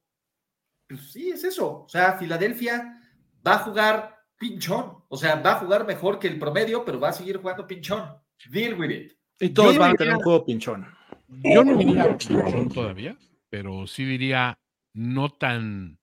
pues 0.86 1.10
sí, 1.10 1.30
es 1.30 1.42
eso. 1.42 1.82
O 1.82 1.88
sea, 1.88 2.16
Filadelfia 2.18 3.02
va 3.44 3.54
a 3.54 3.58
jugar 3.64 4.16
pinchón, 4.38 5.04
o 5.08 5.16
sea, 5.16 5.34
va 5.42 5.54
a 5.54 5.58
jugar 5.58 5.84
mejor 5.88 6.20
que 6.20 6.28
el 6.28 6.38
promedio, 6.38 6.84
pero 6.84 7.00
va 7.00 7.08
a 7.08 7.12
seguir 7.12 7.38
jugando 7.38 7.66
pinchón. 7.66 8.16
Deal 8.48 8.78
with 8.78 8.90
it. 8.90 9.12
Y 9.38 9.50
todos 9.50 9.76
van 9.78 9.92
a 9.92 9.94
tener 9.94 10.14
un 10.14 10.22
juego 10.22 10.44
pinchón. 10.44 10.86
Yo 11.28 11.64
no 11.64 11.76
diría 11.76 12.16
pinchón 12.16 12.68
todavía, 12.68 13.16
pero 13.48 13.86
sí 13.86 14.04
diría 14.04 14.58
no 14.92 15.30
tan, 15.30 15.98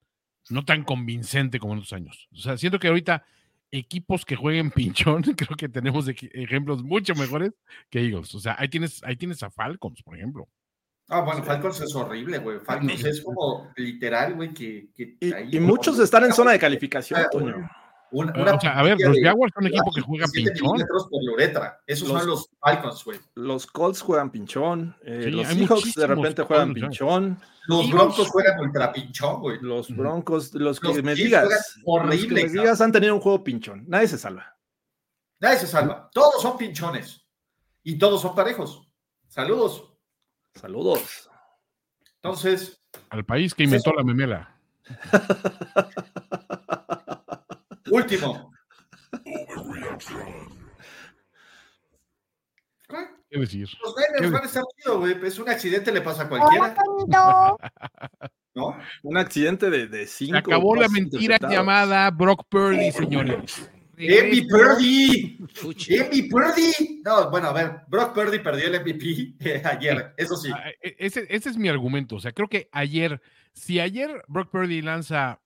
no 0.50 0.66
tan 0.66 0.84
convincente 0.84 1.60
como 1.60 1.74
en 1.74 1.80
otros 1.80 1.94
años. 1.94 2.28
O 2.32 2.38
sea, 2.38 2.58
siento 2.58 2.80
que 2.80 2.88
ahorita 2.88 3.24
equipos 3.72 4.26
que 4.26 4.36
jueguen 4.36 4.72
pinchón, 4.72 5.22
creo 5.38 5.58
que 5.58 5.70
tenemos 5.70 6.08
ejemplos 6.08 6.84
mucho 6.84 7.16
mejores 7.16 7.54
que 7.90 8.00
Eagles. 8.00 8.34
O 8.36 8.40
sea, 8.40 8.56
ahí 8.58 8.70
tienes, 8.70 9.04
ahí 9.04 9.16
tienes 9.16 9.44
a 9.44 9.50
Falcons, 9.50 10.02
por 10.04 10.16
ejemplo. 10.16 10.48
Ah, 11.10 11.22
bueno, 11.22 11.42
Falcons 11.42 11.80
es 11.80 11.96
horrible, 11.96 12.38
güey. 12.40 12.60
Falcons 12.60 13.04
es 13.06 13.22
como 13.22 13.72
literal, 13.78 14.36
güey, 14.36 14.54
que... 14.54 14.90
y, 14.98 15.60
muchos 15.60 16.00
están 16.00 16.26
en 16.26 16.34
zona 16.34 16.52
de 16.52 16.60
calificación, 16.60 17.22
Toño. 17.32 17.70
O 18.12 18.60
sea, 18.60 18.80
a 18.80 18.84
ver, 18.84 18.98
los 19.00 19.18
Jaguars 19.22 19.54
son 19.54 19.66
un 19.66 19.68
equipo 19.68 19.92
que 19.94 20.02
juega 20.02 20.28
pinchón. 20.28 20.78
por 20.88 21.24
la 21.24 21.32
uretra. 21.34 21.82
Esos 21.86 22.08
son 22.08 22.26
los 22.26 22.50
Falcons, 22.60 23.04
güey. 23.04 23.20
Los 23.36 23.68
Colts 23.68 24.02
juegan 24.02 24.30
pinchón. 24.30 24.96
Eh, 25.04 25.30
los 25.30 25.48
Seahawks 25.48 25.94
de 25.94 26.08
repente 26.08 26.44
juegan 26.44 26.74
pinchón. 26.74 27.40
Los 27.68 27.92
Broncos 27.92 28.30
juegan 28.30 28.60
ultra 28.60 28.94
pinchón, 28.94 29.42
güey. 29.42 29.58
Los 29.62 29.94
Broncos, 29.96 30.54
los 30.54 30.80
que 30.80 31.02
me 31.04 31.16
digas, 31.16 31.76
horrible, 31.84 32.44
los 32.44 32.52
que 32.52 32.58
me 32.58 32.62
digas 32.62 32.82
han 32.82 32.92
tenido 32.92 33.16
un 33.16 33.22
juego 33.22 33.44
pinchón. 33.44 33.84
Nadie 33.88 34.08
se 34.08 34.18
salva. 34.18 34.56
Nadie 35.40 35.60
se 35.60 35.68
salva. 35.68 36.10
Todos 36.14 36.42
son 36.42 36.58
pinchones. 36.58 37.26
Y 37.84 37.98
todos 37.98 38.22
son 38.22 38.36
parejos. 38.36 38.88
Saludos. 39.28 39.92
Saludos. 40.56 41.30
Entonces. 42.16 42.82
Al 43.10 43.26
país 43.26 43.54
que 43.54 43.64
inventó 43.64 43.94
la 43.94 44.04
memela. 44.04 44.56
Último. 47.92 48.52
¿Qué 53.30 53.40
decir? 53.40 53.70
Los 53.84 53.96
Niners 53.96 54.32
van 54.32 54.44
a 54.44 54.46
estar 54.46 54.64
chido, 54.78 55.00
güey. 55.00 55.16
Es 55.26 55.40
un 55.40 55.50
accidente, 55.50 55.92
le 55.92 56.02
pasa 56.02 56.24
a 56.24 56.30
cualquiera. 56.30 56.76
¿No? 58.56 58.76
Un 59.04 59.18
accidente 59.18 59.70
de, 59.70 59.88
de 59.88 60.08
cinco. 60.08 60.38
acabó 60.38 60.76
la 60.76 60.88
mentira 60.90 61.38
llamada 61.40 62.10
Brock 62.10 62.46
Purdy, 62.50 62.92
señores. 62.92 63.70
MVP 63.98 64.48
Purdy. 64.48 65.38
MVP 65.40 66.30
Purdy. 66.30 67.02
No, 67.04 67.30
bueno, 67.30 67.48
a 67.48 67.54
ver, 67.54 67.82
Brock 67.88 68.14
Purdy 68.14 68.40
perdió 68.40 68.68
el 68.68 68.82
MVP 68.82 69.36
ayer, 69.66 70.14
eso 70.18 70.36
sí. 70.38 70.50
Ah, 70.54 70.70
e, 70.82 70.96
ese, 71.00 71.26
ese, 71.30 71.50
es 71.50 71.58
mi 71.58 71.68
argumento. 71.68 72.16
O 72.16 72.20
sea, 72.20 72.32
creo 72.32 72.48
que 72.48 72.70
ayer, 72.72 73.22
si 73.54 73.80
ayer 73.80 74.24
Brock 74.28 74.50
Purdy 74.50 74.82
lanza 74.82 75.42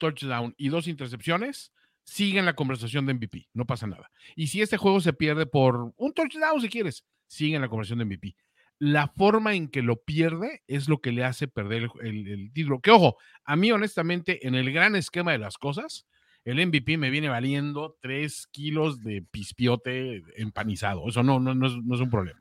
touchdown 0.00 0.52
y 0.56 0.68
dos 0.68 0.88
intercepciones, 0.88 1.72
sigue 2.02 2.40
en 2.40 2.46
la 2.46 2.54
conversación 2.54 3.06
de 3.06 3.14
MVP. 3.14 3.48
No 3.54 3.66
pasa 3.66 3.86
nada. 3.86 4.10
Y 4.34 4.48
si 4.48 4.60
este 4.60 4.76
juego 4.76 5.00
se 5.00 5.12
pierde 5.12 5.46
por 5.46 5.92
un 5.96 6.12
touchdown, 6.12 6.60
si 6.60 6.68
quieres, 6.68 7.04
sigue 7.28 7.54
en 7.54 7.62
la 7.62 7.68
conversación 7.68 8.00
de 8.00 8.04
MVP. 8.06 8.36
La 8.80 9.08
forma 9.08 9.54
en 9.54 9.68
que 9.68 9.82
lo 9.82 10.02
pierde 10.02 10.62
es 10.66 10.88
lo 10.88 11.00
que 11.00 11.12
le 11.12 11.24
hace 11.24 11.46
perder 11.46 11.88
el, 12.02 12.50
título. 12.52 12.80
Que 12.80 12.90
ojo, 12.90 13.16
a 13.44 13.54
mí 13.54 13.70
honestamente, 13.70 14.46
en 14.46 14.54
el 14.54 14.72
gran 14.72 14.96
esquema 14.96 15.32
de 15.32 15.38
las 15.38 15.58
cosas, 15.58 16.06
el 16.44 16.66
MVP 16.66 16.96
me 16.96 17.10
viene 17.10 17.28
valiendo 17.28 17.96
3 18.00 18.48
kilos 18.50 19.00
de 19.02 19.22
pispiote 19.22 20.22
empanizado. 20.36 21.06
Eso 21.08 21.22
no, 21.22 21.38
no, 21.38 21.54
no, 21.54 21.66
es, 21.66 22.00
un 22.00 22.10
problema. 22.10 22.40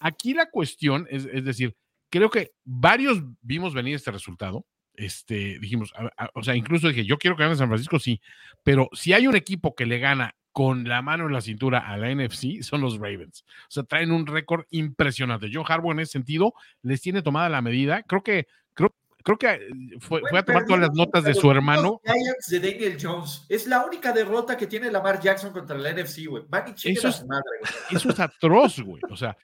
Aquí 0.00 0.32
la 0.32 0.50
cuestión 0.50 1.06
es, 1.10 1.26
es, 1.26 1.44
decir, 1.44 1.76
creo 2.10 2.30
que 2.30 2.52
varios 2.64 3.22
vimos 3.42 3.74
venir 3.74 3.94
este 3.94 4.10
resultado. 4.10 4.66
Este, 4.98 5.60
dijimos, 5.60 5.92
o 6.34 6.42
sea, 6.42 6.56
incluso 6.56 6.88
dije, 6.88 7.04
yo 7.04 7.18
quiero 7.18 7.36
que 7.36 7.44
gane 7.44 7.54
San 7.54 7.68
Francisco, 7.68 8.00
sí, 8.00 8.20
pero 8.64 8.88
si 8.92 9.12
hay 9.12 9.28
un 9.28 9.36
equipo 9.36 9.76
que 9.76 9.86
le 9.86 10.00
gana 10.00 10.34
con 10.50 10.88
la 10.88 11.02
mano 11.02 11.26
en 11.26 11.32
la 11.32 11.40
cintura 11.40 11.78
a 11.78 11.96
la 11.96 12.12
NFC, 12.12 12.62
son 12.62 12.80
los 12.80 12.98
Ravens. 12.98 13.44
O 13.46 13.70
sea, 13.70 13.84
traen 13.84 14.10
un 14.10 14.26
récord 14.26 14.64
impresionante. 14.70 15.50
John 15.52 15.64
Harbaugh 15.68 15.92
en 15.92 16.00
ese 16.00 16.12
sentido 16.12 16.52
les 16.82 17.00
tiene 17.00 17.22
tomada 17.22 17.48
la 17.48 17.62
medida. 17.62 18.02
Creo 18.02 18.24
que, 18.24 18.48
creo, 18.74 18.92
creo 19.22 19.38
que 19.38 19.50
eh, 19.50 19.68
fue, 20.00 20.20
fue 20.28 20.40
a 20.40 20.44
tomar 20.44 20.64
todas 20.64 20.80
las 20.80 20.92
notas 20.94 21.22
de 21.22 21.34
su 21.34 21.48
hermano. 21.48 22.00
De 22.48 22.58
Daniel 22.58 22.98
Jones. 23.00 23.46
Es 23.48 23.68
la 23.68 23.86
única 23.86 24.12
derrota 24.12 24.56
que 24.56 24.66
tiene 24.66 24.90
Lamar 24.90 25.20
Jackson 25.20 25.52
contra 25.52 25.78
la 25.78 25.92
NFC, 25.92 26.26
güey. 26.26 26.42
Van 26.48 26.74
y 26.82 26.90
eso 26.90 27.12
su 27.12 27.24
madre, 27.28 27.44
güey. 27.60 27.72
Eso 27.92 28.08
es 28.08 28.18
atroz, 28.18 28.80
güey. 28.80 29.00
O 29.08 29.16
sea. 29.16 29.36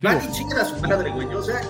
Van 0.00 0.16
y 0.16 0.54
a 0.54 0.64
su 0.64 0.76
madre, 0.80 1.10
güey. 1.10 1.26
O 1.26 1.42
sea. 1.42 1.60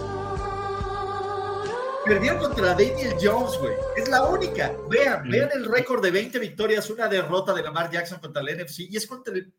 Perdieron 2.05 2.41
contra 2.41 2.75
Daniel 2.75 3.15
Jones, 3.21 3.59
güey. 3.61 3.75
Es 3.97 4.09
la 4.09 4.25
única. 4.25 4.73
Vean, 4.91 5.29
vean 5.29 5.51
el 5.55 5.65
récord 5.65 6.03
de 6.03 6.11
20 6.11 6.39
victorias, 6.41 6.91
una 6.91 7.07
derrota 7.07 7.55
de 7.55 7.63
Lamar 7.63 7.91
Jackson 7.91 8.19
contra 8.19 8.43
la 8.43 8.53
NFC 8.53 8.81
y 8.91 8.97
es 8.97 9.07
contra 9.07 9.33
el, 9.33 9.53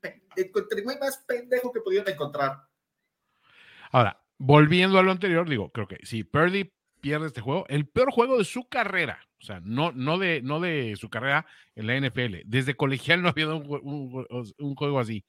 contra 0.51 0.77
el 0.77 0.83
güey 0.83 0.97
más 0.99 1.23
pendejo 1.25 1.71
que 1.71 1.79
pudieron 1.79 2.11
encontrar. 2.11 2.67
Ahora, 3.91 4.21
volviendo 4.37 4.99
a 4.99 5.03
lo 5.03 5.11
anterior, 5.11 5.47
digo, 5.47 5.71
creo 5.71 5.87
que 5.87 5.99
sí, 6.03 6.25
Purdy 6.25 6.73
pierde 6.99 7.27
este 7.27 7.41
juego, 7.41 7.65
el 7.69 7.87
peor 7.87 8.11
juego 8.11 8.37
de 8.37 8.43
su 8.43 8.67
carrera, 8.67 9.19
o 9.41 9.45
sea, 9.45 9.61
no, 9.63 9.91
no, 9.93 10.17
de, 10.17 10.41
no 10.41 10.59
de 10.59 10.95
su 10.97 11.09
carrera 11.09 11.45
en 11.75 11.87
la 11.87 11.99
NFL. 11.99 12.43
Desde 12.45 12.75
colegial 12.75 13.21
no 13.21 13.29
había 13.29 13.47
un, 13.53 14.25
un, 14.57 14.75
juego 14.75 14.99
así. 14.99 15.25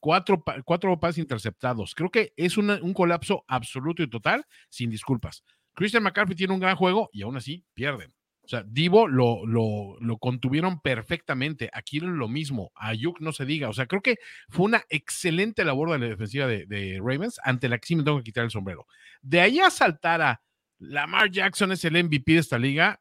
Cuatro, 0.00 0.42
cuatro 0.64 0.98
pases 0.98 1.18
interceptados. 1.18 1.94
Creo 1.94 2.10
que 2.10 2.32
es 2.36 2.56
un 2.56 2.94
colapso 2.94 3.44
absoluto 3.46 4.02
y 4.02 4.08
total, 4.08 4.46
sin 4.70 4.90
disculpas. 4.90 5.44
Christian 5.78 6.02
McCarthy 6.02 6.34
tiene 6.34 6.52
un 6.52 6.58
gran 6.58 6.74
juego 6.74 7.08
y 7.12 7.22
aún 7.22 7.36
así 7.36 7.64
pierden. 7.72 8.12
O 8.42 8.48
sea, 8.48 8.64
Divo 8.66 9.06
lo, 9.06 9.46
lo, 9.46 9.96
lo 10.00 10.18
contuvieron 10.18 10.80
perfectamente. 10.80 11.70
Aquí 11.72 12.00
lo 12.00 12.26
mismo. 12.26 12.72
Ayuk 12.74 13.20
no 13.20 13.30
se 13.30 13.44
diga. 13.44 13.68
O 13.68 13.72
sea, 13.72 13.86
creo 13.86 14.02
que 14.02 14.16
fue 14.48 14.64
una 14.64 14.82
excelente 14.88 15.64
labor 15.64 15.92
de 15.92 16.00
la 16.00 16.06
defensiva 16.06 16.48
de, 16.48 16.66
de 16.66 16.98
Ravens, 17.00 17.38
ante 17.44 17.68
la 17.68 17.78
que 17.78 17.86
sí 17.86 17.94
me 17.94 18.02
tengo 18.02 18.18
que 18.18 18.24
quitar 18.24 18.42
el 18.42 18.50
sombrero. 18.50 18.88
De 19.22 19.40
ahí 19.40 19.60
a 19.60 19.70
saltar 19.70 20.20
a 20.20 20.42
Lamar 20.80 21.30
Jackson 21.30 21.70
es 21.70 21.84
el 21.84 22.02
MVP 22.02 22.32
de 22.32 22.38
esta 22.38 22.58
liga, 22.58 23.00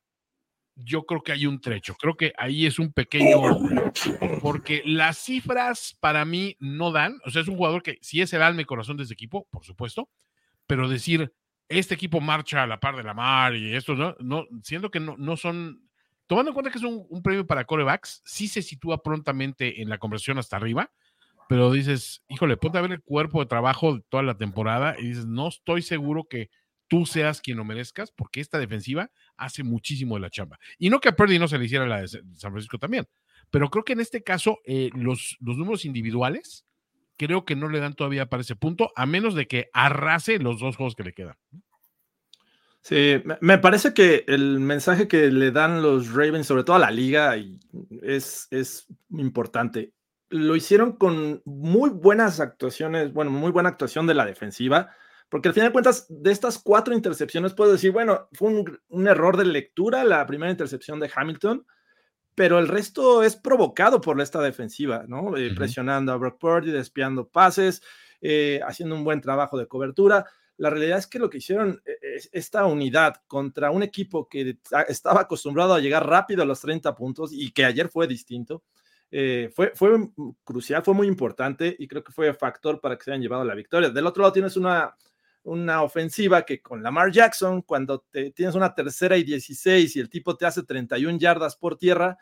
yo 0.76 1.04
creo 1.08 1.24
que 1.24 1.32
hay 1.32 1.48
un 1.48 1.60
trecho. 1.60 1.96
Creo 1.96 2.16
que 2.16 2.32
ahí 2.38 2.68
es 2.68 2.78
un 2.78 2.94
pequeño. 2.94 3.40
Porque 4.42 4.84
las 4.86 5.18
cifras 5.18 5.98
para 6.00 6.26
mí 6.26 6.56
no 6.60 6.92
dan. 6.92 7.18
O 7.26 7.32
sea, 7.32 7.42
es 7.42 7.48
un 7.48 7.58
jugador 7.58 7.82
que 7.82 7.98
sí 8.02 8.22
es 8.22 8.32
el 8.34 8.44
alma 8.44 8.62
y 8.62 8.66
corazón 8.66 8.98
de 8.98 9.04
ese 9.04 9.14
equipo, 9.14 9.48
por 9.50 9.66
supuesto. 9.66 10.10
Pero 10.68 10.88
decir, 10.88 11.34
este 11.70 11.96
equipo 11.96 12.22
marcha 12.22 12.64
a 12.64 12.68
la 12.68 12.80
par 12.80 12.96
de 12.96 13.04
la 13.04 13.14
mar 13.14 13.56
y 13.56 13.76
esto, 13.76 13.96
¿no? 13.96 14.16
no 14.20 14.46
siento 14.64 14.90
que 14.92 15.00
no, 15.00 15.38
son. 15.38 15.84
Tomando 16.28 16.52
en 16.52 16.54
cuenta 16.54 16.72
que 16.72 16.78
es 16.78 16.84
un, 16.84 17.22
premio 17.24 17.48
para 17.48 17.66
corebacks, 17.66 18.22
sí 18.26 18.48
se 18.48 18.62
sitúa 18.62 19.02
prontamente 19.02 19.82
en 19.82 19.90
la 19.90 19.98
conversión 19.98 20.38
hasta 20.38 20.58
arriba. 20.58 20.92
Pero 21.50 21.72
dices, 21.72 22.24
híjole, 22.28 22.58
ponte 22.58 22.78
a 22.78 22.82
ver 22.82 22.92
el 22.92 23.02
cuerpo 23.02 23.40
de 23.40 23.46
trabajo 23.46 23.96
de 23.96 24.04
toda 24.10 24.22
la 24.24 24.38
temporada 24.38 24.96
y 25.00 25.08
dices, 25.08 25.26
no 25.26 25.48
estoy 25.48 25.82
seguro 25.82 26.26
que 26.26 26.50
tú 26.90 27.06
seas 27.06 27.40
quien 27.40 27.58
lo 27.58 27.64
merezcas, 27.64 28.12
porque 28.12 28.42
esta 28.42 28.60
defensiva 28.60 29.10
hace 29.38 29.64
muchísimo 29.64 30.16
de 30.16 30.22
la 30.22 30.30
chamba. 30.30 30.60
Y 30.78 30.90
no 30.90 31.00
que 31.00 31.08
a 31.08 31.16
Purdy 31.16 31.40
no 31.40 31.48
se 31.48 31.58
le 31.58 31.66
hiciera 31.66 31.88
la 31.88 32.02
de 32.02 32.08
San 32.10 32.52
Francisco 32.52 32.78
también, 32.78 33.08
pero 33.50 33.70
creo 33.70 33.86
que 33.86 33.94
en 33.94 34.02
este 34.02 34.24
caso 34.24 34.60
eh, 34.66 34.90
los, 34.94 35.38
los 35.40 35.58
números 35.58 35.86
individuales 35.86 36.67
creo 37.18 37.46
que 37.46 37.56
no 37.56 37.70
le 37.70 37.80
dan 37.80 37.94
todavía 37.94 38.28
para 38.28 38.42
ese 38.42 38.56
punto, 38.56 38.92
a 38.96 39.06
menos 39.06 39.36
de 39.36 39.48
que 39.48 39.70
arrase 39.74 40.40
los 40.40 40.60
dos 40.60 40.76
juegos 40.78 40.96
que 40.96 41.04
le 41.04 41.14
quedan. 41.14 41.36
Sí, 42.82 43.22
me 43.42 43.58
parece 43.58 43.94
que 43.94 44.24
el 44.28 44.62
mensaje 44.62 45.10
que 45.10 45.30
le 45.30 45.52
dan 45.52 45.82
los 45.82 46.14
Ravens, 46.14 46.48
sobre 46.48 46.64
todo 46.64 46.78
a 46.78 46.80
la 46.80 46.92
liga, 46.92 47.36
es, 48.02 48.48
es 48.50 48.88
importante. 49.10 49.92
Lo 50.30 50.56
hicieron 50.56 50.94
con 50.94 51.42
muy 51.44 51.90
buenas 51.90 52.40
actuaciones, 52.40 53.12
bueno, 53.12 53.32
muy 53.32 53.52
buena 53.52 53.70
actuación 53.70 54.08
de 54.08 54.14
la 54.14 54.26
defensiva 54.26 54.92
porque 55.30 55.50
al 55.50 55.54
final 55.54 55.70
de 55.70 55.74
cuentas, 55.74 56.06
de 56.10 56.32
estas 56.32 56.58
cuatro 56.58 56.94
intercepciones, 56.94 57.54
puedo 57.54 57.72
decir, 57.74 57.92
bueno, 57.92 58.30
fue 58.32 58.50
un, 58.50 58.80
un, 58.88 59.08
error 59.08 59.36
de 59.36 59.46
lectura 59.46 60.04
la 60.06 60.26
primera 60.26 60.52
intercepción 60.52 61.00
de 61.00 61.12
Hamilton, 61.14 61.66
pero 62.38 62.60
el 62.60 62.68
resto 62.68 63.24
es 63.24 63.36
provocado 63.36 64.00
por 64.00 64.22
esta 64.22 64.40
defensiva, 64.40 65.06
¿no? 65.08 65.36
Eh, 65.36 65.48
uh 65.48 65.50
-huh. 65.50 65.56
Presionando 65.56 66.12
a 66.12 66.18
Brock 66.18 66.38
Purdy, 66.38 66.70
despiando 66.70 67.28
pases, 67.28 67.82
eh, 68.22 68.60
haciendo 68.64 68.94
un 68.94 69.04
buen 69.04 69.22
trabajo 69.22 69.58
de 69.58 69.66
cobertura. 69.66 70.24
La 70.58 70.70
realidad 70.70 71.00
es 71.00 71.08
que 71.08 71.18
lo 71.18 71.32
que 71.32 71.40
hicieron 71.40 71.82
es 71.84 72.30
esta 72.32 72.68
unidad 72.68 73.16
contra 73.26 73.72
un 73.72 73.82
equipo 73.82 74.30
que 74.30 74.60
estaba 74.88 75.22
acostumbrado 75.22 75.74
a 75.74 75.80
llegar 75.80 76.08
rápido 76.08 76.44
a 76.44 76.46
los 76.46 76.62
30 76.62 76.94
puntos 76.94 77.32
y 77.34 77.52
que 77.54 77.66
ayer 77.66 77.90
fue 77.90 78.06
distinto, 78.06 78.64
eh, 79.10 79.50
fue, 79.56 79.72
fue 79.74 79.90
crucial, 80.44 80.84
fue 80.84 80.94
muy 80.94 81.08
importante 81.08 81.76
y 81.80 81.88
creo 81.88 82.04
que 82.04 82.12
fue 82.12 82.32
factor 82.36 82.80
para 82.80 82.98
que 82.98 83.04
se 83.04 83.12
hayan 83.12 83.24
llevado 83.24 83.46
la 83.46 83.56
victoria. 83.56 83.90
Del 83.90 84.06
otro 84.06 84.22
lado 84.22 84.34
tienes 84.34 84.56
una, 84.58 84.96
una 85.48 85.82
ofensiva 85.82 86.44
que 86.44 86.62
con 86.62 86.84
Lamar 86.84 87.12
Jackson, 87.12 87.62
cuando 87.62 88.06
te, 88.12 88.32
tienes 88.32 88.56
una 88.56 88.74
tercera 88.76 89.18
y 89.18 89.24
16 89.24 89.96
y 89.96 90.00
el 90.00 90.10
tipo 90.10 90.36
te 90.36 90.46
hace 90.46 90.64
31 90.64 91.18
yardas 91.18 91.56
por 91.56 91.78
tierra, 91.78 92.18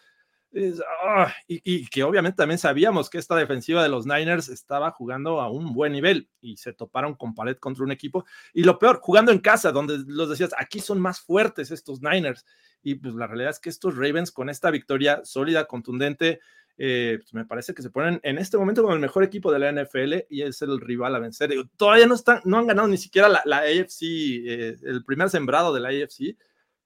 oh, 0.53 1.25
y, 1.47 1.61
y, 1.63 1.87
que 1.87 2.03
obviamente 2.03 2.37
también 2.37 2.59
sabíamos 2.59 3.09
que 3.09 3.17
esta 3.17 3.35
defensiva 3.35 3.81
de 3.81 3.89
los 3.89 4.05
Niners 4.05 4.47
estaba 4.49 4.91
jugando 4.91 5.41
a 5.41 5.49
un 5.49 5.73
buen 5.73 5.91
nivel 5.91 6.29
y 6.39 6.57
se 6.57 6.71
toparon 6.73 7.15
con 7.15 7.33
pared 7.33 7.57
contra 7.57 7.83
un 7.83 7.91
equipo. 7.91 8.25
Y 8.53 8.63
lo 8.63 8.77
peor, 8.77 8.99
jugando 9.01 9.31
en 9.31 9.39
casa, 9.39 9.71
donde 9.71 10.03
los 10.07 10.29
decías, 10.29 10.51
aquí 10.57 10.79
son 10.79 11.01
más 11.01 11.19
fuertes 11.19 11.71
estos 11.71 12.01
Niners. 12.01 12.45
Y 12.83 12.95
pues 12.95 13.15
la 13.15 13.27
realidad 13.27 13.49
es 13.49 13.59
que 13.59 13.69
estos 13.69 13.95
Ravens 13.95 14.31
con 14.31 14.49
esta 14.49 14.69
victoria 14.69 15.21
sólida, 15.25 15.65
contundente, 15.65 16.39
eh, 16.77 17.19
pues 17.19 17.33
me 17.33 17.45
parece 17.45 17.73
que 17.73 17.81
se 17.81 17.89
ponen 17.89 18.19
en 18.23 18.37
este 18.37 18.57
momento 18.57 18.81
como 18.81 18.93
el 18.93 18.99
mejor 18.99 19.23
equipo 19.23 19.51
de 19.51 19.59
la 19.59 19.71
NFL 19.71 20.25
y 20.29 20.41
es 20.41 20.61
el 20.61 20.79
rival 20.81 21.15
a 21.15 21.19
vencer. 21.19 21.53
Todavía 21.77 22.05
no, 22.05 22.15
están, 22.15 22.41
no 22.43 22.57
han 22.57 22.67
ganado 22.67 22.87
ni 22.87 22.97
siquiera 22.97 23.29
la, 23.29 23.41
la 23.45 23.59
AFC, 23.59 24.01
eh, 24.01 24.75
el 24.83 25.03
primer 25.05 25.29
sembrado 25.29 25.73
de 25.73 25.79
la 25.79 25.89
AFC, 25.89 26.37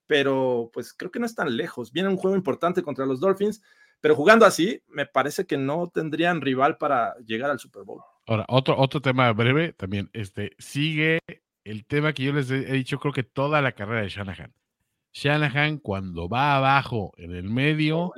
pero 0.06 0.70
pues 0.74 0.94
creo 0.94 1.12
que 1.12 1.20
no 1.20 1.26
están 1.26 1.56
lejos. 1.56 1.92
Viene 1.92 2.10
un 2.10 2.18
juego 2.18 2.38
importante 2.38 2.84
contra 2.84 3.06
los 3.06 3.20
Dolphins, 3.20 3.62
pero 4.02 4.16
jugando 4.16 4.46
así, 4.46 4.82
me 4.88 5.06
parece 5.06 5.46
que 5.46 5.58
no 5.58 5.90
tendrían 5.90 6.42
rival 6.42 6.78
para 6.78 7.16
llegar 7.26 7.50
al 7.50 7.60
Super 7.60 7.84
Bowl. 7.84 8.02
Ahora, 8.28 8.46
otro, 8.48 8.78
otro 8.78 9.02
tema 9.02 9.32
breve 9.34 9.74
también, 9.74 10.10
este, 10.14 10.52
sigue 10.60 11.20
el 11.64 11.86
tema 11.86 12.14
que 12.14 12.24
yo 12.24 12.34
les 12.34 12.50
he 12.52 12.72
dicho, 12.74 13.00
creo 13.00 13.14
que 13.14 13.24
toda 13.24 13.62
la 13.62 13.72
carrera 13.72 14.02
de 14.02 14.10
Shanahan. 14.10 14.54
Shanahan 15.12 15.80
cuando 15.80 16.30
va 16.30 16.56
abajo 16.56 17.12
en 17.18 17.34
el 17.34 17.50
medio, 17.50 18.12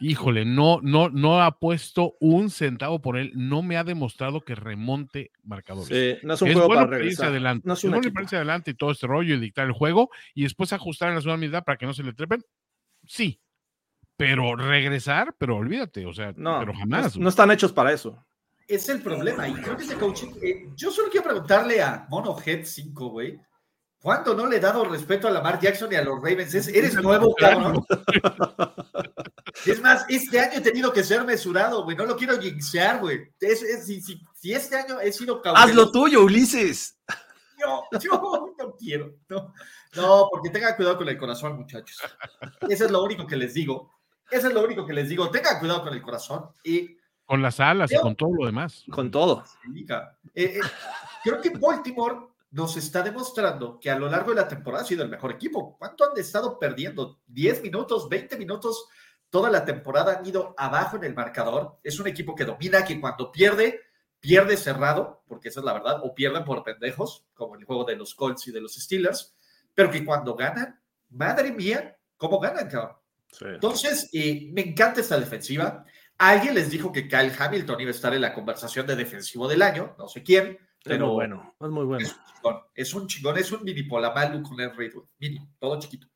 híjole, 0.00 0.44
no, 0.44 0.80
no, 0.82 1.08
no 1.10 1.42
ha 1.42 1.58
puesto 1.58 2.14
un 2.20 2.50
centavo 2.50 3.00
por 3.02 3.16
él, 3.18 3.32
no 3.34 3.62
me 3.62 3.76
ha 3.76 3.84
demostrado 3.84 4.40
que 4.40 4.54
remonte 4.54 5.30
marcadores. 5.44 5.88
Sí, 5.88 6.26
no 6.26 6.34
es 6.34 6.42
un 6.42 6.48
es 6.48 6.54
juego 6.54 6.68
bueno 6.68 6.84
para 6.86 6.96
regresar. 6.98 7.28
adelante, 7.28 7.62
No 7.66 7.74
es, 7.74 7.78
es 7.80 7.84
un 7.84 7.90
bueno 7.92 8.10
irse 8.22 8.36
adelante 8.36 8.70
y 8.70 8.74
todo 8.74 8.90
este 8.92 9.06
rollo 9.06 9.34
y 9.34 9.40
dictar 9.40 9.66
el 9.66 9.72
juego 9.72 10.10
y 10.34 10.42
después 10.44 10.72
ajustar 10.72 11.10
en 11.10 11.16
la 11.16 11.20
segunda 11.20 11.46
mitad 11.46 11.64
para 11.64 11.76
que 11.78 11.86
no 11.86 11.92
se 11.94 12.02
le 12.02 12.12
trepen. 12.12 12.42
Sí, 13.06 13.40
pero 14.16 14.56
regresar, 14.56 15.34
pero 15.38 15.56
olvídate, 15.56 16.04
o 16.06 16.12
sea, 16.12 16.32
No, 16.36 16.58
pero 16.60 16.74
jamás. 16.74 17.16
no, 17.16 17.22
no 17.24 17.28
están 17.28 17.50
hechos 17.50 17.72
para 17.72 17.92
eso. 17.92 18.24
Es 18.68 18.88
el 18.88 19.02
problema. 19.02 19.48
Y 19.48 19.54
creo 19.54 19.76
que 19.76 19.82
ese 19.82 19.96
coaching. 19.96 20.28
eh, 20.42 20.68
yo 20.76 20.90
solo 20.90 21.08
quiero 21.10 21.24
preguntarle 21.24 21.82
a 21.82 22.06
Mono 22.08 22.36
Head 22.44 22.64
5, 22.64 23.08
güey. 23.08 23.40
¿Cuándo 24.02 24.34
no 24.34 24.46
le 24.46 24.56
he 24.56 24.60
dado 24.60 24.84
respeto 24.84 25.28
a 25.28 25.30
Lamar 25.30 25.60
Jackson 25.60 25.92
y 25.92 25.96
a 25.96 26.02
los 26.02 26.16
Ravens? 26.22 26.54
Es- 26.54 26.68
eres 26.68 26.94
nuevo, 26.94 27.34
cabrón. 27.34 27.84
Es 29.66 29.80
más, 29.82 30.06
este 30.08 30.40
año 30.40 30.52
he 30.58 30.60
tenido 30.60 30.92
que 30.92 31.04
ser 31.04 31.22
mesurado, 31.24 31.84
güey. 31.84 31.96
No 31.96 32.06
lo 32.06 32.16
quiero 32.16 32.40
jinxear, 32.40 33.00
güey. 33.00 33.30
Es- 33.40 33.62
es- 33.62 33.84
si, 33.86 34.00
si- 34.00 34.22
si 34.34 34.52
este 34.52 34.76
año 34.76 35.00
he 35.00 35.12
sido 35.12 35.42
Haz 35.54 35.74
lo 35.74 35.90
tuyo, 35.90 36.24
Ulises. 36.24 36.98
Yo, 37.58 37.84
yo 38.00 38.54
no 38.58 38.74
quiero. 38.76 39.16
No, 39.28 39.52
no, 39.96 40.28
porque 40.32 40.48
tengan 40.48 40.76
cuidado 40.76 40.96
con 40.96 41.08
el 41.08 41.18
corazón, 41.18 41.58
muchachos. 41.58 41.98
Eso 42.68 42.86
es 42.86 42.90
lo 42.90 43.02
único 43.04 43.26
que 43.26 43.36
les 43.36 43.52
digo. 43.52 43.92
Eso 44.30 44.48
es 44.48 44.54
lo 44.54 44.64
único 44.64 44.86
que 44.86 44.94
les 44.94 45.10
digo. 45.10 45.30
Tengan 45.30 45.58
cuidado 45.58 45.82
con 45.84 45.92
el 45.92 46.00
corazón. 46.00 46.46
Y 46.64 46.96
Con 47.26 47.42
las 47.42 47.60
alas 47.60 47.92
y 47.92 47.98
con 48.00 48.16
todo 48.16 48.30
lo 48.34 48.46
demás. 48.46 48.84
Con 48.90 49.10
todo. 49.10 49.44
Eh, 50.34 50.44
eh, 50.56 50.60
creo 51.22 51.40
que 51.42 51.50
Baltimore 51.50 52.16
nos 52.50 52.76
está 52.76 53.02
demostrando 53.02 53.78
que 53.78 53.90
a 53.90 53.98
lo 53.98 54.08
largo 54.08 54.30
de 54.30 54.40
la 54.40 54.48
temporada 54.48 54.82
ha 54.82 54.86
sido 54.86 55.04
el 55.04 55.08
mejor 55.08 55.32
equipo. 55.32 55.76
¿Cuánto 55.78 56.04
han 56.04 56.18
estado 56.18 56.58
perdiendo? 56.58 57.20
¿10 57.28 57.62
minutos, 57.62 58.08
20 58.08 58.36
minutos? 58.36 58.88
Toda 59.28 59.50
la 59.50 59.64
temporada 59.64 60.18
han 60.18 60.26
ido 60.26 60.54
abajo 60.58 60.96
en 60.96 61.04
el 61.04 61.14
marcador. 61.14 61.78
Es 61.84 62.00
un 62.00 62.08
equipo 62.08 62.34
que 62.34 62.44
domina, 62.44 62.84
que 62.84 63.00
cuando 63.00 63.30
pierde, 63.30 63.80
pierde 64.18 64.56
cerrado, 64.56 65.22
porque 65.28 65.48
esa 65.48 65.60
es 65.60 65.66
la 65.66 65.74
verdad, 65.74 66.00
o 66.02 66.12
pierden 66.12 66.44
por 66.44 66.64
pendejos, 66.64 67.24
como 67.34 67.54
el 67.54 67.64
juego 67.64 67.84
de 67.84 67.94
los 67.94 68.14
Colts 68.16 68.48
y 68.48 68.52
de 68.52 68.60
los 68.60 68.74
Steelers, 68.74 69.36
pero 69.72 69.90
que 69.90 70.04
cuando 70.04 70.34
ganan, 70.34 70.80
madre 71.10 71.52
mía, 71.52 71.96
¿cómo 72.16 72.40
ganan, 72.40 72.68
cabrón? 72.68 72.96
Entonces, 73.42 74.10
eh, 74.12 74.50
me 74.52 74.62
encanta 74.62 75.00
esta 75.00 75.18
defensiva. 75.18 75.84
Alguien 76.18 76.54
les 76.56 76.68
dijo 76.68 76.90
que 76.90 77.06
Kyle 77.06 77.32
Hamilton 77.38 77.80
iba 77.80 77.90
a 77.90 77.94
estar 77.94 78.12
en 78.12 78.20
la 78.22 78.34
conversación 78.34 78.88
de 78.88 78.96
defensivo 78.96 79.46
del 79.46 79.62
año, 79.62 79.94
no 79.96 80.08
sé 80.08 80.24
quién, 80.24 80.58
Es 80.82 80.84
pero 80.84 81.06
muy 81.08 81.14
bueno, 81.14 81.54
es 81.60 81.68
muy 81.68 81.84
bueno. 81.84 82.06
es 82.06 82.14
un 82.14 82.16
chingón, 82.24 82.62
es 82.74 82.94
un 82.94 83.06
chingón, 83.06 83.38
es 83.38 83.52
un 83.52 83.62
mini 83.64 83.82
Polamalu 83.82 84.42
con 84.42 84.58
el 84.60 84.74
Ridley, 84.74 85.02
mini, 85.18 85.38
todo 85.58 85.78
chiquito. 85.78 86.06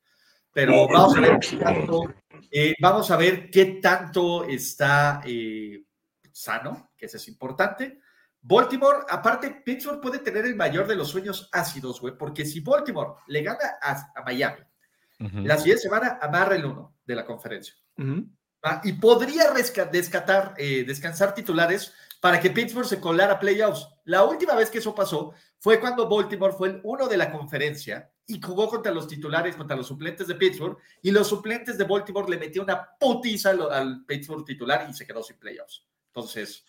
Pero 0.52 0.88
vamos 0.88 1.16
a 1.16 1.20
ver 1.20 1.38
qué 1.40 1.56
tanto, 1.56 2.14
eh, 2.50 2.74
vamos 2.80 3.10
a 3.10 3.16
ver 3.16 3.50
qué 3.50 3.64
tanto 3.82 4.44
está 4.44 5.20
eh, 5.26 5.84
sano, 6.32 6.90
que 6.96 7.06
eso 7.06 7.16
es 7.18 7.28
importante. 7.28 8.00
Baltimore, 8.40 8.98
aparte, 9.08 9.62
Pittsburgh 9.64 10.00
puede 10.00 10.18
tener 10.20 10.44
el 10.46 10.54
mayor 10.54 10.86
de 10.86 10.94
los 10.96 11.08
sueños 11.08 11.48
ácidos, 11.52 12.00
güey, 12.00 12.16
porque 12.16 12.44
si 12.46 12.60
Baltimore 12.60 13.14
le 13.26 13.42
gana 13.42 13.78
a, 13.82 14.12
a 14.14 14.22
Miami, 14.22 14.60
Ujú. 15.20 15.38
la 15.40 15.56
siguiente 15.58 15.82
semana 15.82 16.18
amarra 16.20 16.54
el 16.56 16.64
uno 16.64 16.96
de 17.04 17.14
la 17.16 17.24
conferencia. 17.24 17.74
Ujú. 17.98 18.26
¿va? 18.64 18.80
Y 18.84 18.92
podría 18.94 19.52
resca- 19.52 19.90
descatar, 19.90 20.54
eh, 20.56 20.84
descansar 20.86 21.34
titulares 21.34 21.92
para 22.24 22.40
que 22.40 22.48
Pittsburgh 22.48 22.86
se 22.86 22.98
colara 22.98 23.34
a 23.34 23.38
playoffs. 23.38 23.86
La 24.04 24.24
última 24.24 24.54
vez 24.54 24.70
que 24.70 24.78
eso 24.78 24.94
pasó 24.94 25.34
fue 25.58 25.78
cuando 25.78 26.08
Baltimore 26.08 26.54
fue 26.56 26.68
el 26.70 26.80
uno 26.82 27.06
de 27.06 27.18
la 27.18 27.30
conferencia 27.30 28.10
y 28.26 28.40
jugó 28.40 28.66
contra 28.70 28.92
los 28.92 29.06
titulares, 29.06 29.56
contra 29.56 29.76
los 29.76 29.86
suplentes 29.86 30.26
de 30.26 30.34
Pittsburgh, 30.34 30.78
y 31.02 31.10
los 31.10 31.28
suplentes 31.28 31.76
de 31.76 31.84
Baltimore 31.84 32.30
le 32.30 32.38
metió 32.38 32.62
una 32.62 32.88
putiza 32.98 33.50
al, 33.50 33.70
al 33.70 34.06
Pittsburgh 34.06 34.42
titular 34.42 34.86
y 34.88 34.94
se 34.94 35.06
quedó 35.06 35.22
sin 35.22 35.36
playoffs. 35.38 35.86
Entonces, 36.06 36.64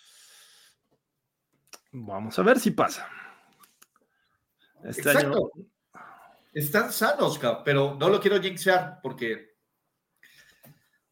Vamos 1.93 2.38
a 2.38 2.41
ver 2.41 2.60
si 2.60 2.72
pasa. 2.72 3.08
Este 4.84 5.10
año. 5.10 5.20
exacto. 5.20 5.51
Están 6.53 6.91
sanos, 6.91 7.39
pero 7.64 7.95
no 7.97 8.10
lo 8.10 8.20
quiero 8.20 8.41
jinxear 8.41 8.99
porque, 9.01 9.55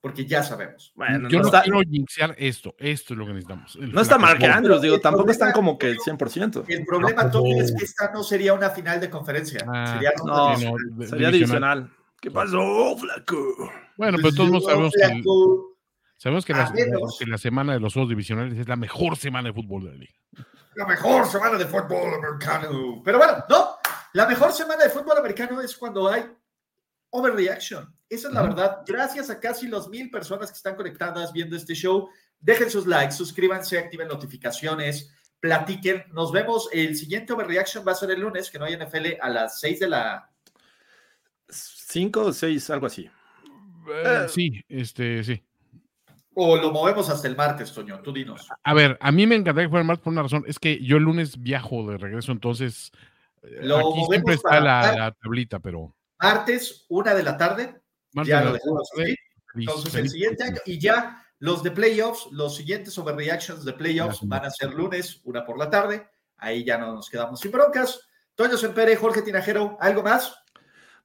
porque 0.03 0.25
ya 0.25 0.43
sabemos. 0.43 0.91
Bueno, 0.97 1.29
Yo 1.29 1.37
no 1.37 1.43
no 1.43 1.47
está, 1.47 1.61
quiero 1.61 1.79
jinxear 1.79 2.35
esto, 2.37 2.75
esto 2.77 3.13
es 3.13 3.17
lo 3.17 3.25
que 3.25 3.31
necesitamos. 3.31 3.77
el 3.77 3.93
no 3.93 4.01
está 4.01 4.17
Mark. 4.17 4.43
Andrews, 4.43 4.81
digo, 4.81 4.99
tampoco 4.99 5.31
están 5.31 5.53
como 5.53 5.77
que 5.77 5.91
el 5.91 5.97
100%. 5.97 6.65
El 6.67 6.85
problema, 6.85 7.31
Tony, 7.31 7.57
es 7.57 7.73
que 7.73 7.85
esta 7.85 8.11
no 8.11 8.21
sería 8.21 8.53
una 8.53 8.69
final 8.69 8.99
de 8.99 9.09
conferencia. 9.09 9.65
Ah, 9.65 9.93
sería 9.93 10.11
No, 10.25 10.49
no, 10.57 11.05
Sería 11.07 11.31
divisional. 11.31 11.31
divisional. 11.31 11.89
¿Qué 12.19 12.31
pasó, 12.31 12.97
flaco? 12.97 13.71
Bueno, 13.95 14.17
pero 14.21 14.35
todos 14.35 14.65
sabemos 14.65 14.91
que, 14.93 15.23
sabemos 16.17 16.45
que 16.45 16.53
la, 16.53 16.73
que 17.17 17.25
la 17.25 17.37
semana 17.37 17.71
de 17.71 17.79
los 17.79 17.93
juegos 17.93 18.09
divisionales 18.09 18.57
es 18.59 18.67
la 18.67 18.75
mejor 18.75 19.15
semana 19.15 19.47
de 19.47 19.53
fútbol 19.53 19.85
de 19.85 19.91
la 19.91 19.95
liga. 19.95 20.13
La 20.75 20.85
mejor 20.85 21.27
semana 21.27 21.57
de 21.57 21.65
fútbol 21.65 22.15
americano. 22.15 23.01
Pero 23.05 23.19
bueno, 23.19 23.45
no. 23.47 23.77
La 24.11 24.27
mejor 24.27 24.51
semana 24.51 24.83
de 24.83 24.89
fútbol 24.89 25.17
americano 25.17 25.61
es 25.61 25.77
cuando 25.77 26.09
hay 26.09 26.25
overreaction. 27.13 27.95
Esa 28.09 28.27
es 28.27 28.33
la 28.33 28.41
verdad. 28.41 28.81
Gracias 28.85 29.29
a 29.29 29.39
casi 29.39 29.67
los 29.67 29.87
mil 29.89 30.09
personas 30.11 30.51
que 30.51 30.57
están 30.57 30.75
conectadas 30.75 31.31
viendo 31.31 31.55
este 31.55 31.73
show. 31.75 32.09
Dejen 32.39 32.69
sus 32.69 32.85
likes, 32.85 33.13
suscríbanse, 33.13 33.77
activen 33.77 34.07
notificaciones, 34.07 35.13
platiquen. 35.39 36.03
Nos 36.11 36.31
vemos. 36.31 36.69
El 36.71 36.95
siguiente 36.97 37.31
overreaction 37.33 37.85
va 37.87 37.93
a 37.93 37.95
ser 37.95 38.11
el 38.11 38.19
lunes, 38.19 38.49
que 38.51 38.59
no 38.59 38.65
hay 38.65 38.75
NFL, 38.75 39.17
a 39.21 39.29
las 39.29 39.59
6 39.59 39.79
de 39.79 39.89
la. 39.89 40.29
Cinco 41.49 42.21
o 42.25 42.33
seis, 42.33 42.69
algo 42.69 42.87
así. 42.87 43.09
Eh, 43.87 44.25
sí, 44.29 44.63
este, 44.67 45.23
sí. 45.23 45.43
O 46.33 46.55
lo 46.57 46.71
movemos 46.71 47.09
hasta 47.09 47.27
el 47.27 47.35
martes, 47.35 47.71
Toño. 47.73 47.99
Tú 48.01 48.11
dinos. 48.11 48.47
A 48.63 48.73
ver, 48.73 48.97
a 48.99 49.11
mí 49.11 49.27
me 49.27 49.35
encantaría 49.35 49.67
que 49.67 49.69
fuera 49.69 49.81
el 49.81 49.87
martes 49.87 50.03
por 50.03 50.13
una 50.13 50.23
razón. 50.23 50.43
Es 50.47 50.57
que 50.57 50.83
yo 50.83 50.97
el 50.97 51.03
lunes 51.03 51.41
viajo 51.41 51.87
de 51.91 51.97
regreso, 51.99 52.31
entonces 52.31 52.91
eh, 53.43 53.59
Lo 53.61 53.75
aquí 53.77 53.83
movemos 53.85 54.07
siempre 54.09 54.33
está 54.35 54.49
para- 54.49 54.61
la, 54.61 54.95
la 54.95 55.11
tablita, 55.11 55.59
pero. 55.59 55.93
Martes, 56.23 56.85
una 56.89 57.13
de 57.13 57.23
la 57.23 57.37
tarde. 57.37 57.81
Martes 58.13 58.29
ya 58.29 58.39
de 58.39 58.45
lo 58.45 58.51
la 58.51 58.57
dejamos 58.57 58.89
feliz- 58.95 59.17
Entonces, 59.55 59.95
el 59.95 60.09
siguiente 60.09 60.43
año, 60.43 60.57
y 60.65 60.79
ya 60.79 61.23
los 61.39 61.61
de 61.63 61.71
playoffs, 61.71 62.27
los 62.31 62.55
siguientes 62.55 62.97
overreactions 62.97 63.65
de 63.65 63.73
playoffs 63.73 64.19
van 64.27 64.45
a 64.45 64.49
ser 64.49 64.73
lunes, 64.73 65.19
una 65.25 65.45
por 65.45 65.57
la 65.57 65.69
tarde. 65.69 66.07
Ahí 66.37 66.63
ya 66.63 66.77
no 66.77 66.93
nos 66.95 67.09
quedamos 67.09 67.39
sin 67.39 67.51
broncas. 67.51 67.99
Toño 68.35 68.57
Sempere, 68.57 68.95
Jorge 68.95 69.21
Tinajero, 69.21 69.77
¿algo 69.79 70.01
más? 70.03 70.35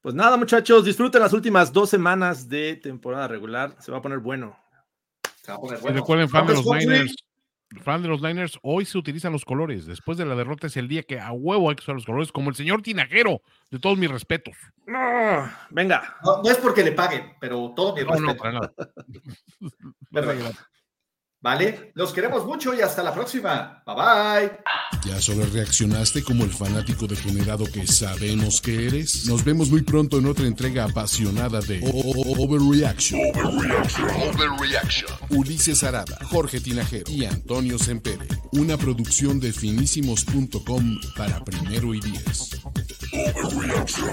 Pues 0.00 0.14
nada, 0.14 0.36
muchachos, 0.36 0.84
disfruten 0.84 1.20
las 1.20 1.32
últimas 1.32 1.72
dos 1.72 1.90
semanas 1.90 2.48
de 2.48 2.76
temporada 2.76 3.28
regular. 3.28 3.76
Se 3.80 3.90
va 3.92 3.98
a 3.98 4.02
poner 4.02 4.18
bueno. 4.20 4.56
Se 5.42 5.50
va 5.52 5.56
a 5.58 5.60
poner 5.60 5.78
Y 5.78 5.82
bueno. 5.82 5.96
recuerden, 6.00 6.28
fan 6.28 6.46
de 6.46 6.54
los 6.54 6.64
Niners, 6.64 7.14
fan 7.82 8.02
de 8.02 8.08
los 8.08 8.22
Niners, 8.22 8.58
hoy 8.62 8.84
se 8.84 8.96
utilizan 8.98 9.32
los 9.32 9.44
colores. 9.44 9.86
Después 9.86 10.16
de 10.18 10.24
la 10.26 10.34
derrota 10.34 10.66
es 10.68 10.76
el 10.76 10.88
día 10.88 11.02
que 11.02 11.20
a 11.20 11.32
huevo 11.32 11.68
hay 11.70 11.76
que 11.76 11.82
usar 11.82 11.94
los 11.94 12.04
colores, 12.06 12.32
como 12.32 12.50
el 12.50 12.56
señor 12.56 12.82
Tinajero, 12.82 13.42
de 13.70 13.78
todos 13.78 13.98
mis 13.98 14.10
respetos. 14.10 14.56
No, 14.86 15.50
venga. 15.70 16.16
No, 16.24 16.42
no 16.42 16.50
es 16.50 16.56
porque 16.58 16.82
le 16.82 16.92
paguen, 16.92 17.34
pero 17.40 17.72
todo 17.76 17.94
mi 17.94 18.02
No, 18.02 18.06
no, 18.08 18.32
respeto. 18.32 18.36
para 18.38 18.52
nada. 18.52 18.72
¿Vale? 21.41 21.93
Los 21.95 22.12
queremos 22.12 22.45
mucho 22.45 22.74
y 22.74 22.80
hasta 22.80 23.01
la 23.05 23.14
próxima. 23.14 23.80
Bye 23.86 23.95
bye. 23.95 24.51
¿Ya 25.05 25.20
sobre 25.20 25.47
reaccionaste 25.47 26.24
como 26.24 26.43
el 26.43 26.51
fanático 26.53 27.07
degenerado 27.07 27.64
que 27.66 27.86
sabemos 27.86 28.61
que 28.61 28.89
eres? 28.89 29.26
Nos 29.26 29.45
vemos 29.45 29.70
muy 29.70 29.82
pronto 29.82 30.18
en 30.18 30.26
otra 30.26 30.47
entrega 30.49 30.82
apasionada 30.84 31.61
de 31.61 31.80
O- 31.84 31.91
O- 31.91 32.22
O- 32.22 32.45
Overreaction. 32.45 33.20
Overreaction. 33.45 35.11
Ulises 35.30 35.84
Arada, 35.84 36.18
Jorge 36.24 36.61
Tinajero 36.61 37.09
y 37.11 37.24
Antonio 37.24 37.78
Sempere. 37.78 38.26
Una 38.53 38.76
producción 38.76 39.39
de 39.39 39.53
finísimos.com 39.53 40.99
para 41.16 41.45
primero 41.45 41.95
y 41.95 42.01
diez. 42.01 42.51
Overreaction. 43.45 44.09